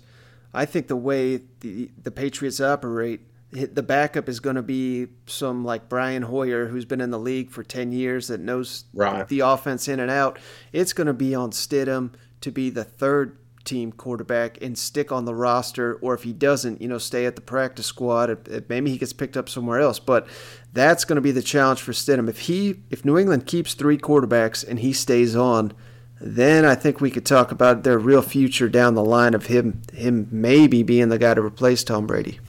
I 0.52 0.64
think 0.64 0.88
the 0.88 0.96
way 0.96 1.40
the 1.60 1.90
the 2.02 2.10
Patriots 2.10 2.60
operate, 2.60 3.20
the 3.52 3.82
backup 3.82 4.28
is 4.28 4.40
going 4.40 4.56
to 4.56 4.62
be 4.62 5.06
some 5.26 5.64
like 5.64 5.88
Brian 5.88 6.22
Hoyer, 6.22 6.66
who's 6.66 6.84
been 6.84 7.00
in 7.00 7.10
the 7.10 7.18
league 7.18 7.50
for 7.50 7.62
ten 7.62 7.92
years, 7.92 8.28
that 8.28 8.40
knows 8.40 8.84
right. 8.92 9.26
the 9.28 9.40
offense 9.40 9.88
in 9.88 10.00
and 10.00 10.10
out. 10.10 10.38
It's 10.72 10.92
going 10.92 11.06
to 11.06 11.14
be 11.14 11.34
on 11.34 11.52
Stidham 11.52 12.12
to 12.40 12.50
be 12.50 12.70
the 12.70 12.84
third 12.84 13.38
team 13.64 13.92
quarterback 13.92 14.60
and 14.62 14.76
stick 14.76 15.12
on 15.12 15.26
the 15.26 15.34
roster, 15.34 15.94
or 15.96 16.14
if 16.14 16.22
he 16.22 16.32
doesn't, 16.32 16.80
you 16.80 16.88
know, 16.88 16.98
stay 16.98 17.26
at 17.26 17.36
the 17.36 17.42
practice 17.42 17.86
squad. 17.86 18.64
Maybe 18.68 18.90
he 18.90 18.98
gets 18.98 19.12
picked 19.12 19.36
up 19.36 19.48
somewhere 19.48 19.78
else. 19.78 19.98
But 19.98 20.26
that's 20.78 21.04
going 21.04 21.16
to 21.16 21.22
be 21.22 21.32
the 21.32 21.42
challenge 21.42 21.82
for 21.82 21.92
Stidham. 21.92 22.28
If 22.28 22.40
he, 22.40 22.76
if 22.90 23.04
New 23.04 23.18
England 23.18 23.46
keeps 23.46 23.74
three 23.74 23.98
quarterbacks 23.98 24.66
and 24.66 24.78
he 24.78 24.92
stays 24.92 25.34
on 25.34 25.72
then 26.20 26.64
I 26.64 26.74
think 26.74 27.00
we 27.00 27.10
could 27.10 27.26
talk 27.26 27.52
about 27.52 27.84
their 27.84 27.98
real 27.98 28.22
future 28.22 28.68
down 28.68 28.94
the 28.94 29.04
line 29.04 29.34
of 29.34 29.46
him 29.46 29.82
him 29.92 30.28
maybe 30.30 30.82
being 30.82 31.08
the 31.08 31.18
guy 31.18 31.34
to 31.34 31.42
replace 31.42 31.84
Tom 31.84 32.06
Brady. 32.06 32.40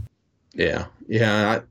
Yeah, 0.53 0.85
yeah. 1.07 1.61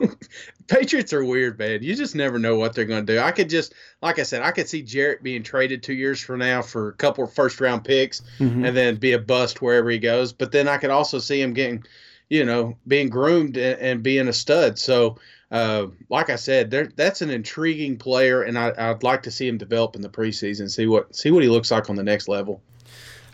I, 0.00 0.08
Patriots 0.68 1.12
are 1.12 1.24
weird, 1.24 1.58
man. 1.58 1.82
You 1.82 1.94
just 1.94 2.14
never 2.14 2.38
know 2.38 2.56
what 2.56 2.74
they're 2.74 2.86
going 2.86 3.04
to 3.04 3.14
do. 3.14 3.18
I 3.18 3.30
could 3.30 3.50
just, 3.50 3.74
like 4.00 4.18
I 4.18 4.22
said, 4.22 4.42
I 4.42 4.52
could 4.52 4.68
see 4.68 4.80
Jarrett 4.80 5.22
being 5.22 5.42
traded 5.42 5.82
two 5.82 5.92
years 5.92 6.20
from 6.20 6.38
now 6.38 6.62
for 6.62 6.88
a 6.88 6.94
couple 6.94 7.24
of 7.24 7.34
first 7.34 7.60
round 7.60 7.84
picks 7.84 8.22
mm-hmm. 8.38 8.64
and 8.64 8.74
then 8.74 8.96
be 8.96 9.12
a 9.12 9.18
bust 9.18 9.60
wherever 9.60 9.90
he 9.90 9.98
goes. 9.98 10.32
But 10.32 10.50
then 10.50 10.68
I 10.68 10.78
could 10.78 10.90
also 10.90 11.18
see 11.18 11.42
him 11.42 11.52
getting, 11.52 11.84
you 12.30 12.44
know, 12.44 12.76
being 12.86 13.10
groomed 13.10 13.58
and, 13.58 13.78
and 13.80 14.02
being 14.02 14.28
a 14.28 14.32
stud. 14.32 14.78
So 14.78 15.18
uh, 15.52 15.88
like 16.08 16.30
I 16.30 16.36
said, 16.36 16.70
that's 16.70 17.20
an 17.20 17.28
intriguing 17.28 17.98
player, 17.98 18.42
and 18.42 18.58
I, 18.58 18.90
would 18.90 19.02
like 19.02 19.22
to 19.24 19.30
see 19.30 19.46
him 19.46 19.58
develop 19.58 19.94
in 19.94 20.00
the 20.00 20.08
preseason, 20.08 20.70
see 20.70 20.86
what 20.86 21.14
see 21.14 21.30
what 21.30 21.42
he 21.42 21.50
looks 21.50 21.70
like 21.70 21.90
on 21.90 21.96
the 21.96 22.02
next 22.02 22.26
level. 22.26 22.62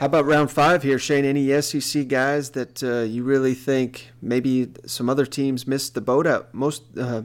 How 0.00 0.06
about 0.06 0.26
round 0.26 0.50
five 0.50 0.82
here, 0.82 0.98
Shane? 0.98 1.24
Any 1.24 1.62
SEC 1.62 2.08
guys 2.08 2.50
that 2.50 2.82
uh, 2.82 3.02
you 3.02 3.22
really 3.22 3.54
think 3.54 4.10
maybe 4.20 4.72
some 4.84 5.08
other 5.08 5.26
teams 5.26 5.66
missed 5.66 5.94
the 5.94 6.00
boat 6.00 6.26
out 6.26 6.52
most 6.52 6.82
uh, 6.98 7.22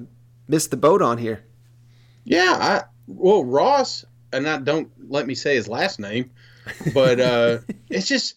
missed 0.47 0.69
the 0.69 0.77
boat 0.77 1.01
on 1.01 1.17
here? 1.17 1.43
Yeah, 2.23 2.56
I 2.60 2.84
well 3.08 3.43
Ross, 3.43 4.06
and 4.32 4.47
I 4.47 4.58
don't 4.60 4.91
let 5.10 5.25
me 5.25 5.34
say 5.34 5.56
his 5.56 5.67
last 5.67 5.99
name, 5.99 6.29
but 6.93 7.19
uh, 7.19 7.60
it's 7.89 8.08
just 8.08 8.36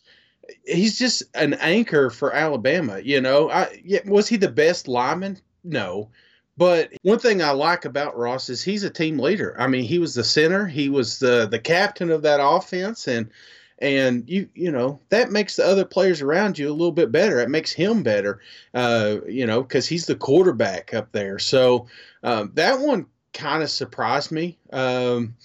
he's 0.64 0.98
just 0.98 1.22
an 1.34 1.52
anchor 1.54 2.08
for 2.08 2.32
Alabama. 2.32 2.98
You 2.98 3.20
know, 3.20 3.50
I 3.50 3.78
yeah, 3.84 4.00
was 4.06 4.26
he 4.26 4.38
the 4.38 4.50
best 4.50 4.88
lineman? 4.88 5.38
No, 5.62 6.08
but 6.56 6.92
one 7.02 7.18
thing 7.18 7.42
I 7.42 7.50
like 7.50 7.84
about 7.84 8.16
Ross 8.16 8.48
is 8.48 8.62
he's 8.62 8.82
a 8.82 8.90
team 8.90 9.18
leader. 9.18 9.54
I 9.58 9.66
mean, 9.66 9.84
he 9.84 9.98
was 9.98 10.14
the 10.14 10.24
center, 10.24 10.66
he 10.66 10.88
was 10.88 11.18
the 11.18 11.46
the 11.46 11.58
captain 11.58 12.10
of 12.10 12.22
that 12.22 12.40
offense, 12.42 13.06
and 13.06 13.30
and 13.78 14.24
you 14.28 14.48
you 14.54 14.70
know 14.70 15.00
that 15.10 15.30
makes 15.30 15.56
the 15.56 15.66
other 15.66 15.84
players 15.84 16.22
around 16.22 16.58
you 16.58 16.68
a 16.68 16.72
little 16.72 16.92
bit 16.92 17.12
better. 17.12 17.40
It 17.40 17.50
makes 17.50 17.72
him 17.72 18.02
better, 18.02 18.40
uh, 18.72 19.16
you 19.28 19.46
know, 19.46 19.62
because 19.62 19.86
he's 19.86 20.06
the 20.06 20.16
quarterback 20.16 20.94
up 20.94 21.12
there. 21.12 21.38
So 21.38 21.86
um, 22.22 22.52
that 22.54 22.80
one 22.80 23.06
kind 23.34 23.62
of 23.62 23.70
surprised 23.70 24.32
me. 24.32 24.58
Um, 24.72 25.36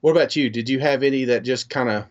what 0.00 0.12
about 0.12 0.34
you? 0.34 0.48
Did 0.48 0.68
you 0.68 0.80
have 0.80 1.02
any 1.02 1.24
that 1.24 1.44
just 1.44 1.68
kind 1.68 1.90
of 1.90 2.06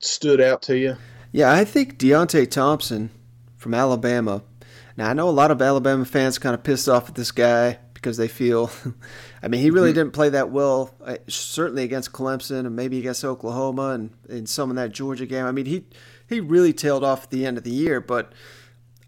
stood 0.00 0.40
out 0.40 0.62
to 0.62 0.76
you? 0.76 0.96
Yeah, 1.32 1.52
I 1.52 1.64
think 1.64 1.98
Deionte 1.98 2.50
Thompson 2.50 3.10
from 3.56 3.74
Alabama 3.74 4.42
now, 4.96 5.10
I 5.10 5.12
know 5.12 5.28
a 5.28 5.30
lot 5.30 5.50
of 5.50 5.60
Alabama 5.60 6.04
fans 6.04 6.38
kind 6.38 6.54
of 6.54 6.62
pissed 6.62 6.88
off 6.88 7.08
at 7.08 7.14
this 7.14 7.32
guy 7.32 7.78
because 7.94 8.16
they 8.16 8.28
feel, 8.28 8.70
I 9.42 9.48
mean, 9.48 9.60
he 9.60 9.70
really 9.70 9.90
mm-hmm. 9.90 10.00
didn't 10.00 10.12
play 10.12 10.28
that 10.28 10.50
well, 10.50 10.94
uh, 11.04 11.16
certainly 11.28 11.82
against 11.82 12.12
Clemson 12.12 12.60
and 12.60 12.76
maybe 12.76 12.98
against 12.98 13.24
Oklahoma 13.24 13.90
and 13.90 14.10
in 14.28 14.46
some 14.46 14.70
of 14.70 14.76
that 14.76 14.92
Georgia 14.92 15.26
game. 15.26 15.46
I 15.46 15.52
mean, 15.52 15.66
he, 15.66 15.84
he 16.28 16.40
really 16.40 16.72
tailed 16.72 17.02
off 17.02 17.24
at 17.24 17.30
the 17.30 17.44
end 17.44 17.58
of 17.58 17.64
the 17.64 17.70
year, 17.70 18.00
but 18.00 18.32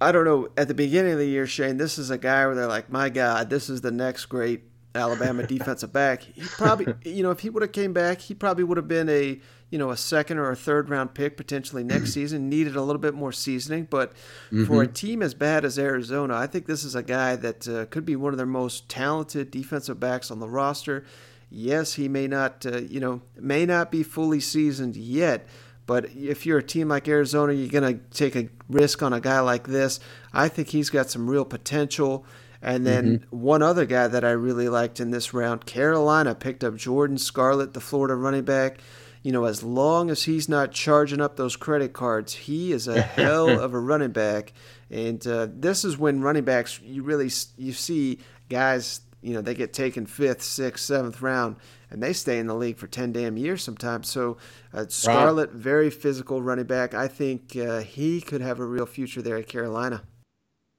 I 0.01 0.12
don't 0.12 0.25
know. 0.25 0.49
At 0.57 0.68
the 0.68 0.75
beginning 0.75 1.12
of 1.12 1.18
the 1.18 1.27
year, 1.27 1.46
Shane, 1.46 1.77
this 1.77 1.99
is 1.99 2.11
a 2.11 2.18
guy 2.18 2.46
where 2.46 2.55
they're 2.55 2.66
like, 2.66 2.90
my 2.90 3.09
God, 3.09 3.49
this 3.49 3.70
is 3.70 3.81
the 3.81 3.90
next 3.90 4.27
great 4.27 4.62
Alabama 4.94 5.42
defensive 5.46 5.92
back. 5.92 6.22
He 6.22 6.42
probably, 6.42 6.94
you 7.05 7.22
know, 7.22 7.31
if 7.31 7.40
he 7.40 7.51
would 7.51 7.62
have 7.62 7.72
came 7.72 7.92
back, 7.92 8.20
he 8.20 8.35
probably 8.35 8.64
would 8.64 8.77
have 8.77 8.88
been 8.88 9.09
a 9.09 9.40
you 9.70 9.79
know, 9.79 9.90
a 9.90 9.96
second 9.96 10.38
or 10.38 10.50
a 10.50 10.57
third 10.57 10.88
round 10.88 11.14
pick 11.14 11.37
potentially 11.37 11.83
next 11.83 12.12
season. 12.14 12.48
Needed 12.48 12.76
a 12.76 12.83
little 12.83 13.00
bit 13.00 13.14
more 13.14 13.33
seasoning, 13.33 13.87
but 13.90 14.12
mm-hmm. 14.12 14.64
for 14.64 14.83
a 14.83 14.87
team 14.87 15.22
as 15.22 15.35
bad 15.35 15.64
as 15.64 15.79
Arizona, 15.79 16.37
I 16.37 16.46
think 16.46 16.66
this 16.66 16.85
is 16.85 16.94
a 16.94 17.02
guy 17.02 17.37
that 17.37 17.68
uh, 17.68 17.87
could 17.87 18.05
be 18.05 18.16
one 18.16 18.33
of 18.33 18.38
their 18.38 18.46
most 18.46 18.88
talented 18.88 19.50
defensive 19.50 19.98
backs 19.98 20.31
on 20.31 20.41
the 20.41 20.49
roster. 20.49 21.05
Yes, 21.51 21.95
he 21.95 22.09
may 22.09 22.26
not, 22.26 22.64
uh, 22.66 22.78
you 22.78 23.01
know, 23.01 23.22
may 23.38 23.66
not 23.66 23.91
be 23.91 24.03
fully 24.03 24.41
seasoned 24.41 24.97
yet. 24.97 25.47
But 25.86 26.07
if 26.16 26.45
you're 26.45 26.59
a 26.59 26.64
team 26.64 26.88
like 26.88 27.07
Arizona, 27.07 27.53
you're 27.53 27.68
going 27.68 27.99
to 27.99 28.05
take 28.11 28.34
a 28.34 28.49
risk 28.68 29.03
on 29.03 29.12
a 29.12 29.20
guy 29.20 29.38
like 29.38 29.68
this. 29.68 30.01
I 30.32 30.49
think 30.49 30.68
he's 30.68 30.91
got 30.91 31.11
some 31.11 31.30
real 31.30 31.45
potential. 31.45 32.26
And 32.61 32.84
then 32.84 33.20
mm-hmm. 33.20 33.36
one 33.41 33.62
other 33.62 33.86
guy 33.86 34.09
that 34.09 34.24
I 34.24 34.30
really 34.30 34.68
liked 34.68 34.99
in 34.99 35.12
this 35.12 35.32
round, 35.32 35.64
Carolina 35.64 36.34
picked 36.34 36.64
up 36.64 36.74
Jordan 36.74 37.18
Scarlett, 37.18 37.74
the 37.74 37.80
Florida 37.80 38.16
running 38.16 38.43
back 38.43 38.80
you 39.27 39.33
know, 39.33 39.45
as 39.45 39.64
long 39.64 40.09
as 40.09 40.22
he's 40.22 40.49
not 40.49 40.70
charging 40.70 41.20
up 41.20 41.35
those 41.35 41.57
credit 41.57 41.93
cards, 41.93 42.33
he 42.33 42.70
is 42.70 42.87
a 42.87 43.03
hell 43.16 43.49
of 43.49 43.74
a 43.74 43.79
running 43.81 44.12
back. 44.12 44.53
And 44.89 45.27
uh, 45.27 45.49
this 45.51 45.85
is 45.85 45.99
when 45.99 46.20
running 46.20 46.45
backs 46.45 46.81
you 46.81 47.03
really 47.03 47.29
you 47.57 47.72
see 47.72 48.20
guys, 48.49 49.01
you 49.22 49.35
know, 49.35 49.41
they 49.41 49.55
get 49.55 49.72
taken 49.72 50.07
fifth, 50.07 50.43
sixth, 50.43 50.85
seventh 50.85 51.20
round, 51.22 51.57
and 51.91 52.01
they 52.01 52.12
stay 52.12 52.39
in 52.39 52.47
the 52.47 52.55
league 52.55 52.77
for 52.77 52.87
ten 52.87 53.11
damn 53.11 53.37
years 53.37 53.64
sometimes. 53.64 54.09
So 54.09 54.37
uh, 54.72 54.85
Scarlett, 54.89 55.51
right. 55.51 55.59
very 55.59 55.91
physical 55.91 56.41
running 56.41 56.66
back. 56.66 56.95
I 56.95 57.09
think 57.09 57.57
uh, 57.57 57.81
he 57.81 58.20
could 58.20 58.43
have 58.43 58.61
a 58.61 58.64
real 58.64 58.87
future 58.87 59.22
there 59.22 59.39
at 59.39 59.49
Carolina. 59.49 60.05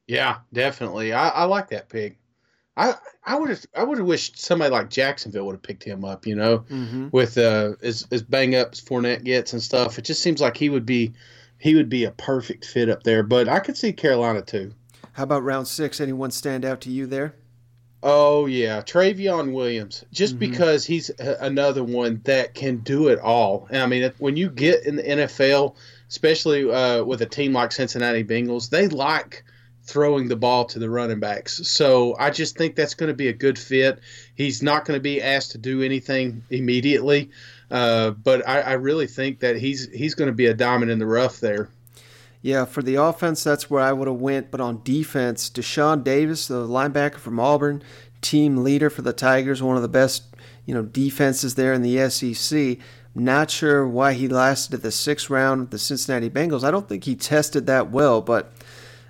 Yeah, 0.08 0.38
definitely. 0.54 1.12
I, 1.12 1.28
I 1.28 1.44
like 1.44 1.68
that 1.72 1.90
pick. 1.90 2.18
I 2.78 2.94
I 3.26 3.36
would 3.38 3.50
have 3.50 3.66
I 3.76 3.84
would 3.84 3.98
have 3.98 4.08
wished 4.08 4.40
somebody 4.40 4.72
like 4.72 4.90
Jacksonville 4.90 5.46
would 5.48 5.54
have 5.56 5.64
picked 5.64 5.84
him 5.84 6.06
up. 6.06 6.26
You 6.26 6.36
know, 6.36 6.60
Mhm. 6.70 7.12
with 7.12 7.38
uh 7.38 7.74
as 7.82 8.06
as 8.12 8.22
bang 8.22 8.56
up 8.56 8.70
as 8.74 8.80
Fournette 8.82 9.24
gets 9.24 9.52
and 9.54 9.62
stuff. 9.62 9.98
It 9.98 10.04
just 10.06 10.22
seems 10.22 10.40
like 10.40 10.56
he 10.56 10.70
would 10.70 10.86
be 10.86 11.14
he 11.58 11.74
would 11.76 11.90
be 11.90 12.04
a 12.06 12.12
perfect 12.12 12.66
fit 12.66 12.88
up 12.90 13.04
there. 13.04 13.24
But 13.24 13.50
I 13.50 13.60
could 13.60 13.76
see 13.76 13.92
Carolina 13.92 14.42
too. 14.44 14.72
How 15.14 15.24
about 15.24 15.44
round 15.44 15.68
six? 15.68 16.00
Anyone 16.00 16.30
stand 16.32 16.64
out 16.64 16.80
to 16.82 16.92
you 16.92 17.08
there? 17.08 17.34
Oh 18.04 18.46
yeah, 18.46 18.82
Trayveon 18.82 19.54
Williams. 19.54 20.06
Just 20.14 20.36
Mhm. 20.36 20.40
because 20.40 20.86
he's 20.86 21.10
a- 21.20 21.38
another 21.42 21.84
one 21.84 22.22
that 22.26 22.54
can 22.54 22.78
do 22.78 23.08
it 23.08 23.18
all. 23.20 23.68
And 23.72 23.82
I 23.82 23.88
mean, 23.88 24.04
if- 24.04 24.20
when 24.22 24.38
you 24.38 24.50
get 24.52 24.86
in 24.86 24.98
the 24.98 25.04
NFL, 25.10 25.76
especially 26.08 26.72
uh, 26.72 27.04
with 27.04 27.24
a 27.24 27.26
team 27.26 27.54
like 27.54 27.72
Cincinnati 27.72 28.24
Bengals, 28.24 28.70
they 28.70 28.88
like 28.88 29.44
throwing 29.88 30.28
the 30.28 30.36
ball 30.36 30.66
to 30.66 30.80
the 30.80 30.90
running 30.90 31.20
backs. 31.20 31.66
So 31.68 32.16
I 32.20 32.30
just 32.30 32.58
think 32.58 32.76
that's 32.76 32.94
going 32.94 33.08
to 33.08 33.16
be 33.16 33.30
a 33.30 33.34
good 33.34 33.58
fit. 33.58 34.00
He's 34.36 34.62
not 34.62 34.86
going 34.86 34.98
to 34.98 35.02
be 35.02 35.22
asked 35.22 35.52
to 35.54 35.58
do 35.58 35.82
anything 35.82 36.44
immediately, 36.50 37.32
uh, 37.72 38.12
but 38.12 38.48
I, 38.48 38.62
I 38.62 38.74
really 38.74 39.08
think 39.08 39.40
that 39.40 39.56
he's 39.56 39.90
he's 39.92 40.14
going 40.14 40.28
to 40.28 40.36
be 40.36 40.46
a 40.46 40.54
diamond 40.54 40.92
in 40.92 41.00
the 41.00 41.06
rough 41.06 41.40
there. 41.40 41.70
Yeah, 42.42 42.66
for 42.66 42.84
the 42.84 42.96
offense, 42.96 43.44
that's 43.44 43.70
where 43.70 43.82
I 43.82 43.94
would 43.94 44.08
have 44.08 44.18
went. 44.18 44.52
But 44.52 44.62
on 44.62 44.82
defense, 44.84 45.50
Deshaun 45.50 46.04
Davis, 46.04 46.48
the 46.48 46.68
linebacker 46.68 47.18
from 47.18 47.40
Auburn, 47.40 47.82
team 48.22 48.58
leader 48.64 48.90
for 48.90 49.02
the 49.02 49.14
Tigers, 49.14 49.64
one 49.64 49.76
of 49.76 49.82
the 49.82 49.88
best, 49.88 50.24
you 50.66 50.74
know, 50.74 50.84
defenses 50.84 51.56
there 51.56 51.74
in 51.74 51.82
the 51.82 52.10
SEC. 52.10 52.78
Not 53.16 53.50
sure 53.50 53.88
why 53.88 54.14
he 54.14 54.28
lasted 54.28 54.84
the 54.84 54.92
sixth 54.92 55.30
round 55.30 55.62
with 55.62 55.72
the 55.72 55.80
Cincinnati 55.80 56.30
Bengals. 56.30 56.64
I 56.64 56.70
don't 56.70 56.88
think 56.88 57.06
he 57.06 57.16
tested 57.16 57.66
that 57.66 57.90
well, 57.90 58.22
but 58.22 58.54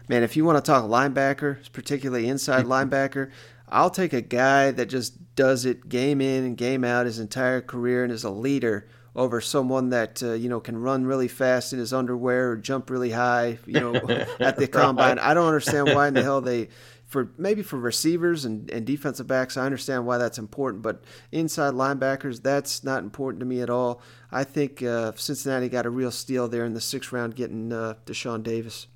man, 0.07 0.23
if 0.23 0.35
you 0.35 0.45
want 0.45 0.63
to 0.63 0.71
talk 0.71 0.85
linebacker, 0.85 1.71
particularly 1.71 2.27
inside 2.27 2.65
linebacker, 2.67 3.31
I'll 3.69 3.89
take 3.89 4.13
a 4.13 4.21
guy 4.21 4.71
that 4.71 4.87
just 4.87 5.35
does 5.35 5.65
it 5.65 5.89
game 5.89 6.21
in 6.21 6.45
and 6.45 6.57
game 6.57 6.83
out 6.83 7.05
his 7.05 7.19
entire 7.19 7.61
career 7.61 8.03
and 8.03 8.13
is 8.13 8.23
a 8.23 8.29
leader 8.29 8.87
over 9.15 9.41
someone 9.41 9.89
that 9.89 10.21
uh, 10.21 10.33
you 10.33 10.47
know 10.47 10.59
can 10.59 10.77
run 10.77 11.05
really 11.05 11.27
fast 11.27 11.73
in 11.73 11.79
his 11.79 11.91
underwear 11.91 12.51
or 12.51 12.55
jump 12.55 12.89
really 12.89 13.11
high, 13.11 13.57
you 13.65 13.79
know, 13.79 13.95
at 14.39 14.57
the 14.57 14.67
combine. 14.67 15.19
I 15.19 15.33
don't 15.33 15.47
understand 15.47 15.93
why 15.93 16.07
in 16.07 16.13
the 16.13 16.23
hell 16.23 16.39
they 16.39 16.69
for 17.07 17.31
maybe 17.37 17.63
for 17.63 17.77
receivers 17.77 18.45
and, 18.45 18.69
and 18.69 18.85
defensive 18.85 19.27
backs, 19.27 19.57
I 19.57 19.65
understand 19.65 20.05
why 20.05 20.17
that's 20.17 20.37
important, 20.37 20.83
but 20.83 21.03
inside 21.31 21.73
linebackers, 21.73 22.43
that's 22.43 22.83
not 22.83 23.01
important 23.01 23.39
to 23.39 23.45
me 23.45 23.61
at 23.61 23.69
all. 23.69 24.01
I 24.29 24.43
think 24.43 24.83
uh, 24.83 25.13
Cincinnati 25.15 25.69
got 25.69 25.85
a 25.85 25.89
real 25.89 26.11
steal 26.11 26.49
there 26.49 26.65
in 26.65 26.73
the 26.73 26.81
sixth 26.81 27.13
round, 27.13 27.35
getting 27.35 27.71
uh, 27.71 27.95
Deshaun 28.05 28.43
Davis. 28.43 28.87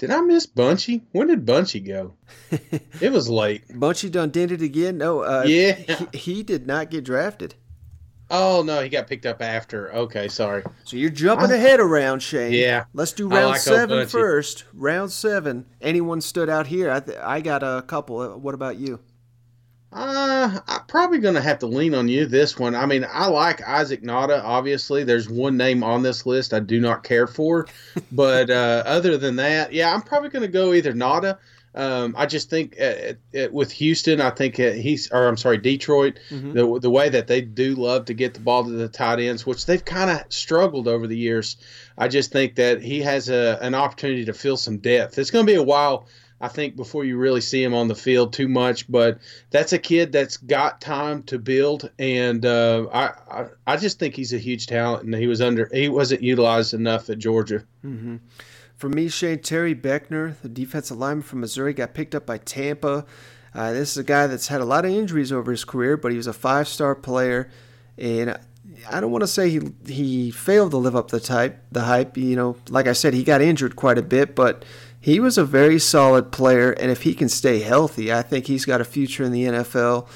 Did 0.00 0.10
I 0.10 0.22
miss 0.22 0.46
Bunchy? 0.46 1.02
When 1.12 1.26
did 1.28 1.44
Bunchy 1.44 1.78
go? 1.80 2.14
it 3.02 3.12
was 3.12 3.28
late. 3.28 3.64
Bunchy 3.78 4.08
done 4.10 4.30
did 4.30 4.50
it 4.50 4.62
again? 4.62 4.96
No, 4.96 5.20
uh, 5.20 5.44
Yeah. 5.46 5.72
he, 6.12 6.18
he 6.18 6.42
did 6.42 6.66
not 6.66 6.90
get 6.90 7.04
drafted. 7.04 7.54
Oh 8.30 8.62
no, 8.64 8.80
he 8.80 8.88
got 8.88 9.08
picked 9.08 9.26
up 9.26 9.42
after. 9.42 9.92
Okay, 9.92 10.28
sorry. 10.28 10.62
So 10.84 10.96
you're 10.96 11.10
jumping 11.10 11.50
I- 11.50 11.54
ahead 11.56 11.80
around, 11.80 12.22
Shane. 12.22 12.52
Yeah. 12.54 12.84
Let's 12.94 13.12
do 13.12 13.28
round 13.28 13.48
like 13.48 13.60
seven 13.60 14.06
first. 14.06 14.64
Round 14.72 15.12
seven. 15.12 15.66
Anyone 15.82 16.22
stood 16.22 16.48
out 16.48 16.66
here? 16.68 16.90
I, 16.90 17.00
th- 17.00 17.18
I 17.18 17.40
got 17.42 17.62
a 17.62 17.82
couple. 17.86 18.20
Uh, 18.20 18.36
What 18.36 18.54
about 18.54 18.76
you? 18.78 19.00
Uh, 19.92 20.60
I'm 20.68 20.84
probably 20.86 21.18
going 21.18 21.34
to 21.34 21.40
have 21.40 21.58
to 21.60 21.66
lean 21.66 21.94
on 21.94 22.08
you 22.08 22.26
this 22.26 22.58
one. 22.58 22.74
I 22.76 22.86
mean, 22.86 23.04
I 23.10 23.26
like 23.26 23.60
Isaac 23.66 24.02
Nauta. 24.02 24.40
Obviously, 24.42 25.02
there's 25.02 25.28
one 25.28 25.56
name 25.56 25.82
on 25.82 26.02
this 26.02 26.26
list 26.26 26.54
I 26.54 26.60
do 26.60 26.80
not 26.80 27.02
care 27.02 27.26
for, 27.26 27.66
but 28.12 28.50
uh, 28.50 28.84
other 28.86 29.16
than 29.16 29.36
that, 29.36 29.72
yeah, 29.72 29.92
I'm 29.92 30.02
probably 30.02 30.28
going 30.28 30.42
to 30.42 30.48
go 30.48 30.72
either 30.74 30.92
Nauta. 30.92 31.38
Um, 31.72 32.14
I 32.18 32.26
just 32.26 32.50
think 32.50 32.76
uh, 32.80 33.12
uh, 33.38 33.46
with 33.52 33.70
Houston, 33.72 34.20
I 34.20 34.30
think 34.30 34.58
uh, 34.58 34.72
he's, 34.72 35.08
or 35.12 35.28
I'm 35.28 35.36
sorry, 35.36 35.58
Detroit, 35.58 36.18
Mhm. 36.28 36.52
the 36.54 36.80
the 36.80 36.90
way 36.90 37.08
that 37.08 37.28
they 37.28 37.40
do 37.42 37.76
love 37.76 38.06
to 38.06 38.14
get 38.14 38.34
the 38.34 38.40
ball 38.40 38.64
to 38.64 38.70
the 38.70 38.88
tight 38.88 39.20
ends, 39.20 39.46
which 39.46 39.66
they've 39.66 39.84
kind 39.84 40.10
of 40.10 40.22
struggled 40.30 40.88
over 40.88 41.06
the 41.06 41.16
years. 41.16 41.56
I 41.96 42.08
just 42.08 42.32
think 42.32 42.56
that 42.56 42.82
he 42.82 43.02
has 43.02 43.28
a 43.28 43.56
an 43.62 43.76
opportunity 43.76 44.24
to 44.24 44.32
fill 44.32 44.56
some 44.56 44.78
depth. 44.78 45.16
It's 45.18 45.30
going 45.30 45.46
to 45.46 45.52
be 45.52 45.56
a 45.56 45.62
while. 45.62 46.06
I 46.40 46.48
think 46.48 46.74
before 46.74 47.04
you 47.04 47.18
really 47.18 47.42
see 47.42 47.62
him 47.62 47.74
on 47.74 47.88
the 47.88 47.94
field 47.94 48.32
too 48.32 48.48
much, 48.48 48.90
but 48.90 49.18
that's 49.50 49.74
a 49.74 49.78
kid 49.78 50.10
that's 50.10 50.38
got 50.38 50.80
time 50.80 51.22
to 51.24 51.38
build, 51.38 51.90
and 51.98 52.46
uh, 52.46 52.86
I, 52.92 53.12
I 53.30 53.46
I 53.66 53.76
just 53.76 53.98
think 53.98 54.14
he's 54.14 54.32
a 54.32 54.38
huge 54.38 54.66
talent, 54.66 55.04
and 55.04 55.14
he 55.14 55.26
was 55.26 55.40
under 55.40 55.68
he 55.72 55.88
wasn't 55.88 56.22
utilized 56.22 56.72
enough 56.72 57.10
at 57.10 57.18
Georgia. 57.18 57.64
hmm 57.82 58.16
For 58.76 58.88
me, 58.88 59.08
Shane 59.08 59.40
Terry 59.40 59.74
Beckner, 59.74 60.36
the 60.40 60.48
defensive 60.48 60.96
lineman 60.96 61.22
from 61.22 61.40
Missouri, 61.40 61.74
got 61.74 61.92
picked 61.92 62.14
up 62.14 62.24
by 62.24 62.38
Tampa. 62.38 63.04
Uh, 63.54 63.72
this 63.72 63.90
is 63.90 63.96
a 63.98 64.04
guy 64.04 64.26
that's 64.26 64.48
had 64.48 64.60
a 64.60 64.64
lot 64.64 64.84
of 64.84 64.92
injuries 64.92 65.32
over 65.32 65.50
his 65.50 65.64
career, 65.64 65.96
but 65.96 66.10
he 66.10 66.16
was 66.16 66.28
a 66.28 66.32
five-star 66.32 66.94
player, 66.94 67.50
and 67.98 68.38
I 68.90 69.00
don't 69.00 69.10
want 69.10 69.22
to 69.22 69.28
say 69.28 69.50
he 69.50 69.60
he 69.86 70.30
failed 70.30 70.70
to 70.70 70.76
live 70.78 70.96
up 70.96 71.10
the 71.10 71.20
type 71.20 71.62
the 71.70 71.82
hype. 71.82 72.16
You 72.16 72.36
know, 72.36 72.56
like 72.68 72.86
I 72.86 72.92
said, 72.94 73.12
he 73.12 73.24
got 73.24 73.42
injured 73.42 73.76
quite 73.76 73.98
a 73.98 74.02
bit, 74.02 74.34
but 74.34 74.64
he 75.00 75.18
was 75.18 75.38
a 75.38 75.44
very 75.44 75.78
solid 75.78 76.30
player, 76.30 76.70
and 76.72 76.90
if 76.90 77.02
he 77.02 77.14
can 77.14 77.28
stay 77.28 77.60
healthy, 77.60 78.12
I 78.12 78.22
think 78.22 78.46
he's 78.46 78.64
got 78.64 78.80
a 78.80 78.84
future 78.84 79.24
in 79.24 79.32
the 79.32 79.44
NFL. 79.44 80.06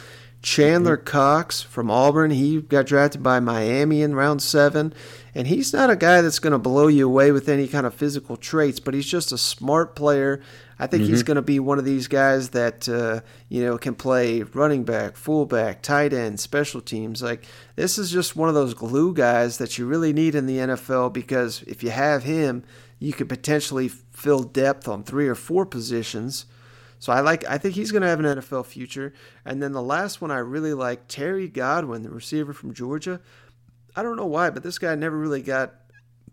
Chandler 0.43 0.99
Cox 0.99 1.63
from 1.63 1.91
Auburn, 1.91 2.31
he 2.31 2.61
got 2.61 2.85
drafted 2.85 3.23
by 3.23 3.41
Miami 3.41 4.03
in 4.03 4.15
round 4.15 4.43
seven, 4.43 4.93
and 5.35 5.47
he's 5.47 5.73
not 5.73 5.89
a 5.89 5.97
guy 5.97 6.21
that's 6.21 6.39
going 6.39 6.53
to 6.53 6.59
blow 6.59 6.87
you 6.87 7.07
away 7.07 7.33
with 7.33 7.49
any 7.49 7.67
kind 7.67 7.87
of 7.87 7.95
physical 7.95 8.37
traits, 8.37 8.79
but 8.79 8.93
he's 8.93 9.07
just 9.07 9.33
a 9.33 9.39
smart 9.39 9.97
player. 9.97 10.43
I 10.79 10.87
think 10.87 11.05
he's 11.05 11.23
Mhm. 11.23 11.27
going 11.27 11.35
to 11.37 11.43
be 11.43 11.61
one 11.61 11.79
of 11.79 11.87
these 11.87 12.09
guys 12.09 12.51
that 12.51 12.87
uh, 12.91 13.21
you 13.49 13.65
know 13.65 13.79
can 13.79 13.95
play 13.95 14.43
running 14.43 14.85
back, 14.85 15.17
fullback, 15.17 15.81
tight 15.81 16.13
end, 16.13 16.41
special 16.41 16.83
teams. 16.83 17.23
Like 17.23 17.47
this 17.77 17.97
is 17.97 18.11
just 18.11 18.37
one 18.37 18.49
of 18.51 18.55
those 18.55 18.75
glue 18.75 19.15
guys 19.15 19.57
that 19.59 19.79
you 19.79 19.87
really 19.87 20.13
need 20.13 20.35
in 20.35 20.45
the 20.47 20.59
NFL 20.59 21.11
because 21.13 21.63
if 21.67 21.83
you 21.83 21.89
have 21.91 22.25
him, 22.25 22.65
you 22.99 23.13
could 23.13 23.29
potentially 23.29 23.89
fill 23.89 24.43
depth 24.43 24.89
on 24.89 25.05
three 25.05 25.29
or 25.29 25.35
four 25.35 25.67
positions. 25.67 26.47
So 26.99 27.13
I 27.13 27.21
like. 27.21 27.45
I 27.45 27.59
think 27.59 27.75
he's 27.75 27.93
going 27.93 28.03
to 28.03 28.09
have 28.09 28.21
an 28.21 28.25
NFL 28.25 28.67
future. 28.67 29.13
And 29.45 29.63
then 29.63 29.73
the 29.73 29.83
last 29.83 30.21
one 30.21 30.31
I 30.31 30.39
really 30.39 30.73
like, 30.73 31.07
Terry 31.07 31.49
Godwin, 31.49 32.03
the 32.03 32.11
receiver 32.11 32.53
from 32.53 32.73
Georgia. 32.73 33.21
I 33.97 34.03
don't 34.03 34.17
know 34.17 34.27
why, 34.27 34.51
but 34.51 34.63
this 34.63 34.79
guy 34.79 34.95
never 34.95 35.17
really 35.17 35.43
got 35.43 35.75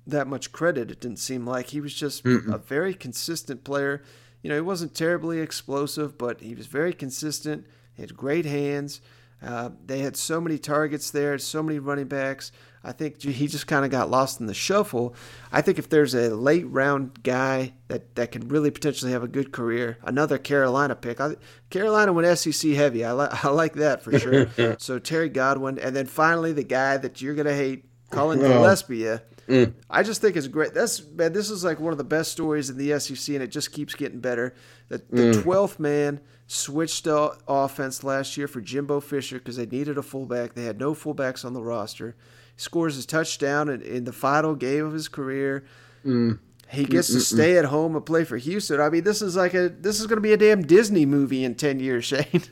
that 0.08 0.28
much 0.28 0.52
credit. 0.52 0.90
It 0.90 1.02
didn't 1.02 1.20
seem 1.20 1.46
like 1.46 1.68
he 1.68 1.82
was 1.82 1.94
just 1.94 2.24
Mm-mm. 2.24 2.54
a 2.54 2.58
very 2.58 2.94
consistent 2.94 3.64
player. 3.64 4.02
You 4.42 4.50
know, 4.50 4.56
he 4.56 4.62
wasn't 4.62 4.96
terribly 4.96 5.40
explosive, 5.40 6.18
but 6.18 6.42
he 6.42 6.56
was 6.56 6.68
very 6.68 6.94
consistent. 6.94 7.66
He 7.94 8.02
had 8.02 8.18
great 8.18 8.46
hands. 8.46 9.02
Uh, 9.44 9.70
they 9.86 10.00
had 10.00 10.16
so 10.16 10.40
many 10.40 10.58
targets 10.58 11.10
there, 11.12 11.38
so 11.38 11.64
many 11.64 11.80
running 11.80 12.08
backs. 12.08 12.52
I 12.84 12.92
think 12.92 13.22
he 13.22 13.48
just 13.48 13.68
kind 13.68 13.86
of 13.86 13.92
got 13.92 14.10
lost 14.10 14.40
in 14.40 14.48
the 14.48 14.54
shuffle. 14.56 15.14
I 15.52 15.62
think 15.62 15.78
if 15.78 15.90
there's 15.90 16.16
a 16.16 16.30
late 16.36 16.66
round 16.68 17.22
guy 17.24 17.74
that, 17.90 18.16
that 18.16 18.32
can 18.32 18.48
really 18.48 18.72
potentially 18.72 19.12
have 19.12 19.24
a 19.24 19.28
good 19.28 19.52
career, 19.52 19.98
another 20.04 20.38
Carolina 20.40 20.96
pick. 20.96 21.20
I, 21.22 21.36
Carolina 21.70 22.12
went 22.14 22.38
SEC 22.40 22.72
heavy. 22.72 23.06
I, 23.06 23.14
li- 23.14 23.28
I 23.44 23.50
like 23.50 23.74
that 23.74 24.04
for 24.04 24.18
sure. 24.18 24.48
so 24.80 24.98
Terry 25.00 25.30
Godwin, 25.30 25.78
and 25.80 25.96
then 25.96 26.08
finally 26.08 26.54
the 26.54 26.64
guy 26.64 26.98
that 26.98 27.22
you're 27.22 27.36
gonna 27.36 27.54
hate, 27.54 27.86
Cullen 28.10 28.40
Oh. 28.44 28.50
Gillaspia. 28.50 29.22
Mm. 29.48 29.74
I 29.90 30.04
just 30.04 30.22
think 30.22 30.36
it's 30.38 30.48
great. 30.48 30.74
That's 30.74 31.04
man, 31.04 31.34
this 31.34 31.50
is 31.50 31.64
like 31.64 31.80
one 31.80 31.92
of 31.92 31.98
the 31.98 32.04
best 32.04 32.32
stories 32.32 32.70
in 32.70 32.78
the 32.78 33.00
SEC, 33.00 33.34
and 33.36 33.44
it 33.44 33.48
just 33.48 33.72
keeps 33.72 33.96
getting 33.96 34.20
better. 34.22 34.56
The 34.90 35.00
the 35.10 35.22
Mm. 35.24 35.44
twelfth 35.44 35.80
man 35.80 36.20
switched 36.52 37.06
to 37.06 37.38
offense 37.48 38.04
last 38.04 38.36
year 38.36 38.48
for 38.48 38.62
Jimbo 38.62 39.00
Fisher 39.00 39.38
because 39.40 39.56
they 39.56 39.66
needed 39.66 39.98
a 39.98 40.04
fullback. 40.04 40.54
They 40.54 40.66
had 40.66 40.80
no 40.80 40.94
fullbacks 40.94 41.46
on 41.46 41.54
the 41.54 41.64
roster. 41.64 42.16
He 42.56 42.62
scores 42.62 42.96
his 42.96 43.06
touchdown 43.06 43.70
in, 43.70 43.82
in 43.82 44.04
the 44.04 44.12
final 44.12 44.56
game 44.56 44.86
of 44.86 44.94
his 44.94 45.08
career. 45.08 45.64
Mm. 46.06 46.40
He 46.70 46.86
gets 46.86 47.12
to 47.12 47.18
Mm-mm-mm. 47.18 47.22
stay 47.22 47.58
at 47.58 47.66
home 47.66 47.96
and 47.96 48.06
play 48.06 48.24
for 48.24 48.38
Houston. 48.38 48.80
I 48.82 48.90
mean, 48.90 49.04
this 49.04 49.22
is 49.22 49.36
like 49.36 49.54
a 49.54 49.70
this 49.70 50.00
is 50.00 50.08
going 50.08 50.18
to 50.18 50.22
be 50.22 50.34
a 50.34 50.38
damn 50.38 50.62
Disney 50.62 51.06
movie 51.06 51.44
in 51.44 51.56
ten 51.56 51.80
years, 51.80 52.06
Shane. 52.06 52.44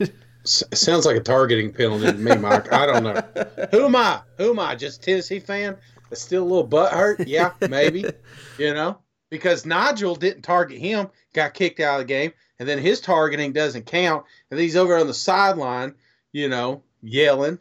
S- 0.44 0.64
sounds 0.72 1.04
like 1.06 1.16
a 1.16 1.20
targeting 1.20 1.72
penalty 1.72 2.06
to 2.06 2.14
me, 2.14 2.36
Mike. 2.36 2.72
I 2.72 2.86
don't 2.86 3.02
know. 3.02 3.22
Who 3.70 3.84
am 3.86 3.96
I? 3.96 4.20
Who 4.38 4.50
am 4.50 4.58
I? 4.58 4.74
Just 4.76 5.02
a 5.02 5.04
Tennessee 5.06 5.40
fan? 5.40 5.76
Still 6.12 6.42
a 6.42 6.44
little 6.44 6.66
butt 6.66 6.92
hurt? 6.92 7.26
Yeah, 7.26 7.52
maybe. 7.68 8.04
you 8.58 8.74
know, 8.74 8.98
because 9.30 9.64
Nigel 9.66 10.16
didn't 10.16 10.42
target 10.42 10.78
him, 10.78 11.08
got 11.34 11.54
kicked 11.54 11.80
out 11.80 12.00
of 12.00 12.06
the 12.06 12.12
game, 12.12 12.32
and 12.60 12.68
then 12.68 12.78
his 12.78 13.00
targeting 13.00 13.52
doesn't 13.52 13.86
count, 13.86 14.26
and 14.50 14.60
he's 14.60 14.76
over 14.76 14.96
on 14.96 15.06
the 15.06 15.14
sideline, 15.14 15.94
you 16.30 16.48
know, 16.48 16.82
yelling. 17.02 17.58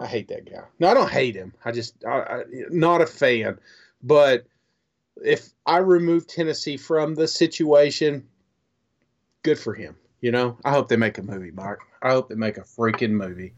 I 0.00 0.06
hate 0.06 0.28
that 0.28 0.50
guy. 0.50 0.64
No, 0.80 0.88
I 0.88 0.94
don't 0.94 1.08
hate 1.08 1.36
him. 1.36 1.54
I 1.64 1.70
just 1.70 2.04
I, 2.04 2.10
I, 2.10 2.42
not 2.70 3.00
a 3.00 3.06
fan. 3.06 3.58
But 4.02 4.46
if 5.24 5.50
I 5.64 5.78
remove 5.78 6.26
Tennessee 6.26 6.76
from 6.76 7.14
the 7.14 7.28
situation, 7.28 8.26
good 9.44 9.60
for 9.60 9.74
him. 9.74 9.94
You 10.20 10.32
know, 10.32 10.58
I 10.64 10.70
hope 10.70 10.88
they 10.88 10.96
make 10.96 11.18
a 11.18 11.22
movie, 11.22 11.52
Mark. 11.52 11.82
I 12.02 12.10
hope 12.10 12.28
they 12.28 12.34
make 12.34 12.56
a 12.56 12.62
freaking 12.62 13.10
movie. 13.10 13.54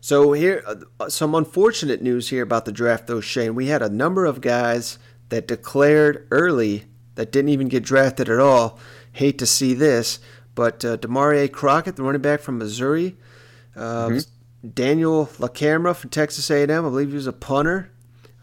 So 0.00 0.32
here, 0.32 0.62
uh, 0.66 1.08
some 1.10 1.34
unfortunate 1.34 2.00
news 2.00 2.30
here 2.30 2.42
about 2.42 2.64
the 2.64 2.72
draft, 2.72 3.06
though, 3.06 3.20
Shane. 3.20 3.54
We 3.54 3.66
had 3.66 3.82
a 3.82 3.88
number 3.90 4.24
of 4.24 4.40
guys 4.40 4.98
that 5.28 5.46
declared 5.46 6.26
early 6.30 6.84
that 7.14 7.32
didn't 7.32 7.50
even 7.50 7.68
get 7.68 7.82
drafted 7.82 8.28
at 8.28 8.38
all. 8.38 8.78
Hate 9.12 9.38
to 9.38 9.46
see 9.46 9.74
this, 9.74 10.18
but 10.54 10.84
uh, 10.84 10.96
Damarea 10.96 11.50
Crockett, 11.50 11.96
the 11.96 12.02
running 12.02 12.22
back 12.22 12.40
from 12.40 12.58
Missouri, 12.58 13.16
uh, 13.76 14.08
Mm-hmm. 14.08 14.68
Daniel 14.74 15.26
LaCamera 15.38 15.94
from 15.96 16.10
Texas 16.10 16.48
A&M, 16.50 16.70
I 16.70 16.80
believe 16.88 17.08
he 17.08 17.14
was 17.16 17.26
a 17.26 17.32
punter. 17.32 17.90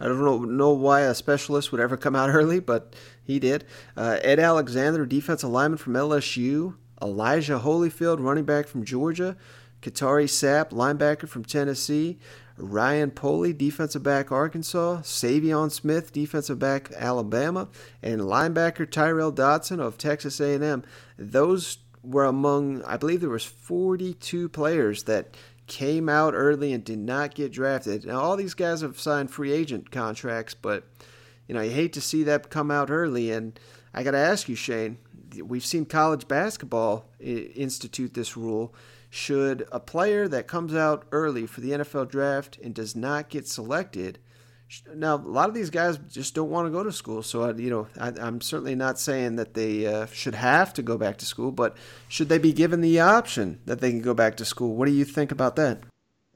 I 0.01 0.05
don't 0.05 0.19
know, 0.23 0.39
know 0.39 0.71
why 0.71 1.01
a 1.01 1.15
specialist 1.15 1.71
would 1.71 1.79
ever 1.81 1.95
come 1.97 2.15
out 2.15 2.29
early, 2.33 2.59
but 2.59 2.93
he 3.23 3.39
did. 3.39 3.65
Uh, 3.95 4.17
Ed 4.21 4.39
Alexander, 4.39 5.05
defensive 5.05 5.49
lineman 5.49 5.77
from 5.77 5.93
LSU. 5.93 6.75
Elijah 7.01 7.59
Holyfield, 7.59 8.19
running 8.19 8.43
back 8.43 8.67
from 8.67 8.83
Georgia. 8.83 9.37
Katari 9.81 10.25
Sapp, 10.25 10.71
linebacker 10.71 11.27
from 11.27 11.45
Tennessee. 11.45 12.19
Ryan 12.57 13.11
Pulley, 13.11 13.53
defensive 13.53 14.03
back 14.03 14.31
Arkansas. 14.31 15.01
Saivion 15.03 15.71
Smith, 15.71 16.11
defensive 16.11 16.59
back 16.59 16.91
Alabama, 16.95 17.69
and 18.03 18.21
linebacker 18.21 18.89
Tyrel 18.89 19.33
Dodson 19.33 19.79
of 19.79 19.97
Texas 19.97 20.41
A&M. 20.41 20.83
Those 21.17 21.77
were 22.03 22.25
among, 22.25 22.83
I 22.83 22.97
believe, 22.97 23.21
there 23.21 23.29
was 23.29 23.45
42 23.45 24.49
players 24.49 25.03
that 25.03 25.35
came 25.67 26.09
out 26.09 26.33
early 26.33 26.73
and 26.73 26.83
did 26.83 26.99
not 26.99 27.35
get 27.35 27.53
drafted. 27.53 28.05
Now 28.05 28.19
all 28.19 28.35
these 28.35 28.55
guys 28.55 28.81
have 28.81 28.99
signed 28.99 29.31
free 29.31 29.53
agent 29.53 29.91
contracts, 29.91 30.53
but 30.53 30.83
you 31.47 31.53
know 31.53 31.61
you 31.61 31.71
hate 31.71 31.93
to 31.93 32.01
see 32.01 32.23
that 32.23 32.49
come 32.49 32.71
out 32.71 32.89
early. 32.89 33.31
And 33.31 33.57
I 33.93 34.03
got 34.03 34.11
to 34.11 34.17
ask 34.17 34.49
you, 34.49 34.55
Shane, 34.55 34.97
we've 35.43 35.65
seen 35.65 35.85
college 35.85 36.27
basketball 36.27 37.09
institute 37.19 38.15
this 38.15 38.35
rule. 38.35 38.73
Should 39.09 39.67
a 39.71 39.79
player 39.79 40.27
that 40.27 40.47
comes 40.47 40.75
out 40.75 41.05
early 41.11 41.47
for 41.47 41.61
the 41.61 41.71
NFL 41.71 42.09
draft 42.09 42.59
and 42.63 42.75
does 42.75 42.95
not 42.95 43.29
get 43.29 43.47
selected, 43.47 44.19
now 44.93 45.15
a 45.15 45.17
lot 45.17 45.49
of 45.49 45.55
these 45.55 45.69
guys 45.69 45.97
just 46.09 46.35
don't 46.35 46.49
want 46.49 46.67
to 46.67 46.71
go 46.71 46.83
to 46.83 46.91
school. 46.91 47.23
So 47.23 47.43
I, 47.43 47.53
you 47.53 47.69
know, 47.69 47.87
I, 47.99 48.09
am 48.27 48.39
certainly 48.41 48.75
not 48.75 48.99
saying 48.99 49.37
that 49.37 49.53
they 49.53 49.87
uh, 49.87 50.05
should 50.07 50.35
have 50.35 50.73
to 50.75 50.83
go 50.83 50.97
back 50.97 51.17
to 51.17 51.25
school, 51.25 51.51
but 51.51 51.75
should 52.07 52.29
they 52.29 52.37
be 52.37 52.53
given 52.53 52.81
the 52.81 52.99
option 52.99 53.59
that 53.65 53.81
they 53.81 53.89
can 53.89 54.01
go 54.01 54.13
back 54.13 54.37
to 54.37 54.45
school? 54.45 54.75
What 54.75 54.85
do 54.85 54.91
you 54.91 55.05
think 55.05 55.31
about 55.31 55.55
that? 55.55 55.81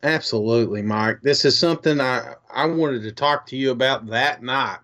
Absolutely, 0.01 0.81
Mike. 0.81 1.21
This 1.21 1.45
is 1.45 1.57
something 1.57 2.01
I 2.01 2.33
I 2.53 2.65
wanted 2.65 3.03
to 3.03 3.11
talk 3.11 3.45
to 3.47 3.55
you 3.55 3.71
about 3.71 4.07
that 4.07 4.43
night 4.43 4.79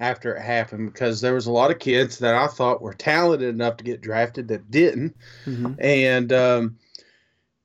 after 0.00 0.34
it 0.34 0.42
happened 0.42 0.92
because 0.92 1.20
there 1.20 1.34
was 1.34 1.46
a 1.46 1.52
lot 1.52 1.70
of 1.70 1.78
kids 1.78 2.18
that 2.18 2.34
I 2.34 2.46
thought 2.46 2.82
were 2.82 2.94
talented 2.94 3.48
enough 3.48 3.78
to 3.78 3.84
get 3.84 4.02
drafted 4.02 4.48
that 4.48 4.70
didn't, 4.70 5.16
mm-hmm. 5.46 5.74
and 5.78 6.32
um, 6.32 6.78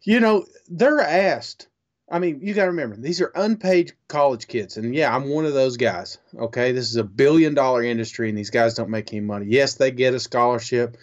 you 0.06 0.20
know 0.20 0.46
they're 0.70 1.02
asked 1.02 1.68
I 2.10 2.20
mean, 2.20 2.40
you 2.42 2.54
got 2.54 2.66
to 2.66 2.70
remember, 2.70 2.96
these 2.98 3.20
are 3.22 3.32
unpaid 3.34 3.94
college 4.08 4.48
kids. 4.48 4.78
And 4.78 4.94
yeah, 4.94 5.16
I'm 5.16 5.28
one 5.28 5.46
of 5.46 5.54
those 5.54 5.78
guys. 5.78 6.20
Okay. 6.38 6.72
This 6.72 6.90
is 6.90 6.98
a 6.98 7.04
billion 7.04 7.56
dollar 7.56 7.82
industry 7.84 8.30
and 8.30 8.38
these 8.38 8.52
guys 8.52 8.76
don't 8.76 8.90
make 8.90 9.12
any 9.12 9.22
money. 9.22 9.48
Yes, 9.48 9.76
they 9.76 9.92
get 9.92 10.14
a 10.14 10.20
scholarship. 10.20 10.98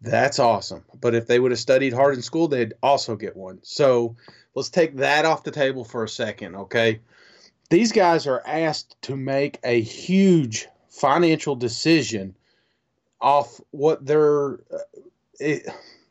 That's 0.00 0.38
awesome. 0.38 0.84
But 0.98 1.14
if 1.14 1.26
they 1.26 1.38
would 1.38 1.50
have 1.50 1.60
studied 1.60 1.92
hard 1.92 2.14
in 2.14 2.22
school, 2.22 2.48
they'd 2.48 2.72
also 2.82 3.16
get 3.16 3.36
one. 3.36 3.58
So 3.62 4.16
let's 4.54 4.70
take 4.70 4.96
that 4.96 5.26
off 5.26 5.44
the 5.44 5.50
table 5.50 5.84
for 5.84 6.04
a 6.04 6.08
second. 6.08 6.56
Okay. 6.56 7.00
These 7.68 7.92
guys 7.92 8.26
are 8.26 8.42
asked 8.46 8.96
to 9.02 9.16
make 9.16 9.58
a 9.62 9.80
huge 9.80 10.68
financial 10.88 11.54
decision 11.54 12.34
off 13.20 13.60
what 13.72 14.04
their. 14.04 14.60
Uh, 15.40 15.56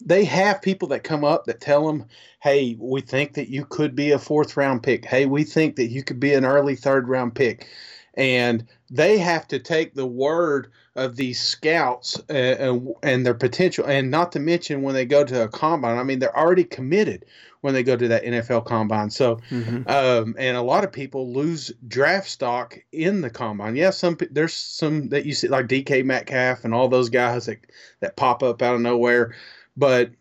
they 0.01 0.23
have 0.25 0.61
people 0.61 0.87
that 0.89 1.03
come 1.03 1.23
up 1.23 1.45
that 1.45 1.61
tell 1.61 1.85
them, 1.85 2.05
"Hey, 2.41 2.75
we 2.79 3.01
think 3.01 3.33
that 3.33 3.49
you 3.49 3.65
could 3.65 3.95
be 3.95 4.11
a 4.11 4.19
fourth 4.19 4.57
round 4.57 4.83
pick. 4.83 5.05
Hey, 5.05 5.25
we 5.25 5.43
think 5.43 5.75
that 5.75 5.87
you 5.87 6.03
could 6.03 6.19
be 6.19 6.33
an 6.33 6.45
early 6.45 6.75
third 6.75 7.07
round 7.07 7.35
pick." 7.35 7.67
And 8.15 8.65
they 8.89 9.17
have 9.17 9.47
to 9.49 9.59
take 9.59 9.93
the 9.93 10.07
word 10.07 10.71
of 10.95 11.15
these 11.15 11.39
scouts 11.39 12.19
uh, 12.29 12.77
and, 13.03 13.25
their 13.25 13.33
potential, 13.33 13.85
and 13.85 14.11
not 14.11 14.31
to 14.33 14.39
mention 14.39 14.81
when 14.81 14.93
they 14.93 15.05
go 15.05 15.23
to 15.23 15.43
a 15.43 15.47
combine. 15.47 15.97
I 15.97 16.03
mean, 16.03 16.19
they're 16.19 16.37
already 16.37 16.65
committed 16.65 17.25
when 17.61 17.73
they 17.73 17.83
go 17.83 17.95
to 17.95 18.07
that 18.07 18.23
NFL 18.23 18.65
combine. 18.65 19.09
So, 19.09 19.39
mm-hmm. 19.49 19.83
um, 19.87 20.35
and 20.37 20.57
a 20.57 20.61
lot 20.61 20.83
of 20.83 20.91
people 20.91 21.31
lose 21.31 21.71
draft 21.87 22.29
stock 22.29 22.77
in 22.91 23.21
the 23.21 23.29
combine. 23.29 23.75
Yeah, 23.75 23.91
some 23.91 24.17
there's 24.31 24.53
some 24.53 25.09
that 25.09 25.25
you 25.25 25.33
see 25.33 25.47
like 25.47 25.67
DK 25.67 26.03
Metcalf 26.03 26.65
and 26.65 26.73
all 26.73 26.87
those 26.87 27.09
guys 27.09 27.45
that 27.45 27.59
that 28.01 28.15
pop 28.15 28.43
up 28.43 28.61
out 28.61 28.75
of 28.75 28.81
nowhere. 28.81 29.35
But 29.79 30.11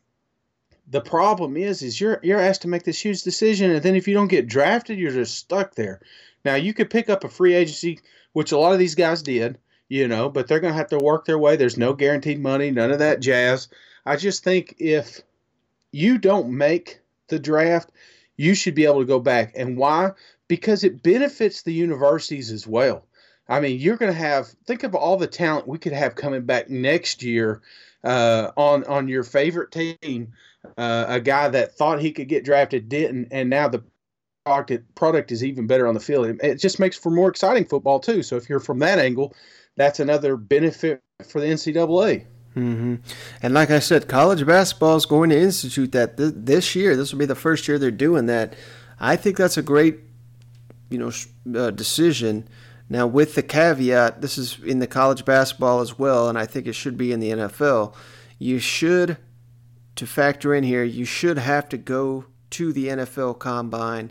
the 0.86 1.00
problem 1.00 1.56
is, 1.56 1.82
is 1.82 2.00
you're 2.00 2.20
you're 2.22 2.38
asked 2.38 2.62
to 2.62 2.68
make 2.68 2.84
this 2.84 3.04
huge 3.04 3.24
decision, 3.24 3.72
and 3.72 3.82
then 3.82 3.96
if 3.96 4.06
you 4.06 4.14
don't 4.14 4.28
get 4.28 4.46
drafted, 4.46 4.98
you're 5.00 5.10
just 5.10 5.34
stuck 5.34 5.74
there. 5.74 6.00
Now 6.44 6.54
you 6.54 6.72
could 6.72 6.90
pick 6.90 7.10
up 7.10 7.24
a 7.24 7.28
free 7.28 7.54
agency, 7.54 7.98
which 8.34 8.52
a 8.52 8.58
lot 8.58 8.72
of 8.72 8.78
these 8.78 8.94
guys 8.94 9.20
did, 9.20 9.58
you 9.88 10.06
know, 10.06 10.28
but 10.28 10.46
they're 10.46 10.60
going 10.60 10.72
to 10.72 10.78
have 10.78 10.90
to 10.90 10.98
work 10.98 11.24
their 11.24 11.38
way. 11.38 11.56
There's 11.56 11.76
no 11.76 11.92
guaranteed 11.92 12.40
money, 12.40 12.70
none 12.70 12.92
of 12.92 13.00
that 13.00 13.18
jazz. 13.18 13.66
I 14.06 14.14
just 14.14 14.44
think 14.44 14.76
if 14.78 15.20
you 15.90 16.18
don't 16.18 16.56
make 16.56 17.00
the 17.26 17.40
draft, 17.40 17.90
you 18.36 18.54
should 18.54 18.76
be 18.76 18.84
able 18.84 19.00
to 19.00 19.06
go 19.06 19.18
back. 19.18 19.54
And 19.56 19.76
why? 19.76 20.12
Because 20.46 20.84
it 20.84 21.02
benefits 21.02 21.62
the 21.62 21.72
universities 21.72 22.52
as 22.52 22.64
well. 22.64 23.06
I 23.48 23.58
mean, 23.58 23.80
you're 23.80 23.96
going 23.96 24.12
to 24.12 24.18
have 24.18 24.46
think 24.66 24.84
of 24.84 24.94
all 24.94 25.16
the 25.16 25.26
talent 25.26 25.66
we 25.66 25.78
could 25.78 25.94
have 25.94 26.14
coming 26.14 26.42
back 26.42 26.70
next 26.70 27.24
year 27.24 27.60
uh, 28.04 28.50
on 28.56 28.84
on 28.84 29.08
your 29.08 29.24
favorite 29.24 29.72
team, 29.72 30.32
uh, 30.76 31.06
a 31.08 31.20
guy 31.20 31.48
that 31.48 31.74
thought 31.76 32.00
he 32.00 32.12
could 32.12 32.28
get 32.28 32.44
drafted 32.44 32.88
didn't, 32.88 33.28
and 33.30 33.50
now 33.50 33.68
the 33.68 33.82
product 34.44 34.94
product 34.94 35.32
is 35.32 35.44
even 35.44 35.66
better 35.66 35.86
on 35.86 35.94
the 35.94 36.00
field. 36.00 36.38
It, 36.42 36.56
just 36.56 36.78
makes 36.78 36.96
for 36.96 37.10
more 37.10 37.28
exciting 37.28 37.64
football 37.64 38.00
too. 38.00 38.22
So 38.22 38.36
if 38.36 38.48
you're 38.48 38.60
from 38.60 38.78
that 38.80 38.98
angle, 38.98 39.34
that's 39.76 40.00
another 40.00 40.36
benefit 40.36 41.02
for 41.26 41.40
the 41.40 41.46
NCAA. 41.46 42.24
Mm-hmm. 42.56 42.96
And 43.42 43.54
like 43.54 43.70
I 43.70 43.78
said, 43.78 44.08
college 44.08 44.44
basketball 44.46 44.96
is 44.96 45.06
going 45.06 45.30
to 45.30 45.38
institute 45.38 45.92
that 45.92 46.16
th- 46.16 46.32
this 46.34 46.74
year. 46.74 46.96
This 46.96 47.12
will 47.12 47.18
be 47.18 47.26
the 47.26 47.34
first 47.34 47.68
year 47.68 47.78
they're 47.78 47.90
doing 47.90 48.26
that. 48.26 48.54
I 48.98 49.16
think 49.16 49.36
that's 49.36 49.56
a 49.56 49.62
great, 49.62 50.00
you 50.90 50.98
know, 50.98 51.12
uh, 51.58 51.70
decision 51.70 52.48
now, 52.90 53.06
with 53.06 53.34
the 53.34 53.42
caveat, 53.42 54.22
this 54.22 54.38
is 54.38 54.58
in 54.64 54.78
the 54.78 54.86
college 54.86 55.24
basketball 55.24 55.80
as 55.80 55.98
well, 55.98 56.28
and 56.28 56.38
I 56.38 56.46
think 56.46 56.66
it 56.66 56.72
should 56.72 56.96
be 56.96 57.12
in 57.12 57.20
the 57.20 57.30
NFL. 57.30 57.94
You 58.38 58.58
should, 58.58 59.18
to 59.96 60.06
factor 60.06 60.54
in 60.54 60.64
here, 60.64 60.84
you 60.84 61.04
should 61.04 61.38
have 61.38 61.68
to 61.68 61.76
go 61.76 62.24
to 62.50 62.72
the 62.72 62.88
NFL 62.88 63.38
combine 63.38 64.10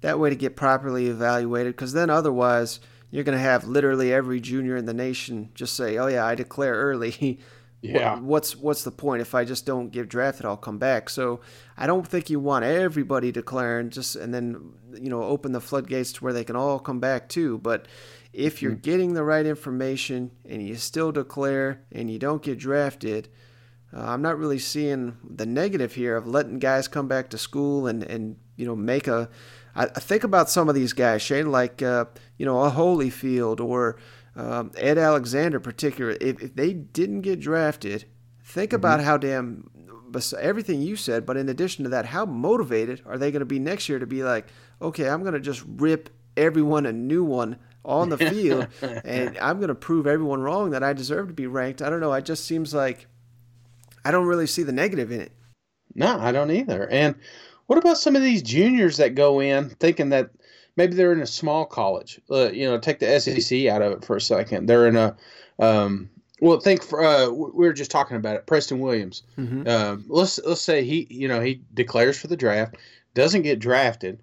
that 0.00 0.18
way 0.18 0.30
to 0.30 0.36
get 0.36 0.56
properly 0.56 1.06
evaluated, 1.08 1.74
because 1.74 1.92
then 1.92 2.08
otherwise, 2.08 2.80
you're 3.10 3.24
going 3.24 3.36
to 3.36 3.42
have 3.42 3.66
literally 3.66 4.12
every 4.12 4.40
junior 4.40 4.76
in 4.76 4.86
the 4.86 4.94
nation 4.94 5.50
just 5.54 5.74
say, 5.76 5.96
"Oh 5.98 6.06
yeah, 6.06 6.24
I 6.24 6.34
declare 6.34 6.74
early." 6.74 7.40
Yeah. 7.84 8.18
What's 8.18 8.56
what's 8.56 8.82
the 8.82 8.90
point 8.90 9.20
if 9.20 9.34
I 9.34 9.44
just 9.44 9.66
don't 9.66 9.90
get 9.90 10.08
drafted? 10.08 10.46
I'll 10.46 10.56
come 10.56 10.78
back. 10.78 11.10
So 11.10 11.40
I 11.76 11.86
don't 11.86 12.08
think 12.08 12.30
you 12.30 12.40
want 12.40 12.64
everybody 12.64 13.30
declaring 13.30 13.90
just 13.90 14.16
and 14.16 14.32
then 14.32 14.72
you 15.00 15.10
know 15.10 15.22
open 15.22 15.52
the 15.52 15.60
floodgates 15.60 16.12
to 16.12 16.24
where 16.24 16.32
they 16.32 16.44
can 16.44 16.56
all 16.56 16.78
come 16.78 17.00
back 17.00 17.28
too. 17.28 17.58
But 17.58 17.86
if 18.32 18.62
you're 18.62 18.72
mm-hmm. 18.72 18.80
getting 18.80 19.14
the 19.14 19.24
right 19.24 19.46
information 19.46 20.30
and 20.48 20.66
you 20.66 20.76
still 20.76 21.12
declare 21.12 21.82
and 21.92 22.10
you 22.10 22.18
don't 22.18 22.42
get 22.42 22.58
drafted, 22.58 23.28
uh, 23.94 24.02
I'm 24.02 24.22
not 24.22 24.38
really 24.38 24.58
seeing 24.58 25.16
the 25.28 25.46
negative 25.46 25.94
here 25.94 26.16
of 26.16 26.26
letting 26.26 26.58
guys 26.58 26.88
come 26.88 27.08
back 27.08 27.30
to 27.30 27.38
school 27.38 27.86
and 27.86 28.02
and 28.02 28.36
you 28.56 28.66
know 28.66 28.76
make 28.76 29.08
a. 29.08 29.28
I, 29.76 29.84
I 29.84 30.00
think 30.00 30.24
about 30.24 30.50
some 30.50 30.68
of 30.68 30.74
these 30.74 30.92
guys, 30.92 31.22
Shane, 31.22 31.50
like 31.50 31.82
uh, 31.82 32.06
you 32.36 32.46
know 32.46 32.62
a 32.62 32.70
Holyfield 32.70 33.60
or 33.60 33.98
um, 34.36 34.72
Ed 34.76 34.98
Alexander, 34.98 35.60
particular, 35.60 36.16
if, 36.20 36.42
if 36.42 36.54
they 36.56 36.72
didn't 36.72 37.20
get 37.20 37.40
drafted, 37.40 38.06
think 38.54 38.70
mm-hmm. 38.70 38.76
about 38.76 39.00
how 39.00 39.16
damn 39.16 39.70
everything 40.38 40.80
you 40.80 40.96
said. 40.96 41.26
But 41.26 41.36
in 41.36 41.48
addition 41.48 41.84
to 41.84 41.90
that, 41.90 42.06
how 42.06 42.24
motivated 42.24 43.02
are 43.04 43.18
they 43.18 43.30
going 43.30 43.40
to 43.40 43.46
be 43.46 43.58
next 43.58 43.88
year 43.88 43.98
to 43.98 44.06
be 44.06 44.22
like, 44.22 44.46
okay, 44.80 45.08
I'm 45.08 45.22
going 45.22 45.34
to 45.34 45.40
just 45.40 45.62
rip 45.66 46.10
everyone 46.36 46.86
a 46.86 46.92
new 46.92 47.24
one 47.24 47.58
on 47.84 48.08
the 48.08 48.16
field, 48.16 48.66
and 49.04 49.36
I'm 49.38 49.58
going 49.58 49.68
to 49.68 49.74
prove 49.74 50.06
everyone 50.06 50.40
wrong 50.40 50.70
that 50.70 50.82
I 50.82 50.94
deserve 50.94 51.28
to 51.28 51.34
be 51.34 51.46
ranked. 51.46 51.82
I 51.82 51.90
don't 51.90 52.00
know. 52.00 52.12
It 52.14 52.24
just 52.24 52.46
seems 52.46 52.72
like 52.72 53.06
I 54.04 54.10
don't 54.10 54.26
really 54.26 54.46
see 54.46 54.62
the 54.62 54.72
negative 54.72 55.12
in 55.12 55.20
it. 55.20 55.32
No, 55.94 56.18
I 56.18 56.32
don't 56.32 56.50
either. 56.50 56.88
And 56.88 57.14
what 57.66 57.78
about 57.78 57.98
some 57.98 58.16
of 58.16 58.22
these 58.22 58.42
juniors 58.42 58.96
that 58.96 59.14
go 59.14 59.40
in 59.40 59.68
thinking 59.68 60.08
that 60.10 60.30
maybe 60.76 60.94
they're 60.94 61.12
in 61.12 61.20
a 61.20 61.26
small 61.26 61.64
college. 61.64 62.20
Uh, 62.30 62.50
you 62.50 62.66
know, 62.66 62.78
take 62.78 62.98
the 62.98 63.20
SEC 63.20 63.66
out 63.66 63.82
of 63.82 63.92
it 63.92 64.04
for 64.04 64.16
a 64.16 64.20
second. 64.20 64.66
They're 64.66 64.88
in 64.88 64.96
a 64.96 65.16
um, 65.58 66.10
well, 66.40 66.58
think 66.58 66.82
for, 66.82 67.04
uh, 67.04 67.28
we 67.28 67.66
were 67.66 67.72
just 67.72 67.90
talking 67.90 68.16
about 68.16 68.36
it. 68.36 68.46
Preston 68.46 68.80
Williams. 68.80 69.22
Mm-hmm. 69.38 69.62
Uh, 69.66 69.96
let's 70.08 70.38
let's 70.40 70.60
say 70.60 70.84
he 70.84 71.06
you 71.10 71.28
know 71.28 71.40
he 71.40 71.62
declares 71.72 72.18
for 72.18 72.26
the 72.26 72.36
draft, 72.36 72.76
doesn't 73.14 73.42
get 73.42 73.60
drafted, 73.60 74.20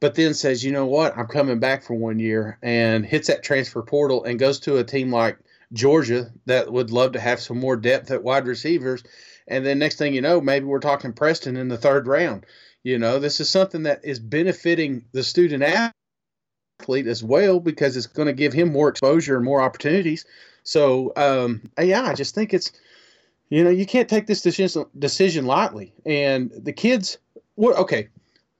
but 0.00 0.14
then 0.14 0.34
says, 0.34 0.64
you 0.64 0.72
know 0.72 0.86
what, 0.86 1.16
I'm 1.16 1.26
coming 1.26 1.58
back 1.58 1.82
for 1.82 1.94
one 1.94 2.18
year, 2.18 2.58
and 2.62 3.04
hits 3.04 3.28
that 3.28 3.42
transfer 3.42 3.82
portal 3.82 4.24
and 4.24 4.38
goes 4.38 4.60
to 4.60 4.78
a 4.78 4.84
team 4.84 5.12
like 5.12 5.38
Georgia 5.72 6.30
that 6.46 6.72
would 6.72 6.90
love 6.90 7.12
to 7.12 7.20
have 7.20 7.40
some 7.40 7.58
more 7.58 7.76
depth 7.76 8.10
at 8.10 8.22
wide 8.22 8.46
receivers. 8.46 9.02
And 9.46 9.64
then 9.64 9.78
next 9.78 9.98
thing 9.98 10.14
you 10.14 10.22
know, 10.22 10.40
maybe 10.40 10.64
we're 10.64 10.80
talking 10.80 11.12
Preston 11.12 11.56
in 11.56 11.68
the 11.68 11.76
third 11.76 12.06
round. 12.06 12.46
You 12.82 12.98
know, 12.98 13.18
this 13.18 13.40
is 13.40 13.50
something 13.50 13.84
that 13.84 14.04
is 14.04 14.18
benefiting 14.18 15.04
the 15.12 15.22
student 15.22 15.62
athlete 15.62 17.06
as 17.06 17.22
well 17.22 17.60
because 17.60 17.96
it's 17.96 18.06
going 18.06 18.26
to 18.26 18.32
give 18.32 18.52
him 18.52 18.72
more 18.72 18.88
exposure 18.88 19.36
and 19.36 19.44
more 19.44 19.60
opportunities. 19.60 20.24
So, 20.64 21.12
um, 21.16 21.62
yeah, 21.80 22.02
I 22.02 22.14
just 22.14 22.34
think 22.34 22.52
it's, 22.52 22.72
you 23.50 23.62
know, 23.62 23.70
you 23.70 23.86
can't 23.86 24.08
take 24.08 24.26
this 24.26 24.40
decision 24.40 24.86
decision 24.98 25.46
lightly. 25.46 25.92
And 26.04 26.50
the 26.50 26.72
kids, 26.72 27.18
what? 27.54 27.76
Okay, 27.76 28.08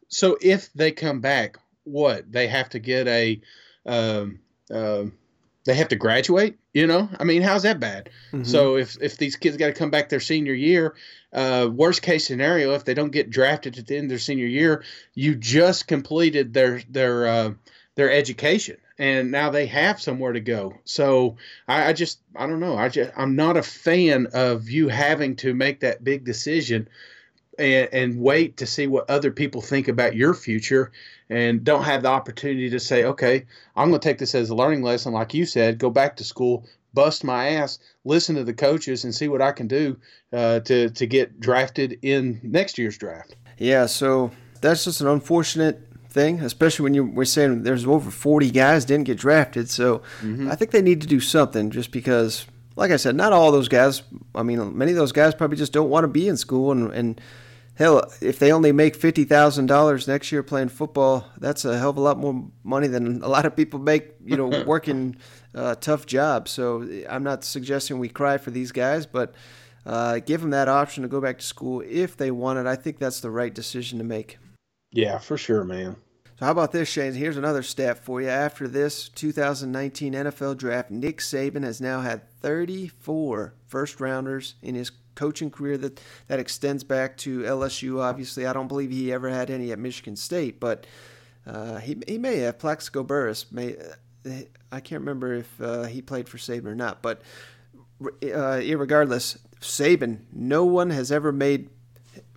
so 0.09 0.37
if 0.41 0.73
they 0.75 0.93
come 0.93 1.21
back, 1.21 1.59
what 1.85 2.31
they 2.31 2.47
have 2.47 2.69
to 2.71 2.79
get 2.79 3.09
a, 3.09 3.41
um, 3.87 4.39
um, 4.71 5.13
they 5.65 5.75
have 5.75 5.89
to 5.89 5.97
graduate. 5.97 6.59
You 6.75 6.87
know, 6.87 7.09
I 7.19 7.25
mean, 7.25 7.41
how's 7.43 7.63
that 7.63 7.81
bad? 7.81 8.11
Mhm. 8.33 8.47
So 8.47 8.77
if 8.77 8.97
if 9.01 9.17
these 9.17 9.37
kids 9.37 9.57
got 9.57 9.67
to 9.67 9.73
come 9.73 9.91
back 9.91 10.09
their 10.09 10.21
senior 10.21 10.53
year, 10.53 10.95
uh, 11.33 11.71
worst 11.73 12.03
case 12.03 12.27
scenario, 12.27 12.75
if 12.75 12.85
they 12.85 12.95
don't 12.95 13.13
get 13.13 13.31
drafted 13.31 13.79
at 13.79 13.87
the 13.87 13.97
end 13.97 14.05
of 14.05 14.09
their 14.11 14.19
senior 14.19 14.47
year, 14.47 14.83
you 15.15 15.35
just 15.35 15.87
completed 15.87 16.53
their 16.53 16.83
their 16.91 17.27
uh, 17.27 17.51
their 17.95 18.11
education, 18.11 18.77
and 18.99 19.31
now 19.31 19.51
they 19.51 19.67
have 19.67 20.01
somewhere 20.01 20.33
to 20.33 20.41
go. 20.41 20.75
So 20.85 21.37
I, 21.67 21.89
I 21.89 21.93
just 21.93 22.21
I 22.37 22.47
don't 22.47 22.61
know. 22.61 22.77
I 22.77 22.89
just 22.89 23.11
I'm 23.17 23.37
not 23.37 23.57
a 23.57 23.63
fan 23.63 24.29
of 24.33 24.69
you 24.69 24.89
having 24.89 25.37
to 25.37 25.55
make 25.55 25.81
that 25.81 26.05
big 26.05 26.25
decision 26.25 26.89
and, 27.59 27.89
and 27.93 28.21
wait 28.21 28.57
to 28.59 28.67
see 28.67 28.87
what 28.87 29.09
other 29.11 29.31
people 29.31 29.61
think 29.61 29.89
about 29.89 30.17
your 30.17 30.35
future 30.35 30.93
and 31.31 31.65
don't 31.65 31.85
have 31.85 32.03
the 32.03 32.09
opportunity 32.09 32.71
to 32.71 32.81
say, 32.81 33.05
okay, 33.05 33.47
I'm 33.77 33.89
going 33.89 34.01
to 34.01 34.09
take 34.09 34.19
this 34.19 34.35
as 34.35 34.51
a 34.51 34.55
learning 34.55 34.83
lesson, 34.83 35.13
like 35.13 35.35
you 35.35 35.47
said, 35.47 35.79
go 35.79 35.91
back 35.91 36.17
to 36.17 36.25
school, 36.25 36.67
bust 36.93 37.25
my 37.25 37.51
ass, 37.51 37.79
listen 38.05 38.37
to 38.37 38.45
the 38.45 38.55
coaches, 38.55 39.05
and 39.05 39.15
see 39.15 39.29
what 39.29 39.43
I 39.43 39.53
can 39.53 39.67
do 39.67 39.97
uh, 40.33 40.61
to 40.61 40.91
to 40.91 41.07
get 41.07 41.41
drafted 41.41 41.99
in 42.03 42.41
next 42.43 42.79
year's 42.79 42.99
draft. 42.99 43.37
Yeah, 43.59 43.87
so 43.87 44.31
that's 44.61 44.85
just 44.85 45.01
an 45.01 45.07
unfortunate 45.07 45.81
thing, 46.15 46.41
especially 46.41 46.85
when 46.85 46.95
you 46.95 47.05
we're 47.05 47.25
saying 47.25 47.65
there's 47.65 47.85
over 47.85 48.11
40 48.11 48.51
guys 48.53 48.85
didn't 48.85 49.05
get 49.05 49.19
drafted. 49.19 49.69
So 49.69 50.01
I 50.49 50.55
think 50.55 50.71
they 50.71 50.81
need 50.81 51.01
to 51.03 51.07
do 51.07 51.21
something 51.21 51.71
just 51.71 51.91
because, 51.91 52.47
like 52.77 52.93
I 52.93 52.97
said, 52.97 53.17
not 53.17 53.33
all 53.33 53.53
those 53.53 53.69
guys. 53.69 54.03
I 54.35 54.45
mean, 54.45 54.79
many 54.79 54.93
of 54.93 54.97
those 54.97 55.13
guys 55.13 55.35
probably 55.35 55.59
just 55.59 55.73
don't 55.73 55.91
want 55.91 56.05
to 56.05 56.09
be 56.09 56.29
in 56.29 56.37
school, 56.37 56.71
and, 56.71 56.93
and 56.93 57.21
hell, 57.75 58.05
if 58.23 58.39
they 58.39 58.53
only 58.53 58.73
make 58.73 58.95
fifty 58.95 59.25
thousand 59.25 59.67
dollars 59.67 60.09
next 60.09 60.33
year 60.33 60.43
playing 60.43 60.69
football, 60.69 61.27
that's 61.39 61.65
a 61.65 61.77
hell 61.77 61.91
of 61.91 61.97
a 61.99 62.01
lot 62.01 62.17
more 62.17 62.49
money 62.63 62.87
than 62.87 63.21
a 63.23 63.29
lot 63.29 63.45
of 63.45 63.57
people 63.57 63.81
make. 63.81 64.15
You 64.25 64.37
know, 64.37 64.65
working 64.67 65.17
uh, 65.55 65.75
tough 65.75 66.07
jobs. 66.07 66.53
So 66.53 66.89
I'm 67.11 67.25
not 67.25 67.45
suggesting 67.45 67.99
we 67.99 68.09
cry 68.09 68.39
for 68.39 68.51
these 68.51 68.73
guys, 68.73 69.05
but. 69.05 69.35
Uh, 69.87 70.19
give 70.19 70.41
them 70.41 70.49
that 70.49 70.67
option 70.67 71.03
to 71.03 71.09
go 71.11 71.21
back 71.21 71.39
to 71.39 71.45
school 71.45 71.83
if 71.87 72.17
they 72.17 72.31
want 72.31 72.59
it. 72.59 72.65
I 72.65 72.75
think 72.75 72.99
that's 72.99 73.21
the 73.21 73.31
right 73.31 73.55
decision 73.55 73.99
to 73.99 74.05
make. 74.05 74.39
Yeah, 74.93 75.19
for 75.19 75.37
sure, 75.37 75.63
man. 75.63 75.97
So 76.37 76.47
how 76.47 76.51
about 76.51 76.73
this, 76.73 76.89
Shane? 76.89 77.15
Here's 77.15 77.37
another 77.37 77.63
stat 77.63 78.05
for 78.05 78.21
you. 78.21 78.29
After 78.29 78.67
this 78.67 79.09
2019 79.09 80.15
NFL 80.15 80.57
draft, 80.57 80.91
Nick 80.91 81.19
Saban 81.19 81.63
has 81.63 81.81
now 81.81 82.01
had 82.01 82.29
34 82.41 83.55
first 83.69 84.01
rounders 84.01 84.57
in 84.61 84.75
his 84.75 84.91
coaching 85.15 85.49
career 85.49 85.79
that, 85.79 86.01
that 86.27 86.41
extends 86.41 86.83
back 86.83 87.17
to 87.19 87.43
LSU. 87.43 88.03
Obviously, 88.03 88.47
I 88.47 88.53
don't 88.53 88.67
believe 88.67 88.91
he 88.91 89.13
ever 89.13 89.31
had 89.31 89.49
any 89.49 89.71
at 89.71 89.79
Michigan 89.79 90.17
State, 90.17 90.59
but 90.59 90.89
uh, 91.47 91.77
he, 91.77 92.03
he 92.09 92.19
may 92.19 92.39
have. 92.39 92.59
Plaxico 92.59 93.05
Burress 93.05 93.53
may. 93.53 93.77
Uh, 93.77 94.31
I 94.73 94.81
can't 94.81 95.03
remember 95.03 95.35
if 95.35 95.61
uh, 95.61 95.85
he 95.85 96.03
played 96.03 96.29
for 96.29 96.39
Saban 96.39 96.67
or 96.67 96.75
not, 96.75 97.01
but 97.01 97.23
uh, 98.03 98.59
irregardless, 98.59 99.39
Saban, 99.61 100.23
no 100.33 100.65
one 100.65 100.91
has 100.91 101.13
ever 101.13 101.31
made 101.31 101.71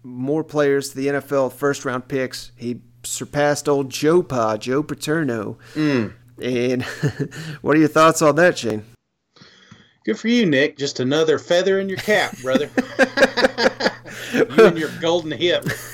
more 0.03 0.43
players 0.43 0.89
to 0.89 0.97
the 0.97 1.07
NFL 1.07 1.53
first 1.53 1.83
round 1.83 2.07
picks. 2.07 2.51
He 2.55 2.81
surpassed 3.08 3.68
old 3.68 3.89
Joe 3.89 4.22
Pa, 4.22 4.58
Joe 4.58 4.84
Paterno. 4.84 5.58
Mm. 5.74 6.14
And 6.41 6.84
what 7.62 7.76
are 7.76 7.80
your 7.80 7.88
thoughts 7.88 8.22
on 8.22 8.36
that, 8.36 8.58
Shane? 8.58 8.86
Good 10.05 10.20
for 10.20 10.30
you, 10.30 10.45
Nick. 10.45 10.78
Just 10.78 10.99
another 10.99 11.38
feather 11.38 11.80
in 11.80 11.89
your 11.89 11.97
cap, 11.97 12.38
brother. 12.41 12.70
you 14.34 14.45
and 14.58 14.78
your 14.78 14.91
golden 15.01 15.32
hip. 15.32 15.66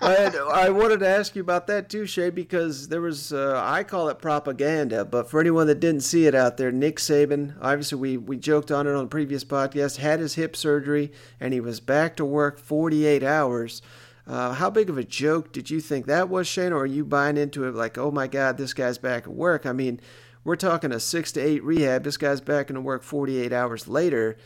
I, 0.00 0.30
I 0.52 0.68
wanted 0.70 1.00
to 1.00 1.08
ask 1.08 1.34
you 1.34 1.40
about 1.40 1.66
that 1.68 1.88
too, 1.88 2.06
Shay, 2.06 2.30
because 2.30 2.88
there 2.88 3.00
was, 3.00 3.32
uh, 3.32 3.60
I 3.64 3.84
call 3.84 4.08
it 4.08 4.18
propaganda, 4.18 5.04
but 5.04 5.30
for 5.30 5.40
anyone 5.40 5.66
that 5.68 5.80
didn't 5.80 6.02
see 6.02 6.26
it 6.26 6.34
out 6.34 6.56
there, 6.56 6.70
Nick 6.70 6.96
Saban, 6.96 7.54
obviously 7.60 7.98
we, 7.98 8.16
we 8.16 8.36
joked 8.36 8.70
on 8.70 8.86
it 8.86 8.94
on 8.94 9.04
the 9.04 9.08
previous 9.08 9.44
podcast, 9.44 9.96
had 9.96 10.20
his 10.20 10.34
hip 10.34 10.56
surgery 10.56 11.10
and 11.40 11.54
he 11.54 11.60
was 11.60 11.80
back 11.80 12.16
to 12.16 12.24
work 12.24 12.58
48 12.58 13.22
hours. 13.22 13.80
Uh, 14.26 14.54
how 14.54 14.70
big 14.70 14.88
of 14.88 14.96
a 14.96 15.04
joke 15.04 15.52
did 15.52 15.68
you 15.70 15.80
think 15.80 16.06
that 16.06 16.28
was, 16.28 16.46
Shane, 16.48 16.72
or 16.72 16.82
are 16.82 16.86
you 16.86 17.04
buying 17.04 17.36
into 17.36 17.64
it 17.64 17.74
like, 17.74 17.98
oh 17.98 18.10
my 18.10 18.26
God, 18.26 18.56
this 18.56 18.72
guy's 18.72 18.96
back 18.96 19.24
at 19.24 19.32
work? 19.34 19.66
I 19.66 19.72
mean, 19.72 20.00
we're 20.44 20.56
talking 20.56 20.92
a 20.92 21.00
six 21.00 21.32
to 21.32 21.40
eight 21.40 21.62
rehab. 21.62 22.04
This 22.04 22.16
guy's 22.16 22.40
back 22.40 22.70
into 22.70 22.80
work 22.80 23.02
48 23.02 23.52
hours 23.52 23.86
later. 23.86 24.36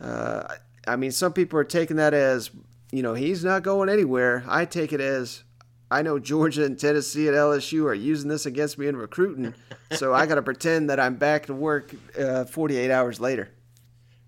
Uh, 0.00 0.54
I 0.86 0.96
mean, 0.96 1.12
some 1.12 1.32
people 1.32 1.58
are 1.58 1.64
taking 1.64 1.96
that 1.96 2.14
as, 2.14 2.50
you 2.92 3.02
know, 3.02 3.14
he's 3.14 3.44
not 3.44 3.62
going 3.62 3.88
anywhere. 3.88 4.44
I 4.48 4.64
take 4.64 4.92
it 4.92 5.00
as, 5.00 5.44
I 5.90 6.02
know 6.02 6.18
Georgia 6.18 6.64
and 6.64 6.78
Tennessee 6.78 7.28
and 7.28 7.36
LSU 7.36 7.84
are 7.84 7.94
using 7.94 8.28
this 8.28 8.46
against 8.46 8.78
me 8.78 8.86
in 8.86 8.96
recruiting, 8.96 9.54
so 9.92 10.14
I 10.14 10.26
got 10.26 10.36
to 10.36 10.42
pretend 10.42 10.90
that 10.90 11.00
I'm 11.00 11.16
back 11.16 11.46
to 11.46 11.54
work 11.54 11.94
uh, 12.18 12.44
48 12.44 12.90
hours 12.90 13.20
later. 13.20 13.50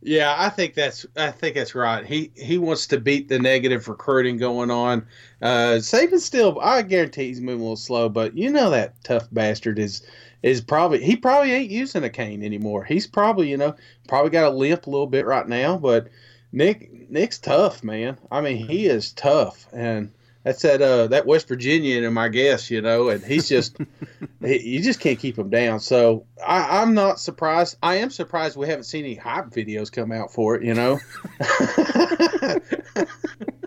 Yeah, 0.01 0.35
I 0.39 0.49
think 0.49 0.75
that's 0.75 1.07
I 1.17 1.33
think 1.33 1.57
that's 1.57 1.75
right. 1.75 2.07
He 2.07 2.31
he 2.37 2.57
wants 2.57 2.87
to 2.89 3.01
beat 3.01 3.29
the 3.29 3.39
negative 3.39 3.89
recruiting 3.89 4.37
going 4.37 4.71
on. 4.71 5.05
Uh, 5.43 5.79
Saban 5.81 6.21
still, 6.21 6.59
I 6.61 6.83
guarantee 6.83 7.27
he's 7.27 7.41
moving 7.41 7.61
a 7.61 7.65
little 7.65 7.77
slow, 7.77 8.09
but 8.09 8.37
you 8.37 8.51
know 8.51 8.71
that 8.71 9.03
tough 9.03 9.27
bastard 9.33 9.79
is 9.79 10.07
is 10.43 10.61
probably 10.61 11.03
he 11.03 11.17
probably 11.17 11.53
ain't 11.53 11.71
using 11.71 12.05
a 12.05 12.11
cane 12.11 12.45
anymore. 12.45 12.85
He's 12.85 13.09
probably 13.09 13.51
you 13.51 13.57
know 13.57 13.75
probably 14.07 14.31
got 14.31 14.53
a 14.53 14.57
limp 14.57 14.87
a 14.87 14.91
little 14.91 15.09
bit 15.09 15.27
right 15.27 15.49
now, 15.49 15.77
but 15.77 16.09
Nick 16.53 17.11
Nick's 17.11 17.39
tough, 17.39 17.83
man. 17.83 18.19
I 18.31 18.41
mean 18.41 18.57
he 18.69 18.87
is 18.87 19.13
tough, 19.13 19.67
and 19.73 20.13
that's 20.49 20.63
that 20.63 20.81
uh 20.81 21.09
that 21.09 21.27
West 21.27 21.47
Virginian 21.47 22.05
in 22.05 22.15
my 22.15 22.29
guess, 22.29 22.71
you 22.71 22.81
know, 22.81 23.11
and 23.11 23.23
he's 23.23 23.51
just 23.51 23.77
he, 24.41 24.77
you 24.77 24.83
just 24.83 24.99
can't 24.99 25.19
keep 25.19 25.39
him 25.39 25.51
down. 25.51 25.79
So 25.79 26.25
I, 26.45 26.81
I'm 26.81 26.95
not 26.95 27.21
surprised. 27.21 27.77
I 27.83 27.97
am 27.97 28.09
surprised 28.09 28.57
we 28.57 28.67
haven't 28.67 28.85
seen 28.85 29.05
any 29.05 29.15
hype 29.15 29.51
videos 29.51 29.93
come 29.93 30.11
out 30.11 30.33
for 30.33 30.57
it. 30.57 30.65
You 30.65 30.73
know. 30.73 30.99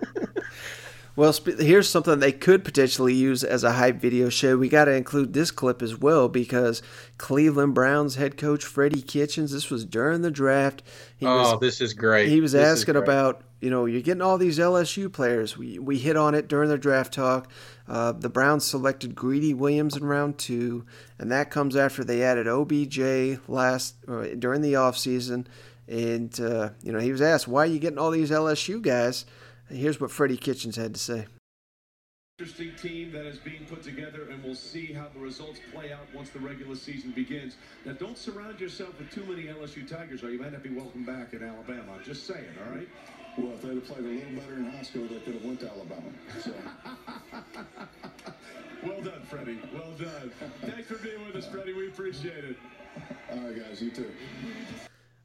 Well, 1.22 1.34
sp- 1.38 1.62
here's 1.62 1.88
something 1.88 2.18
they 2.18 2.32
could 2.32 2.66
potentially 2.66 3.14
use 3.14 3.44
as 3.44 3.64
a 3.64 3.74
hype 3.74 3.98
video 3.98 4.30
show. 4.30 4.58
We 4.58 4.70
got 4.70 4.86
to 4.86 4.96
include 4.96 5.34
this 5.34 5.52
clip 5.52 5.84
as 5.84 5.96
well 5.96 6.28
because 6.28 6.82
Cleveland 7.20 7.76
Browns 7.76 8.16
head 8.16 8.38
coach 8.38 8.66
Freddie 8.66 9.04
Kitchens. 9.04 9.52
This 9.52 9.70
was 9.70 9.86
during 9.86 10.24
the 10.24 10.32
draft. 10.32 10.82
He 11.18 11.28
oh, 11.28 11.38
was, 11.38 11.60
this 11.60 11.80
is 11.80 11.94
great. 11.94 12.30
He 12.30 12.42
was 12.42 12.54
This 12.54 12.68
asking 12.68 12.96
about, 12.96 13.44
you 13.60 13.70
know, 13.70 13.86
you're 13.86 14.02
getting 14.02 14.24
all 14.24 14.40
these 14.40 14.58
LSU 14.58 15.14
players. 15.14 15.56
We 15.56 15.78
we 15.78 16.00
hit 16.00 16.18
on 16.18 16.34
it 16.34 16.48
during 16.48 16.70
the 16.70 16.78
draft 16.80 17.14
talk. 17.14 17.52
Uh, 17.88 18.14
the 18.14 18.28
Browns 18.28 18.66
selected 18.66 19.14
Greedy 19.14 19.54
Williams 19.54 19.96
in 19.96 20.04
round 20.04 20.40
two, 20.40 20.88
and 21.20 21.32
that 21.32 21.52
comes 21.52 21.76
after 21.76 22.04
they 22.04 22.24
added 22.24 22.48
OBJ 22.48 23.48
last 23.48 23.94
uh, 24.08 24.26
during 24.40 24.64
the 24.64 24.74
offseason. 24.74 25.46
And 25.88 26.40
uh, 26.42 26.70
you 26.82 26.92
know, 26.92 27.00
he 27.00 27.12
was 27.12 27.22
asked, 27.22 27.48
"Why 27.48 27.62
are 27.62 27.68
you 27.68 27.78
getting 27.78 28.00
all 28.00 28.10
these 28.10 28.32
LSU 28.32 28.82
guys?" 28.82 29.26
Here's 29.72 30.02
what 30.02 30.12
Freddie 30.12 30.38
Kitchens 30.38 30.76
had 30.76 30.94
to 30.94 31.00
say. 31.00 31.26
Interesting 32.40 32.76
team 32.76 33.12
that 33.12 33.26
is 33.26 33.38
being 33.38 33.66
put 33.66 33.84
together, 33.84 34.30
and 34.30 34.44
we'll 34.44 34.56
see 34.56 34.92
how 34.92 35.08
the 35.14 35.20
results 35.20 35.60
play 35.74 35.94
out 35.94 36.08
once 36.14 36.30
the 36.32 36.40
regular 36.40 36.76
season 36.76 37.12
begins. 37.12 37.56
Now, 37.86 37.94
don't 37.94 38.18
surround 38.18 38.60
yourself 38.60 38.98
with 38.98 39.12
too 39.12 39.24
many 39.26 39.44
LSU 39.44 39.88
Tigers, 39.88 40.24
or 40.24 40.32
you 40.32 40.40
might 40.40 40.52
not 40.52 40.64
be 40.64 40.72
welcome 40.72 41.06
back 41.06 41.34
in 41.34 41.44
Alabama. 41.44 41.94
I'm 41.98 42.04
just 42.04 42.26
saying, 42.26 42.48
all 42.66 42.76
right? 42.76 42.90
Well, 43.38 43.54
if 43.54 43.62
they'd 43.62 43.76
have 43.76 43.86
played 43.86 44.00
a 44.00 44.08
little 44.08 44.36
better 44.36 44.56
in 44.56 44.72
high 44.72 44.82
school, 44.82 45.08
they 45.08 45.20
could 45.20 45.36
have 45.36 45.46
went 45.46 45.60
to 45.62 45.70
Alabama. 45.70 46.10
So. 46.42 46.52
well 48.84 49.02
done, 49.02 49.22
Freddie. 49.30 49.60
Well 49.72 49.92
done. 49.98 50.32
Thanks 50.62 50.88
for 50.88 50.98
being 50.98 51.24
with 51.26 51.36
us, 51.36 51.48
Freddie. 51.48 51.74
We 51.74 51.88
appreciate 51.88 52.44
it. 52.44 52.58
All 53.32 53.38
right, 53.38 53.56
guys. 53.56 53.82
You 53.82 53.92
too. 53.92 54.12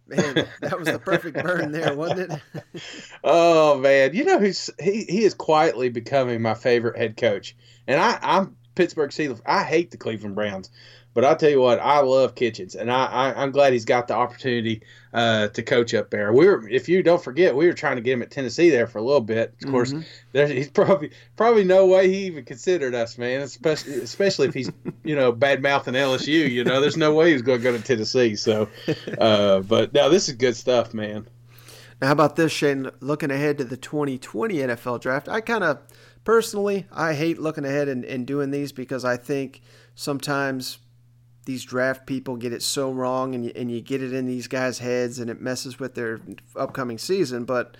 Man, 0.08 0.46
that 0.60 0.78
was 0.78 0.86
the 0.88 0.98
perfect 1.00 1.42
burn 1.42 1.72
there, 1.72 1.94
wasn't 1.94 2.32
it? 2.32 2.40
Oh 3.24 3.78
man, 3.78 4.14
you 4.14 4.24
know 4.24 4.38
who's 4.38 4.70
he? 4.78 5.04
He 5.04 5.24
is 5.24 5.34
quietly 5.34 5.88
becoming 5.88 6.40
my 6.42 6.54
favorite 6.54 6.96
head 6.96 7.16
coach, 7.16 7.56
and 7.88 8.00
I, 8.00 8.18
I'm 8.22 8.56
Pittsburgh 8.76 9.10
Steelers. 9.10 9.40
I 9.44 9.64
hate 9.64 9.90
the 9.90 9.96
Cleveland 9.96 10.36
Browns, 10.36 10.70
but 11.16 11.24
I 11.24 11.34
tell 11.34 11.48
you 11.48 11.62
what, 11.62 11.80
I 11.80 12.00
love 12.00 12.34
Kitchens, 12.34 12.74
and 12.74 12.92
I, 12.92 13.06
I 13.06 13.42
I'm 13.42 13.50
glad 13.50 13.72
he's 13.72 13.86
got 13.86 14.06
the 14.06 14.14
opportunity 14.14 14.82
uh, 15.14 15.48
to 15.48 15.62
coach 15.62 15.94
up 15.94 16.10
there. 16.10 16.30
We 16.30 16.46
were, 16.46 16.68
if 16.68 16.90
you 16.90 17.02
don't 17.02 17.24
forget, 17.24 17.56
we 17.56 17.66
were 17.66 17.72
trying 17.72 17.96
to 17.96 18.02
get 18.02 18.12
him 18.12 18.20
at 18.20 18.30
Tennessee 18.30 18.68
there 18.68 18.86
for 18.86 18.98
a 18.98 19.02
little 19.02 19.22
bit. 19.22 19.54
Of 19.64 19.70
course, 19.70 19.94
Mhm. 19.94 20.04
there's 20.32 20.50
he's 20.50 20.68
probably 20.68 21.10
probably 21.36 21.64
no 21.64 21.86
way 21.86 22.08
he 22.08 22.26
even 22.26 22.44
considered 22.44 22.94
us, 22.94 23.16
man. 23.16 23.40
Especially 23.40 23.94
especially 23.94 24.48
if 24.48 24.52
he's 24.52 24.70
you 25.04 25.16
know 25.16 25.32
bad 25.32 25.62
mouthing 25.62 25.94
LSU. 25.94 26.50
You 26.50 26.64
know, 26.64 26.82
there's 26.82 26.98
no 26.98 27.14
way 27.14 27.32
he's 27.32 27.40
going 27.40 27.60
to 27.60 27.64
go 27.64 27.74
to 27.74 27.82
Tennessee. 27.82 28.36
So, 28.36 28.68
uh, 29.18 29.60
but 29.60 29.94
now 29.94 30.10
this 30.10 30.28
is 30.28 30.34
good 30.34 30.54
stuff, 30.54 30.92
man. 30.92 31.26
Now, 32.02 32.08
how 32.08 32.12
about 32.12 32.36
this, 32.36 32.52
Shane? 32.52 32.90
Looking 33.00 33.30
ahead 33.30 33.56
to 33.56 33.64
the 33.64 33.78
2020 33.78 34.56
NFL 34.56 35.00
draft, 35.00 35.30
I 35.30 35.40
kind 35.40 35.64
of 35.64 35.78
personally, 36.24 36.84
I 36.92 37.14
hate 37.14 37.38
looking 37.38 37.64
ahead 37.64 37.88
and, 37.88 38.04
and 38.04 38.26
doing 38.26 38.50
these 38.50 38.70
because 38.70 39.02
I 39.02 39.16
think 39.16 39.62
sometimes 39.94 40.76
these 41.46 41.64
draft 41.64 42.06
people 42.06 42.36
get 42.36 42.52
it 42.52 42.62
so 42.62 42.92
wrong, 42.92 43.34
and 43.34 43.46
you, 43.46 43.52
and 43.56 43.70
you 43.70 43.80
get 43.80 44.02
it 44.02 44.12
in 44.12 44.26
these 44.26 44.46
guys' 44.46 44.80
heads, 44.80 45.18
and 45.18 45.30
it 45.30 45.40
messes 45.40 45.80
with 45.80 45.94
their 45.94 46.20
upcoming 46.54 46.98
season. 46.98 47.44
But 47.44 47.76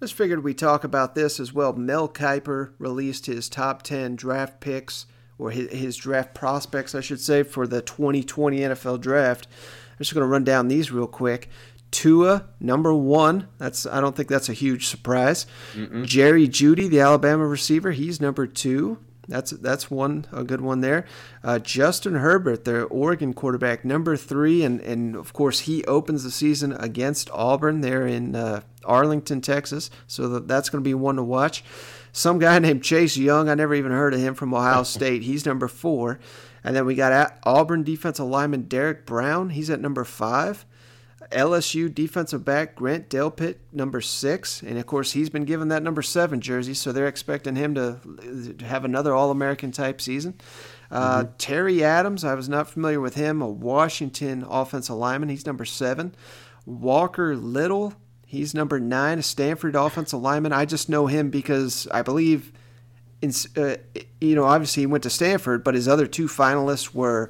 I 0.00 0.04
just 0.04 0.14
figured 0.14 0.42
we 0.42 0.54
talk 0.54 0.82
about 0.82 1.14
this 1.14 1.38
as 1.38 1.52
well. 1.52 1.72
Mel 1.72 2.08
Kiper 2.08 2.72
released 2.78 3.26
his 3.26 3.48
top 3.48 3.82
ten 3.82 4.16
draft 4.16 4.60
picks 4.60 5.06
or 5.40 5.50
his, 5.50 5.70
his 5.70 5.96
draft 5.96 6.34
prospects, 6.34 6.94
I 6.94 7.00
should 7.00 7.20
say, 7.20 7.42
for 7.42 7.66
the 7.66 7.80
2020 7.80 8.58
NFL 8.60 9.00
Draft. 9.00 9.46
I'm 9.90 9.98
just 9.98 10.12
going 10.12 10.22
to 10.22 10.28
run 10.28 10.44
down 10.44 10.68
these 10.68 10.92
real 10.92 11.06
quick. 11.06 11.48
Tua, 11.90 12.46
number 12.60 12.94
one. 12.94 13.48
That's 13.58 13.84
I 13.84 14.00
don't 14.00 14.14
think 14.14 14.28
that's 14.28 14.48
a 14.48 14.54
huge 14.54 14.86
surprise. 14.86 15.46
Mm-mm. 15.74 16.04
Jerry 16.04 16.46
Jeudy, 16.46 16.88
the 16.88 17.00
Alabama 17.00 17.46
receiver, 17.46 17.90
he's 17.90 18.20
number 18.20 18.46
two. 18.46 18.98
That's 19.30 19.52
that's 19.52 19.90
one 19.90 20.26
a 20.32 20.42
good 20.42 20.60
one 20.60 20.80
there. 20.80 21.06
Uh, 21.42 21.60
Justin 21.60 22.16
Herbert, 22.16 22.64
the 22.64 22.82
Oregon 22.84 23.32
quarterback, 23.32 23.84
number 23.84 24.16
three, 24.16 24.64
and 24.64 24.80
and 24.80 25.14
of 25.14 25.32
course 25.32 25.60
he 25.60 25.84
opens 25.84 26.24
the 26.24 26.32
season 26.32 26.72
against 26.72 27.30
Auburn 27.30 27.80
there 27.80 28.06
in 28.06 28.34
uh, 28.34 28.62
Arlington, 28.84 29.40
Texas. 29.40 29.88
So 30.08 30.28
that, 30.28 30.48
that's 30.48 30.68
going 30.68 30.82
to 30.82 30.88
be 30.88 30.94
one 30.94 31.16
to 31.16 31.22
watch. 31.22 31.62
Some 32.12 32.40
guy 32.40 32.58
named 32.60 32.82
Chase 32.82 33.16
Young, 33.16 33.48
I 33.48 33.54
never 33.54 33.74
even 33.74 33.92
heard 33.92 34.14
of 34.14 34.20
him 34.20 34.34
from 34.34 34.52
Ohio 34.52 34.82
State. 34.84 35.22
He's 35.22 35.46
number 35.46 35.68
four, 35.68 36.18
and 36.64 36.74
then 36.74 36.84
we 36.84 36.96
got 36.96 37.38
Auburn 37.44 37.84
defensive 37.84 38.26
lineman 38.26 38.62
Derrick 38.62 39.06
Brown. 39.06 39.50
He's 39.50 39.70
at 39.70 39.80
number 39.80 40.04
five. 40.04 40.66
LSU 41.30 41.92
defensive 41.94 42.44
back 42.44 42.74
Grant 42.74 43.08
Delpit, 43.08 43.56
number 43.72 44.00
six. 44.00 44.62
And 44.62 44.78
of 44.78 44.86
course, 44.86 45.12
he's 45.12 45.30
been 45.30 45.44
given 45.44 45.68
that 45.68 45.82
number 45.82 46.02
seven 46.02 46.40
jersey, 46.40 46.74
so 46.74 46.92
they're 46.92 47.06
expecting 47.06 47.56
him 47.56 47.74
to 47.74 48.56
have 48.64 48.84
another 48.84 49.14
All 49.14 49.30
American 49.30 49.70
type 49.70 50.00
season. 50.00 50.34
Uh, 50.90 51.24
mm-hmm. 51.24 51.36
Trey 51.38 51.82
Adams, 51.82 52.24
I 52.24 52.34
was 52.34 52.48
not 52.48 52.68
familiar 52.68 53.00
with 53.00 53.14
him, 53.14 53.42
a 53.42 53.48
Washington 53.48 54.44
offensive 54.48 54.96
lineman. 54.96 55.28
He's 55.28 55.46
number 55.46 55.64
seven. 55.64 56.14
Walker 56.66 57.36
Little, 57.36 57.94
he's 58.26 58.52
number 58.52 58.80
nine, 58.80 59.20
a 59.20 59.22
Stanford 59.22 59.76
offensive 59.76 60.20
lineman. 60.20 60.52
I 60.52 60.64
just 60.64 60.88
know 60.88 61.06
him 61.06 61.30
because 61.30 61.86
I 61.92 62.02
believe. 62.02 62.52
In, 63.22 63.34
uh, 63.54 63.76
you 64.18 64.34
know, 64.34 64.44
obviously 64.44 64.80
he 64.80 64.86
went 64.86 65.02
to 65.02 65.10
Stanford, 65.10 65.62
but 65.62 65.74
his 65.74 65.86
other 65.86 66.06
two 66.06 66.26
finalists 66.26 66.94
were 66.94 67.28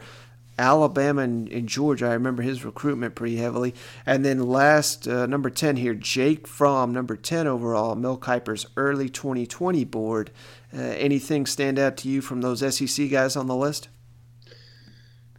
Alabama 0.61 1.23
and, 1.23 1.49
and, 1.49 1.69
Georgia. 1.69 2.07
I 2.07 2.13
remember 2.13 2.43
his 2.43 2.65
recruitment 2.65 3.15
pretty 3.15 3.37
heavily. 3.37 3.75
And 4.05 4.25
then 4.25 4.47
last, 4.47 5.09
uh, 5.09 5.27
number 5.27 5.49
10 5.49 5.77
here, 5.77 5.95
Jake 5.95 6.47
Fromm, 6.47 6.93
number 6.93 7.17
10 7.17 7.47
overall, 7.47 7.95
Mel 7.95 8.19
Kiper's 8.19 8.67
early 8.77 9.09
2020 9.09 9.85
board. 9.85 10.31
Uh, 10.77 10.81
anything 10.81 11.47
stand 11.47 11.79
out 11.79 11.97
to 11.99 12.09
you 12.09 12.21
from 12.21 12.43
those 12.43 12.61
SEC 12.77 13.11
guys 13.11 13.37
on 13.37 13.47
the 13.47 13.57
list? 13.57 13.89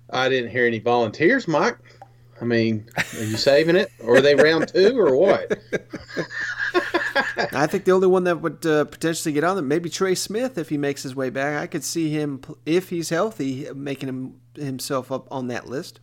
I 0.09 0.27
didn't 0.27 0.49
hear 0.49 0.65
any 0.65 0.79
volunteers, 0.79 1.47
Mike. 1.47 1.77
I 2.41 2.45
mean, 2.45 2.89
are 2.97 3.23
you 3.23 3.37
saving 3.37 3.75
it? 3.75 3.91
Or 4.03 4.15
are 4.15 4.21
they 4.21 4.33
round 4.33 4.67
two 4.67 4.99
or 4.99 5.15
what? 5.15 5.59
I 7.53 7.67
think 7.67 7.85
the 7.85 7.91
only 7.91 8.07
one 8.07 8.23
that 8.23 8.41
would 8.41 8.65
uh, 8.65 8.85
potentially 8.85 9.31
get 9.31 9.43
on 9.43 9.55
them, 9.55 9.67
maybe 9.67 9.89
Trey 9.89 10.15
Smith 10.15 10.57
if 10.57 10.69
he 10.69 10.77
makes 10.77 11.03
his 11.03 11.15
way 11.15 11.29
back. 11.29 11.61
I 11.61 11.67
could 11.67 11.83
see 11.83 12.09
him, 12.09 12.41
if 12.65 12.89
he's 12.89 13.09
healthy, 13.09 13.67
making 13.75 14.09
him 14.09 14.40
himself 14.55 15.11
up 15.11 15.27
on 15.31 15.47
that 15.47 15.67
list. 15.67 15.99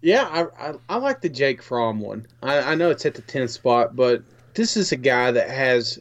Yeah, 0.00 0.28
I, 0.30 0.68
I, 0.68 0.74
I 0.88 0.96
like 0.96 1.20
the 1.20 1.28
Jake 1.28 1.62
Fromm 1.62 2.00
one. 2.00 2.26
I, 2.42 2.58
I 2.60 2.74
know 2.74 2.90
it's 2.90 3.06
at 3.06 3.14
the 3.14 3.22
10th 3.22 3.50
spot, 3.50 3.96
but 3.96 4.22
this 4.54 4.76
is 4.76 4.92
a 4.92 4.96
guy 4.96 5.32
that 5.32 5.50
has 5.50 5.98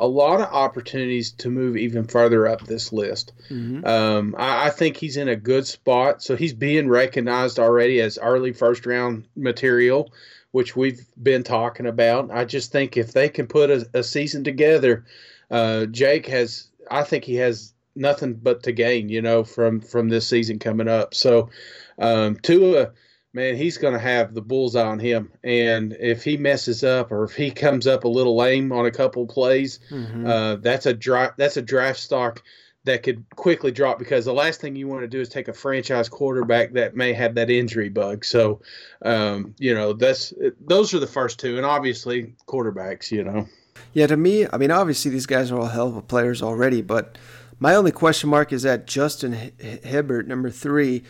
a 0.00 0.06
lot 0.06 0.40
of 0.40 0.46
opportunities 0.46 1.30
to 1.30 1.50
move 1.50 1.76
even 1.76 2.04
further 2.04 2.48
up 2.48 2.62
this 2.62 2.92
list. 2.92 3.32
Mm-hmm. 3.50 3.84
Um, 3.84 4.34
I, 4.36 4.66
I, 4.66 4.70
think 4.70 4.96
he's 4.96 5.18
in 5.18 5.28
a 5.28 5.36
good 5.36 5.66
spot. 5.66 6.22
So 6.22 6.36
he's 6.36 6.54
being 6.54 6.88
recognized 6.88 7.58
already 7.58 8.00
as 8.00 8.16
early 8.16 8.52
first 8.52 8.86
round 8.86 9.26
material, 9.36 10.10
which 10.52 10.74
we've 10.74 11.06
been 11.22 11.42
talking 11.42 11.86
about. 11.86 12.30
I 12.30 12.46
just 12.46 12.72
think 12.72 12.96
if 12.96 13.12
they 13.12 13.28
can 13.28 13.46
put 13.46 13.70
a, 13.70 13.86
a 13.92 14.02
season 14.02 14.42
together, 14.42 15.04
uh, 15.50 15.84
Jake 15.84 16.26
has, 16.26 16.68
I 16.90 17.02
think 17.02 17.24
he 17.24 17.34
has 17.36 17.74
nothing 17.94 18.34
but 18.34 18.62
to 18.64 18.72
gain, 18.72 19.08
you 19.08 19.22
know, 19.22 19.44
from 19.44 19.80
from 19.80 20.08
this 20.08 20.26
season 20.26 20.58
coming 20.58 20.88
up. 20.88 21.14
So 21.14 21.50
um, 21.98 22.36
Tua, 22.36 22.92
man, 23.32 23.56
he's 23.56 23.78
going 23.78 23.94
to 23.94 24.00
have 24.00 24.34
the 24.34 24.42
bullseye 24.42 24.82
on 24.86 24.98
him, 24.98 25.32
and 25.44 25.96
if 26.00 26.24
he 26.24 26.36
messes 26.36 26.84
up 26.84 27.12
or 27.12 27.24
if 27.24 27.34
he 27.34 27.50
comes 27.50 27.86
up 27.86 28.04
a 28.04 28.08
little 28.08 28.36
lame 28.36 28.72
on 28.72 28.86
a 28.86 28.90
couple 28.90 29.26
plays, 29.26 29.80
mm-hmm. 29.90 30.26
uh, 30.26 30.56
that's 30.56 30.86
a 30.86 30.94
draft 30.94 31.36
that's 31.36 31.56
a 31.56 31.62
draft 31.62 32.00
stock 32.00 32.42
that 32.84 33.02
could 33.02 33.24
quickly 33.36 33.70
drop 33.70 33.98
because 33.98 34.24
the 34.24 34.32
last 34.32 34.60
thing 34.60 34.74
you 34.74 34.88
want 34.88 35.02
to 35.02 35.08
do 35.08 35.20
is 35.20 35.28
take 35.28 35.48
a 35.48 35.52
franchise 35.52 36.08
quarterback 36.08 36.72
that 36.72 36.96
may 36.96 37.12
have 37.12 37.34
that 37.34 37.50
injury 37.50 37.90
bug. 37.90 38.24
So, 38.24 38.62
um, 39.04 39.54
you 39.58 39.74
know, 39.74 39.92
that's 39.92 40.32
those 40.60 40.94
are 40.94 40.98
the 40.98 41.06
first 41.06 41.38
two, 41.38 41.56
and 41.56 41.66
obviously 41.66 42.34
quarterbacks. 42.46 43.10
You 43.10 43.24
know. 43.24 43.48
Yeah, 43.92 44.06
to 44.06 44.16
me, 44.16 44.46
I 44.52 44.56
mean, 44.56 44.70
obviously 44.70 45.10
these 45.10 45.26
guys 45.26 45.50
are 45.50 45.58
all 45.58 45.66
hell 45.66 45.88
of 45.88 45.96
a 45.96 46.02
players 46.02 46.42
already, 46.42 46.80
but 46.82 47.18
my 47.60 47.74
only 47.74 47.92
question 47.92 48.30
mark 48.30 48.52
is 48.52 48.64
at 48.64 48.86
Justin 48.86 49.52
Herbert, 49.84 50.26
number 50.26 50.50
three. 50.50 51.04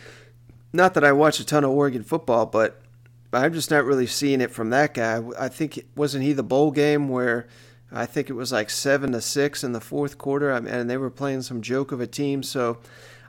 Not 0.73 0.93
that 0.93 1.03
I 1.03 1.13
watch 1.13 1.39
a 1.39 1.45
ton 1.45 1.63
of 1.63 1.71
Oregon 1.71 2.03
football, 2.03 2.45
but 2.45 2.81
I'm 3.33 3.53
just 3.53 3.71
not 3.71 3.85
really 3.85 4.07
seeing 4.07 4.41
it 4.41 4.51
from 4.51 4.69
that 4.69 4.93
guy. 4.93 5.23
I 5.39 5.47
think 5.47 5.85
wasn't 5.95 6.25
he 6.25 6.33
the 6.33 6.43
bowl 6.43 6.71
game 6.71 7.07
where 7.09 7.47
I 7.91 8.05
think 8.05 8.29
it 8.29 8.33
was 8.33 8.51
like 8.51 8.69
seven 8.69 9.13
to 9.13 9.21
six 9.21 9.63
in 9.63 9.71
the 9.71 9.81
fourth 9.81 10.17
quarter, 10.17 10.51
and 10.51 10.89
they 10.89 10.97
were 10.97 11.09
playing 11.09 11.41
some 11.41 11.61
joke 11.61 11.91
of 11.91 12.01
a 12.01 12.07
team. 12.07 12.43
So 12.43 12.77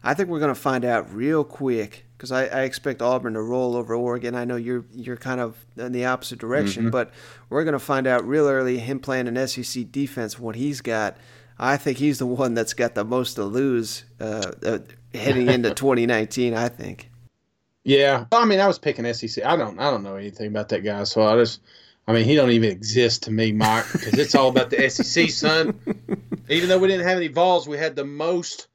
I 0.03 0.15
think 0.15 0.29
we're 0.29 0.41
going 0.41 0.55
to 0.55 0.61
find 0.61 0.85
out 0.85 1.13
real 1.15 1.45
quick 1.45 2.05
because 2.17 2.33
I, 2.33 2.47
I, 2.47 2.63
expect 2.63 3.03
Auburn 3.03 3.35
to 3.35 3.43
roll 3.43 3.75
over 3.75 3.95
Oregon. 3.95 4.35
I 4.35 4.45
know 4.45 4.57
you're 4.57 4.85
you're 4.93 5.17
kind 5.17 5.41
of 5.41 5.65
in 5.77 5.93
the 5.93 6.05
opposite 6.05 6.39
direction, 6.39 6.85
mm-hmm. 6.85 6.91
but 6.91 7.11
we're 7.51 7.65
going 7.65 7.73
to 7.73 7.81
find 7.81 8.07
out 8.07 8.25
real 8.25 8.49
early 8.49 8.79
him 8.79 9.01
playing 9.01 9.29
an 9.29 9.49
SEC 9.49 9.91
defense 9.91 10.39
what 10.39 10.57
he's 10.57 10.81
got. 10.81 11.17
I 11.59 11.77
think 11.77 11.99
he's 11.99 12.19
the 12.19 12.27
one 12.27 12.55
that's 12.55 12.75
got 12.75 12.95
the 12.95 13.05
most 13.05 13.35
to 13.35 13.45
lose 13.45 14.05
uh, 14.21 14.53
uh, 14.65 14.79
heading 15.15 15.49
into 15.49 15.71
2019. 15.75 16.55
I 16.55 16.69
think. 16.69 17.11
Yeah, 17.85 18.27
I 18.31 18.45
mean, 18.45 18.61
I 18.61 18.67
was 18.67 18.79
picking 18.79 19.13
SEC. 19.13 19.45
I 19.45 19.57
don't, 19.57 19.79
I 19.81 19.91
don't 19.91 20.05
know 20.05 20.15
anything 20.15 20.47
about 20.47 20.69
that 20.69 20.85
guy, 20.85 21.03
so 21.03 21.23
I 21.23 21.37
just, 21.37 21.61
I 22.07 22.13
mean, 22.13 22.25
he 22.25 22.37
don't 22.37 22.53
even 22.53 22.71
exist 22.71 23.25
to 23.25 23.33
me, 23.33 23.51
Mike, 23.51 23.87
because 23.91 24.17
it's 24.19 24.37
all 24.37 24.49
about 24.51 24.71
the 24.71 24.89
SEC, 24.91 25.31
son. 25.31 25.81
Even 26.49 26.69
though 26.69 26.79
we 26.79 26.87
didn't 26.87 27.07
have 27.07 27.17
any 27.17 27.27
Vols, 27.27 27.67
we 27.67 27.79
had 27.79 27.97
the 27.97 28.05
most. 28.05 28.69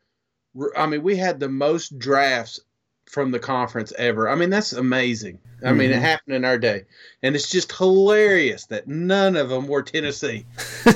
I 0.75 0.87
mean, 0.87 1.03
we 1.03 1.15
had 1.15 1.39
the 1.39 1.47
most 1.47 1.97
drafts 1.97 2.59
from 3.07 3.31
the 3.31 3.39
conference 3.39 3.93
ever. 3.97 4.29
I 4.29 4.35
mean, 4.35 4.49
that's 4.49 4.73
amazing. 4.73 5.39
I 5.61 5.67
mm-hmm. 5.67 5.77
mean, 5.77 5.89
it 5.89 5.93
mm-hmm. 5.95 6.03
happened 6.03 6.35
in 6.35 6.45
our 6.45 6.57
day. 6.57 6.83
And 7.23 7.35
it's 7.35 7.49
just 7.49 7.71
hilarious 7.71 8.65
that 8.65 8.87
none 8.87 9.35
of 9.35 9.49
them 9.49 9.67
were 9.67 9.81
Tennessee. 9.81 10.45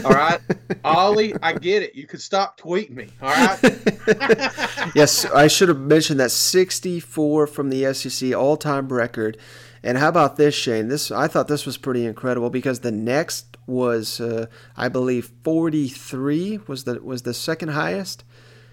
All 0.04 0.12
right. 0.12 0.40
Ollie, 0.84 1.34
I 1.42 1.54
get 1.54 1.84
it. 1.84 1.96
You 1.96 2.06
could 2.06 2.22
stop 2.22 2.60
tweeting 2.60 2.92
me. 2.92 3.10
All 3.22 3.30
right. 3.30 3.60
yes, 4.96 5.26
I 5.26 5.48
should 5.48 5.70
have 5.70 5.80
mentioned 5.80 6.20
that 6.20 6.32
64 6.32 7.48
from 7.48 7.70
the 7.70 7.94
SEC 7.94 8.34
all 8.34 8.58
time 8.58 8.90
record. 8.90 9.38
And 9.84 9.98
how 9.98 10.10
about 10.10 10.38
this, 10.38 10.54
Shane? 10.54 10.90
This 10.90 11.10
I 11.10 11.28
thought 11.28 11.48
this 11.48 11.66
was 11.66 11.78
pretty 11.78 12.06
incredible 12.06 12.52
because 12.52 12.82
the 12.82 12.92
next 12.92 13.58
was, 13.66 14.20
uh, 14.20 14.46
I 14.78 14.90
believe, 14.90 15.32
43 15.44 16.60
was 16.68 16.84
the 16.84 17.02
was 17.02 17.24
the 17.24 17.34
second 17.34 17.70
highest, 17.70 18.24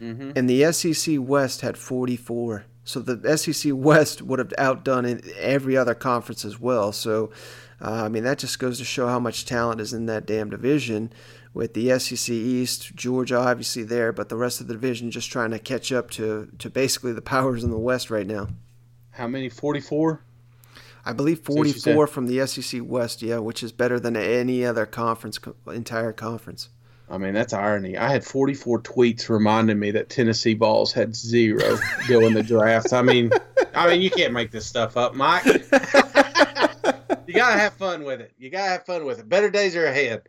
mm-hmm. 0.03 0.33
and 0.37 0.51
the 0.51 0.71
SEC 0.71 1.17
West 1.19 1.63
had 1.63 1.79
44. 1.79 2.67
So 2.89 3.01
the 3.01 3.37
SEC 3.37 3.73
West 3.75 4.23
would 4.23 4.39
have 4.39 4.55
outdone 4.57 5.21
every 5.37 5.77
other 5.77 5.95
conference 5.95 6.43
as 6.43 6.59
well. 6.59 6.91
So, 6.91 7.31
uh, 7.83 8.05
I 8.05 8.09
mean, 8.09 8.25
that 8.25 8.39
just 8.39 8.59
goes 8.59 8.79
to 8.79 8.85
show 8.87 9.09
how 9.09 9.21
much 9.21 9.45
talent 9.45 9.83
is 9.83 9.93
in 9.93 10.07
that 10.07 10.25
damn 10.25 10.49
division. 10.49 11.13
With 11.53 11.75
the 11.75 11.99
SEC 11.99 12.31
East, 12.33 12.95
Georgia 12.97 13.37
obviously 13.37 13.83
there, 13.83 14.11
but 14.11 14.31
the 14.31 14.39
rest 14.39 14.63
of 14.63 14.69
the 14.69 14.73
division 14.73 15.11
just 15.11 15.31
trying 15.31 15.51
to 15.51 15.59
catch 15.59 15.93
up 15.93 16.09
to, 16.13 16.49
to 16.59 16.71
basically 16.71 17.13
the 17.13 17.21
powers 17.21 17.63
in 17.63 17.71
the 17.71 17.79
West 17.79 18.09
right 18.09 18.27
now. 18.27 18.49
How 19.11 19.29
many? 19.29 19.51
44? 19.51 20.23
I 21.05 21.13
believe 21.13 21.41
44 21.41 22.07
from 22.07 22.27
the 22.27 22.47
SEC 22.47 22.81
West, 22.83 23.21
yeah, 23.21 23.37
which 23.37 23.63
is 23.63 23.71
better 23.71 24.01
than 24.01 24.17
any 24.17 24.65
other 24.65 24.87
conference, 24.87 25.39
entire 25.67 26.15
conference. 26.15 26.71
I 27.11 27.19
mean, 27.19 27.33
that's 27.33 27.53
irony. 27.53 27.97
I 27.97 28.11
had 28.11 28.25
44 28.25 28.83
tweets 28.83 29.29
reminding 29.29 29.79
me 29.79 29.91
that 29.93 30.11
Tennessee 30.11 30.55
Vols 30.55 30.93
had 30.93 31.17
zero 31.17 31.79
going 32.07 32.35
the 32.35 32.43
draft. 32.43 32.93
I 32.93 33.03
mean, 33.03 33.31
I 33.75 33.89
mean, 33.89 34.03
you 34.03 34.11
can't 34.11 34.33
make 34.33 34.51
this 34.51 34.67
stuff 34.67 34.97
up, 34.97 35.15
Mike. 35.15 35.45
you 37.27 37.35
gotta 37.35 37.59
have 37.59 37.75
fun 37.75 38.05
with 38.05 38.21
it. 38.21 38.33
You 38.39 38.51
gotta 38.51 38.71
have 38.71 38.85
fun 38.85 39.07
with 39.07 39.21
it. 39.21 39.29
Better 39.29 39.51
days 39.51 39.75
are 39.75 39.87
ahead. 39.87 40.29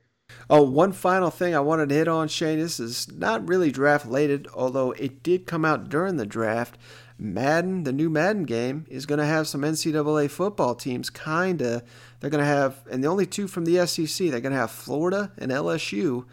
Oh, 0.49 0.63
one 0.63 0.93
final 0.93 1.29
thing 1.29 1.53
I 1.53 1.59
wanted 1.59 1.89
to 1.89 1.95
hit 1.95 2.07
on, 2.07 2.27
Shane. 2.27 2.59
This 2.59 2.79
is 2.79 3.11
not 3.11 3.47
really 3.47 3.71
draft 3.71 4.05
related, 4.05 4.47
although 4.53 4.91
it 4.93 5.21
did 5.21 5.45
come 5.45 5.65
out 5.65 5.89
during 5.89 6.17
the 6.17 6.25
draft. 6.25 6.77
Madden, 7.17 7.83
the 7.83 7.91
new 7.91 8.09
Madden 8.09 8.43
game, 8.43 8.85
is 8.89 9.05
going 9.05 9.19
to 9.19 9.25
have 9.25 9.47
some 9.47 9.61
NCAA 9.61 10.29
football 10.29 10.73
teams. 10.73 11.09
Kinda. 11.09 11.83
They're 12.19 12.29
going 12.29 12.43
to 12.43 12.49
have, 12.49 12.79
and 12.89 13.03
the 13.03 13.09
only 13.09 13.25
two 13.25 13.47
from 13.47 13.65
the 13.65 13.85
SEC. 13.85 14.29
They're 14.29 14.39
going 14.39 14.53
to 14.53 14.59
have 14.59 14.71
Florida 14.71 15.31
and 15.37 15.51
LSU 15.51 16.25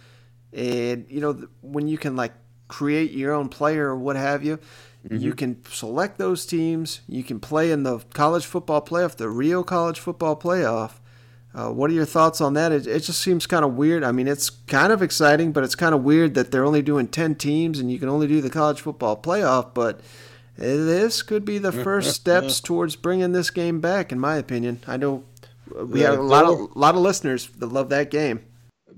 and 0.52 1.06
you 1.08 1.20
know 1.20 1.48
when 1.60 1.88
you 1.88 1.98
can 1.98 2.16
like 2.16 2.32
create 2.68 3.12
your 3.12 3.32
own 3.32 3.48
player 3.48 3.88
or 3.88 3.96
what 3.96 4.16
have 4.16 4.44
you 4.44 4.58
You 5.08 5.34
can 5.34 5.62
select 5.70 6.18
those 6.18 6.44
teams. 6.46 7.00
You 7.08 7.22
can 7.22 7.38
play 7.38 7.70
in 7.70 7.84
the 7.84 8.00
college 8.12 8.44
football 8.44 8.82
playoff, 8.82 9.16
the 9.16 9.28
Rio 9.28 9.62
College 9.62 10.00
Football 10.00 10.36
Playoff. 10.36 10.94
Uh, 11.54 11.70
what 11.70 11.90
are 11.90 11.94
your 11.94 12.04
thoughts 12.04 12.40
on 12.40 12.54
that? 12.54 12.72
It, 12.72 12.86
it 12.88 13.00
just 13.00 13.22
seems 13.22 13.46
kind 13.46 13.64
of 13.64 13.74
weird. 13.74 14.02
I 14.02 14.10
mean, 14.12 14.26
it's 14.26 14.50
kind 14.50 14.92
of 14.92 15.02
exciting, 15.02 15.52
but 15.52 15.62
it's 15.62 15.76
kind 15.76 15.94
of 15.94 16.02
weird 16.02 16.34
that 16.34 16.50
they're 16.50 16.64
only 16.64 16.82
doing 16.82 17.06
10 17.06 17.36
teams 17.36 17.78
and 17.78 17.90
you 17.90 17.98
can 17.98 18.08
only 18.08 18.26
do 18.26 18.40
the 18.40 18.50
college 18.50 18.80
football 18.80 19.16
playoff. 19.16 19.72
But 19.72 20.00
this 20.58 21.22
could 21.22 21.44
be 21.44 21.58
the 21.58 21.72
first 21.72 22.14
steps 22.20 22.60
towards 22.60 22.96
bringing 22.96 23.32
this 23.32 23.50
game 23.50 23.80
back, 23.80 24.10
in 24.10 24.18
my 24.18 24.36
opinion. 24.36 24.80
I 24.88 24.96
know 24.96 25.22
we 25.72 26.00
have 26.00 26.18
a 26.18 26.22
lot 26.22 26.44
of, 26.44 26.74
lot 26.76 26.94
of 26.94 27.00
listeners 27.00 27.46
that 27.46 27.68
love 27.68 27.90
that 27.90 28.10
game. 28.10 28.40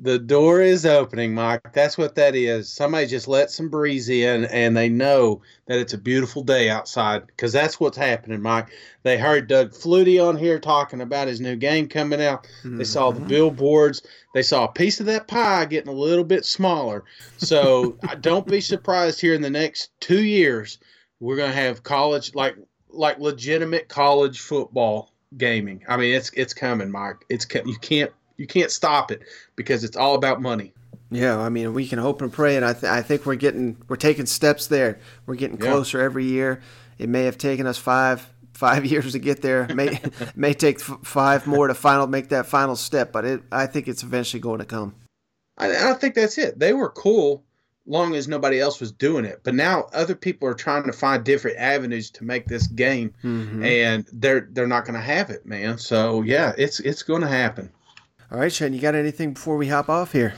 The 0.01 0.19
door 0.19 0.61
is 0.61 0.87
opening, 0.87 1.35
Mike. 1.35 1.73
That's 1.73 1.99
what 1.99 2.15
that 2.15 2.37
is. 2.37 2.73
Somebody 2.73 3.07
just 3.07 3.27
let 3.27 3.51
some 3.51 3.69
breeze 3.69 4.09
in, 4.09 4.45
and 4.45 4.77
they 4.77 4.89
know 4.89 5.43
that 5.67 5.79
it's 5.79 5.93
a 5.93 5.99
beautiful 5.99 6.43
day 6.45 6.71
outside 6.71 7.27
because 7.27 7.53
that's 7.53 7.81
what's 7.81 7.97
happening, 7.97 8.41
Mike. 8.41 8.69
They 9.03 9.19
heard 9.19 9.49
Doug 9.49 9.73
Flutie 9.73 10.25
on 10.25 10.37
here 10.37 10.61
talking 10.61 11.01
about 11.01 11.27
his 11.27 11.41
new 11.41 11.57
game 11.57 11.89
coming 11.89 12.23
out. 12.23 12.47
They 12.65 12.85
saw 12.85 13.11
the 13.11 13.19
mm-hmm. 13.19 13.29
billboards. 13.29 14.03
They 14.35 14.43
saw 14.43 14.65
a 14.65 14.73
piece 14.73 15.01
of 15.01 15.07
that 15.07 15.27
pie 15.27 15.65
getting 15.65 15.93
a 15.93 15.97
little 15.97 16.25
bit 16.25 16.45
smaller. 16.45 17.05
So 17.39 17.99
I- 18.09 18.15
don't 18.15 18.47
be 18.47 18.61
surprised 18.61 19.21
here 19.21 19.35
in 19.35 19.43
the 19.43 19.51
next 19.51 19.91
two 20.01 20.23
years 20.23 20.79
we're 21.21 21.37
going 21.37 21.51
to 21.51 21.57
have 21.57 21.83
college 21.83 22.35
like 22.35 22.57
like 22.91 23.19
legitimate 23.19 23.89
college 23.89 24.41
football 24.41 25.13
gaming. 25.37 25.85
I 25.89 25.97
mean, 25.97 26.15
it's 26.15 26.31
it's 26.35 26.55
coming, 26.55 26.91
Mike. 26.91 27.25
It's 27.29 27.47
you 27.67 27.77
can't 27.81 28.13
you 28.39 28.47
can't 28.47 28.71
stop 28.71 29.11
it 29.11 29.23
because 29.57 29.85
it's 29.85 29.97
all 29.97 30.15
about 30.15 30.41
money. 30.41 30.73
Yeah, 31.11 31.39
I 31.39 31.49
mean, 31.49 31.73
we 31.75 31.87
can 31.89 31.99
hope 31.99 32.23
and 32.23 32.33
pray, 32.33 32.57
and 32.57 32.65
I, 32.65 32.73
th- 32.73 32.85
I 32.85 33.03
think 33.03 33.27
we're 33.27 33.35
getting 33.35 33.77
we're 33.89 33.97
taking 33.97 34.27
steps 34.27 34.67
there. 34.69 34.99
We're 35.27 35.37
getting 35.37 35.59
Yeah. 35.59 35.71
closer 35.71 36.01
every 36.01 36.25
year. 36.25 36.61
It 36.99 37.09
may 37.09 37.25
have 37.25 37.39
taken 37.39 37.67
us 37.67 37.79
five 37.79 38.27
five 38.55 38.85
years 38.93 39.13
to 39.13 39.19
get 39.19 39.43
there. 39.43 39.67
May 39.75 40.01
may 40.37 40.55
take 40.55 40.81
f- 40.81 40.99
five 41.05 41.47
more 41.47 41.67
to 41.69 41.75
final 41.75 42.07
make 42.07 42.29
that 42.31 42.47
final 42.47 42.77
step, 42.77 43.13
but 43.13 43.25
it 43.25 43.43
I 43.53 43.67
think 43.67 43.89
it's 43.89 44.03
eventually 44.03 44.41
going 44.41 44.59
to 44.61 44.65
come. 44.67 44.95
I, 45.57 45.91
I 45.91 45.95
think 45.95 46.15
that's 46.15 46.39
it. 46.39 46.59
They 46.59 46.73
were 46.73 46.91
cool 46.91 47.43
long 47.87 48.15
as 48.15 48.29
nobody 48.29 48.61
else 48.61 48.79
was 48.81 48.93
doing 48.93 49.25
it. 49.25 49.41
But 49.45 49.55
now 49.55 49.87
other 49.95 50.15
people 50.15 50.47
are 50.47 50.53
trying 50.55 50.85
to 50.85 50.93
find 50.93 51.25
different 51.25 51.57
avenues 51.57 52.11
to 52.11 52.23
make 52.25 52.45
this 52.47 52.67
game, 52.67 53.15
Mhm. 53.25 53.65
and 53.65 54.07
they're 54.13 54.47
they're 54.53 54.67
not 54.67 54.85
going 54.85 54.95
to 54.95 55.01
have 55.01 55.31
it, 55.31 55.47
man. 55.47 55.79
So 55.79 56.21
yeah, 56.21 56.53
it's 56.59 56.81
it's 56.81 57.03
going 57.03 57.23
to 57.23 57.29
happen. 57.29 57.71
All 58.31 58.39
right, 58.39 58.53
Shane, 58.53 58.75
you 58.75 58.81
got 58.81 58.95
anything 58.95 59.33
before 59.33 59.57
we 59.57 59.69
hop 59.69 59.89
off 59.89 60.13
here? 60.13 60.35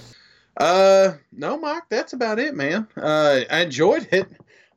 Uh, 0.56 1.14
no, 1.32 1.58
Mike, 1.58 1.82
that's 1.88 2.12
about 2.12 2.38
it, 2.38 2.54
man. 2.54 2.86
Uh, 2.96 3.40
I 3.50 3.62
enjoyed 3.62 4.06
it. 4.12 4.28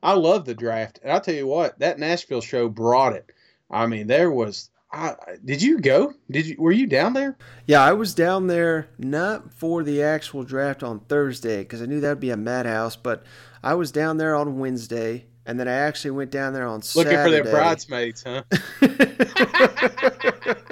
I 0.02 0.14
love 0.14 0.44
the 0.44 0.54
draft, 0.54 0.98
and 1.02 1.12
I'll 1.12 1.20
tell 1.20 1.34
you 1.34 1.46
what, 1.46 1.78
that 1.78 2.00
Nashville 2.00 2.40
show 2.40 2.68
brought 2.68 3.12
it. 3.12 3.30
I 3.70 3.86
mean, 3.86 4.08
there 4.08 4.32
was. 4.32 4.70
I, 4.92 5.14
did 5.44 5.62
you 5.62 5.78
go? 5.78 6.12
Did 6.28 6.46
you? 6.46 6.56
Were 6.58 6.72
you 6.72 6.88
down 6.88 7.12
there? 7.12 7.36
Yeah, 7.66 7.82
I 7.82 7.92
was 7.92 8.14
down 8.14 8.48
there 8.48 8.88
not 8.98 9.52
for 9.52 9.84
the 9.84 10.02
actual 10.02 10.42
draft 10.42 10.82
on 10.82 11.00
Thursday 11.00 11.58
because 11.58 11.82
I 11.82 11.86
knew 11.86 12.00
that'd 12.00 12.18
be 12.20 12.30
a 12.30 12.36
madhouse, 12.36 12.96
but 12.96 13.24
I 13.62 13.74
was 13.74 13.92
down 13.92 14.18
there 14.18 14.34
on 14.34 14.58
Wednesday, 14.58 15.26
and 15.46 15.60
then 15.60 15.68
I 15.68 15.72
actually 15.72 16.12
went 16.12 16.30
down 16.30 16.52
there 16.52 16.66
on 16.66 16.82
Saturday. 16.82 17.16
Looking 17.16 17.24
for 17.24 17.30
their 17.30 17.52
bridesmaids, 17.52 18.24
huh? 18.24 18.42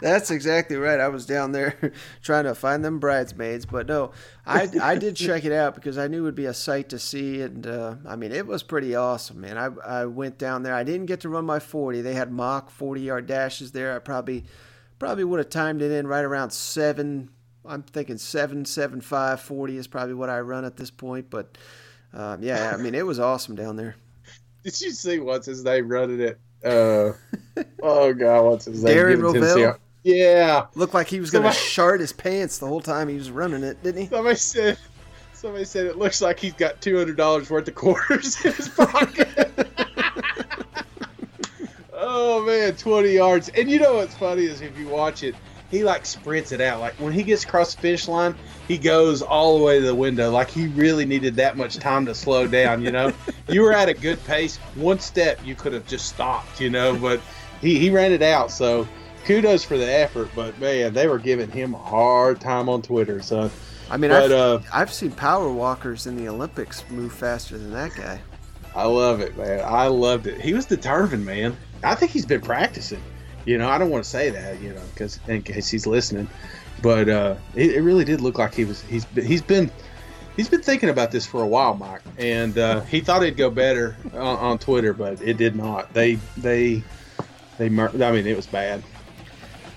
That's 0.00 0.30
exactly 0.30 0.76
right. 0.76 1.00
I 1.00 1.08
was 1.08 1.26
down 1.26 1.52
there 1.52 1.92
trying 2.22 2.44
to 2.44 2.54
find 2.54 2.84
them 2.84 3.00
bridesmaids, 3.00 3.66
but 3.66 3.88
no, 3.88 4.12
I, 4.46 4.68
I 4.80 4.96
did 4.96 5.16
check 5.16 5.44
it 5.44 5.52
out 5.52 5.74
because 5.74 5.98
I 5.98 6.06
knew 6.06 6.18
it 6.18 6.22
would 6.22 6.34
be 6.34 6.46
a 6.46 6.54
sight 6.54 6.88
to 6.90 6.98
see, 6.98 7.40
and 7.40 7.66
uh, 7.66 7.96
I 8.06 8.16
mean 8.16 8.32
it 8.32 8.46
was 8.46 8.62
pretty 8.62 8.94
awesome, 8.94 9.40
man. 9.40 9.58
I 9.58 9.66
I 9.84 10.04
went 10.06 10.38
down 10.38 10.62
there. 10.62 10.74
I 10.74 10.84
didn't 10.84 11.06
get 11.06 11.20
to 11.20 11.28
run 11.28 11.44
my 11.44 11.58
forty. 11.58 12.02
They 12.02 12.14
had 12.14 12.30
mock 12.30 12.70
forty 12.70 13.02
yard 13.02 13.26
dashes 13.26 13.72
there. 13.72 13.94
I 13.94 13.98
probably 13.98 14.44
probably 14.98 15.24
would 15.24 15.38
have 15.38 15.50
timed 15.50 15.82
it 15.82 15.90
in 15.90 16.06
right 16.06 16.24
around 16.24 16.50
seven. 16.50 17.30
I'm 17.64 17.82
thinking 17.82 18.18
seven 18.18 18.64
seven 18.64 19.00
five 19.00 19.40
forty 19.40 19.76
is 19.76 19.86
probably 19.86 20.14
what 20.14 20.30
I 20.30 20.40
run 20.40 20.64
at 20.64 20.76
this 20.76 20.90
point, 20.90 21.30
but 21.30 21.58
um, 22.12 22.42
yeah, 22.42 22.72
I 22.72 22.76
mean 22.76 22.94
it 22.94 23.06
was 23.06 23.18
awesome 23.18 23.56
down 23.56 23.76
there. 23.76 23.96
Did 24.62 24.80
you 24.80 24.90
see 24.90 25.18
what's 25.18 25.46
his 25.46 25.64
name 25.64 25.88
running 25.88 26.20
it? 26.20 26.38
Uh, 26.64 27.12
oh 27.82 28.12
god, 28.12 28.44
what's 28.44 28.64
his 28.66 28.84
name? 28.84 28.94
Darren 28.94 29.32
Giving 29.32 29.48
Rovell? 29.48 29.78
Yeah, 30.02 30.66
Looked 30.74 30.94
like 30.94 31.08
he 31.08 31.20
was 31.20 31.30
going 31.30 31.44
to 31.44 31.52
shart 31.52 32.00
his 32.00 32.12
pants 32.12 32.58
the 32.58 32.66
whole 32.66 32.80
time 32.80 33.08
he 33.08 33.16
was 33.16 33.30
running 33.30 33.62
it, 33.62 33.82
didn't 33.82 34.02
he? 34.02 34.08
Somebody 34.08 34.36
said, 34.36 34.78
somebody 35.34 35.64
said 35.64 35.86
it 35.86 35.98
looks 35.98 36.22
like 36.22 36.38
he's 36.38 36.54
got 36.54 36.80
two 36.80 36.96
hundred 36.96 37.16
dollars 37.16 37.50
worth 37.50 37.68
of 37.68 37.74
quarters 37.74 38.42
in 38.44 38.52
his 38.52 38.68
pocket. 38.68 39.28
oh 41.92 42.44
man, 42.46 42.76
twenty 42.76 43.10
yards. 43.10 43.50
And 43.50 43.70
you 43.70 43.78
know 43.78 43.94
what's 43.94 44.14
funny 44.14 44.44
is 44.44 44.62
if 44.62 44.76
you 44.78 44.88
watch 44.88 45.22
it, 45.22 45.34
he 45.70 45.84
like 45.84 46.04
sprints 46.04 46.52
it 46.52 46.60
out. 46.60 46.80
Like 46.80 46.94
when 46.94 47.12
he 47.12 47.22
gets 47.22 47.44
across 47.44 47.74
the 47.74 47.80
finish 47.80 48.08
line, 48.08 48.34
he 48.66 48.76
goes 48.76 49.22
all 49.22 49.58
the 49.58 49.64
way 49.64 49.78
to 49.78 49.86
the 49.86 49.94
window. 49.94 50.30
Like 50.30 50.50
he 50.50 50.66
really 50.68 51.04
needed 51.04 51.36
that 51.36 51.56
much 51.56 51.76
time 51.76 52.06
to 52.06 52.14
slow 52.14 52.46
down. 52.46 52.82
You 52.82 52.90
know, 52.90 53.12
you 53.48 53.62
were 53.62 53.72
at 53.72 53.88
a 53.88 53.94
good 53.94 54.22
pace. 54.24 54.56
One 54.74 54.98
step, 54.98 55.38
you 55.44 55.54
could 55.54 55.72
have 55.72 55.86
just 55.86 56.06
stopped. 56.06 56.60
You 56.60 56.70
know, 56.70 56.96
but 56.96 57.20
he 57.60 57.78
he 57.78 57.90
ran 57.90 58.12
it 58.12 58.22
out. 58.22 58.50
So 58.50 58.86
kudos 59.24 59.64
for 59.64 59.78
the 59.78 59.90
effort. 59.90 60.28
But 60.34 60.58
man, 60.58 60.92
they 60.92 61.06
were 61.06 61.18
giving 61.18 61.50
him 61.50 61.74
a 61.74 61.78
hard 61.78 62.40
time 62.40 62.68
on 62.68 62.82
Twitter. 62.82 63.22
So. 63.22 63.50
I 63.92 63.96
mean, 63.96 64.12
But, 64.12 64.26
I've, 64.26 64.30
uh, 64.30 64.60
I've 64.72 64.92
seen 64.92 65.10
power 65.10 65.50
walkers 65.50 66.06
in 66.06 66.16
the 66.16 66.28
Olympics 66.28 66.88
move 66.90 67.12
faster 67.12 67.58
than 67.58 67.72
that 67.72 67.92
guy. 67.96 68.20
I 68.72 68.84
love 68.84 69.20
it, 69.20 69.36
man. 69.36 69.62
I 69.64 69.88
loved 69.88 70.28
it. 70.28 70.40
He 70.40 70.54
was 70.54 70.64
determined, 70.64 71.26
man. 71.26 71.56
I 71.82 71.96
think 71.96 72.12
he's 72.12 72.24
been 72.24 72.40
practicing. 72.40 73.02
You 73.44 73.58
know, 73.58 73.68
I 73.68 73.78
don't 73.78 73.90
want 73.90 74.04
to 74.04 74.10
say 74.10 74.30
that, 74.30 74.60
you 74.60 74.72
know, 74.72 74.82
because 74.92 75.18
in 75.26 75.42
case 75.42 75.68
he's 75.68 75.86
listening, 75.86 76.28
but 76.82 77.08
uh, 77.08 77.36
it, 77.54 77.76
it 77.76 77.80
really 77.82 78.04
did 78.04 78.20
look 78.20 78.38
like 78.38 78.54
he 78.54 78.64
was. 78.64 78.82
He's 78.82 79.04
been, 79.06 79.24
he's 79.24 79.42
been 79.42 79.70
he's 80.36 80.48
been 80.48 80.62
thinking 80.62 80.88
about 80.88 81.10
this 81.10 81.26
for 81.26 81.42
a 81.42 81.46
while, 81.46 81.74
Mike, 81.74 82.02
and 82.18 82.56
uh, 82.58 82.80
he 82.82 83.00
thought 83.00 83.22
it'd 83.22 83.36
go 83.36 83.50
better 83.50 83.96
on, 84.12 84.36
on 84.36 84.58
Twitter, 84.58 84.92
but 84.92 85.20
it 85.22 85.36
did 85.36 85.56
not. 85.56 85.92
They 85.94 86.16
they 86.36 86.82
they. 87.58 87.68
Mur- 87.68 87.92
I 88.02 88.12
mean, 88.12 88.26
it 88.26 88.36
was 88.36 88.46
bad. 88.46 88.82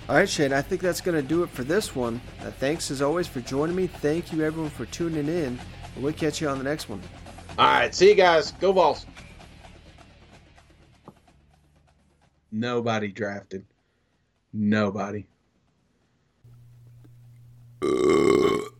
All 0.09 0.15
right, 0.15 0.27
Shane, 0.27 0.51
I 0.51 0.61
think 0.61 0.81
that's 0.81 0.99
going 0.99 1.15
to 1.15 1.25
do 1.25 1.43
it 1.43 1.49
for 1.49 1.63
this 1.63 1.95
one. 1.95 2.19
Uh, 2.41 2.51
thanks 2.51 2.91
as 2.91 3.01
always 3.01 3.25
for 3.25 3.39
joining 3.39 3.75
me. 3.75 3.87
Thank 3.87 4.33
you, 4.33 4.43
everyone, 4.43 4.69
for 4.69 4.85
tuning 4.87 5.29
in. 5.29 5.57
We'll 5.95 6.11
catch 6.11 6.41
you 6.41 6.49
on 6.49 6.57
the 6.57 6.63
next 6.65 6.89
one. 6.89 7.01
All 7.57 7.65
right, 7.65 7.95
see 7.95 8.09
you 8.09 8.15
guys. 8.15 8.51
Go 8.53 8.73
Vols. 8.73 9.05
Nobody 12.55 13.11
drafted. 13.11 13.65
Nobody. 14.53 15.25
Uh. 17.81 18.72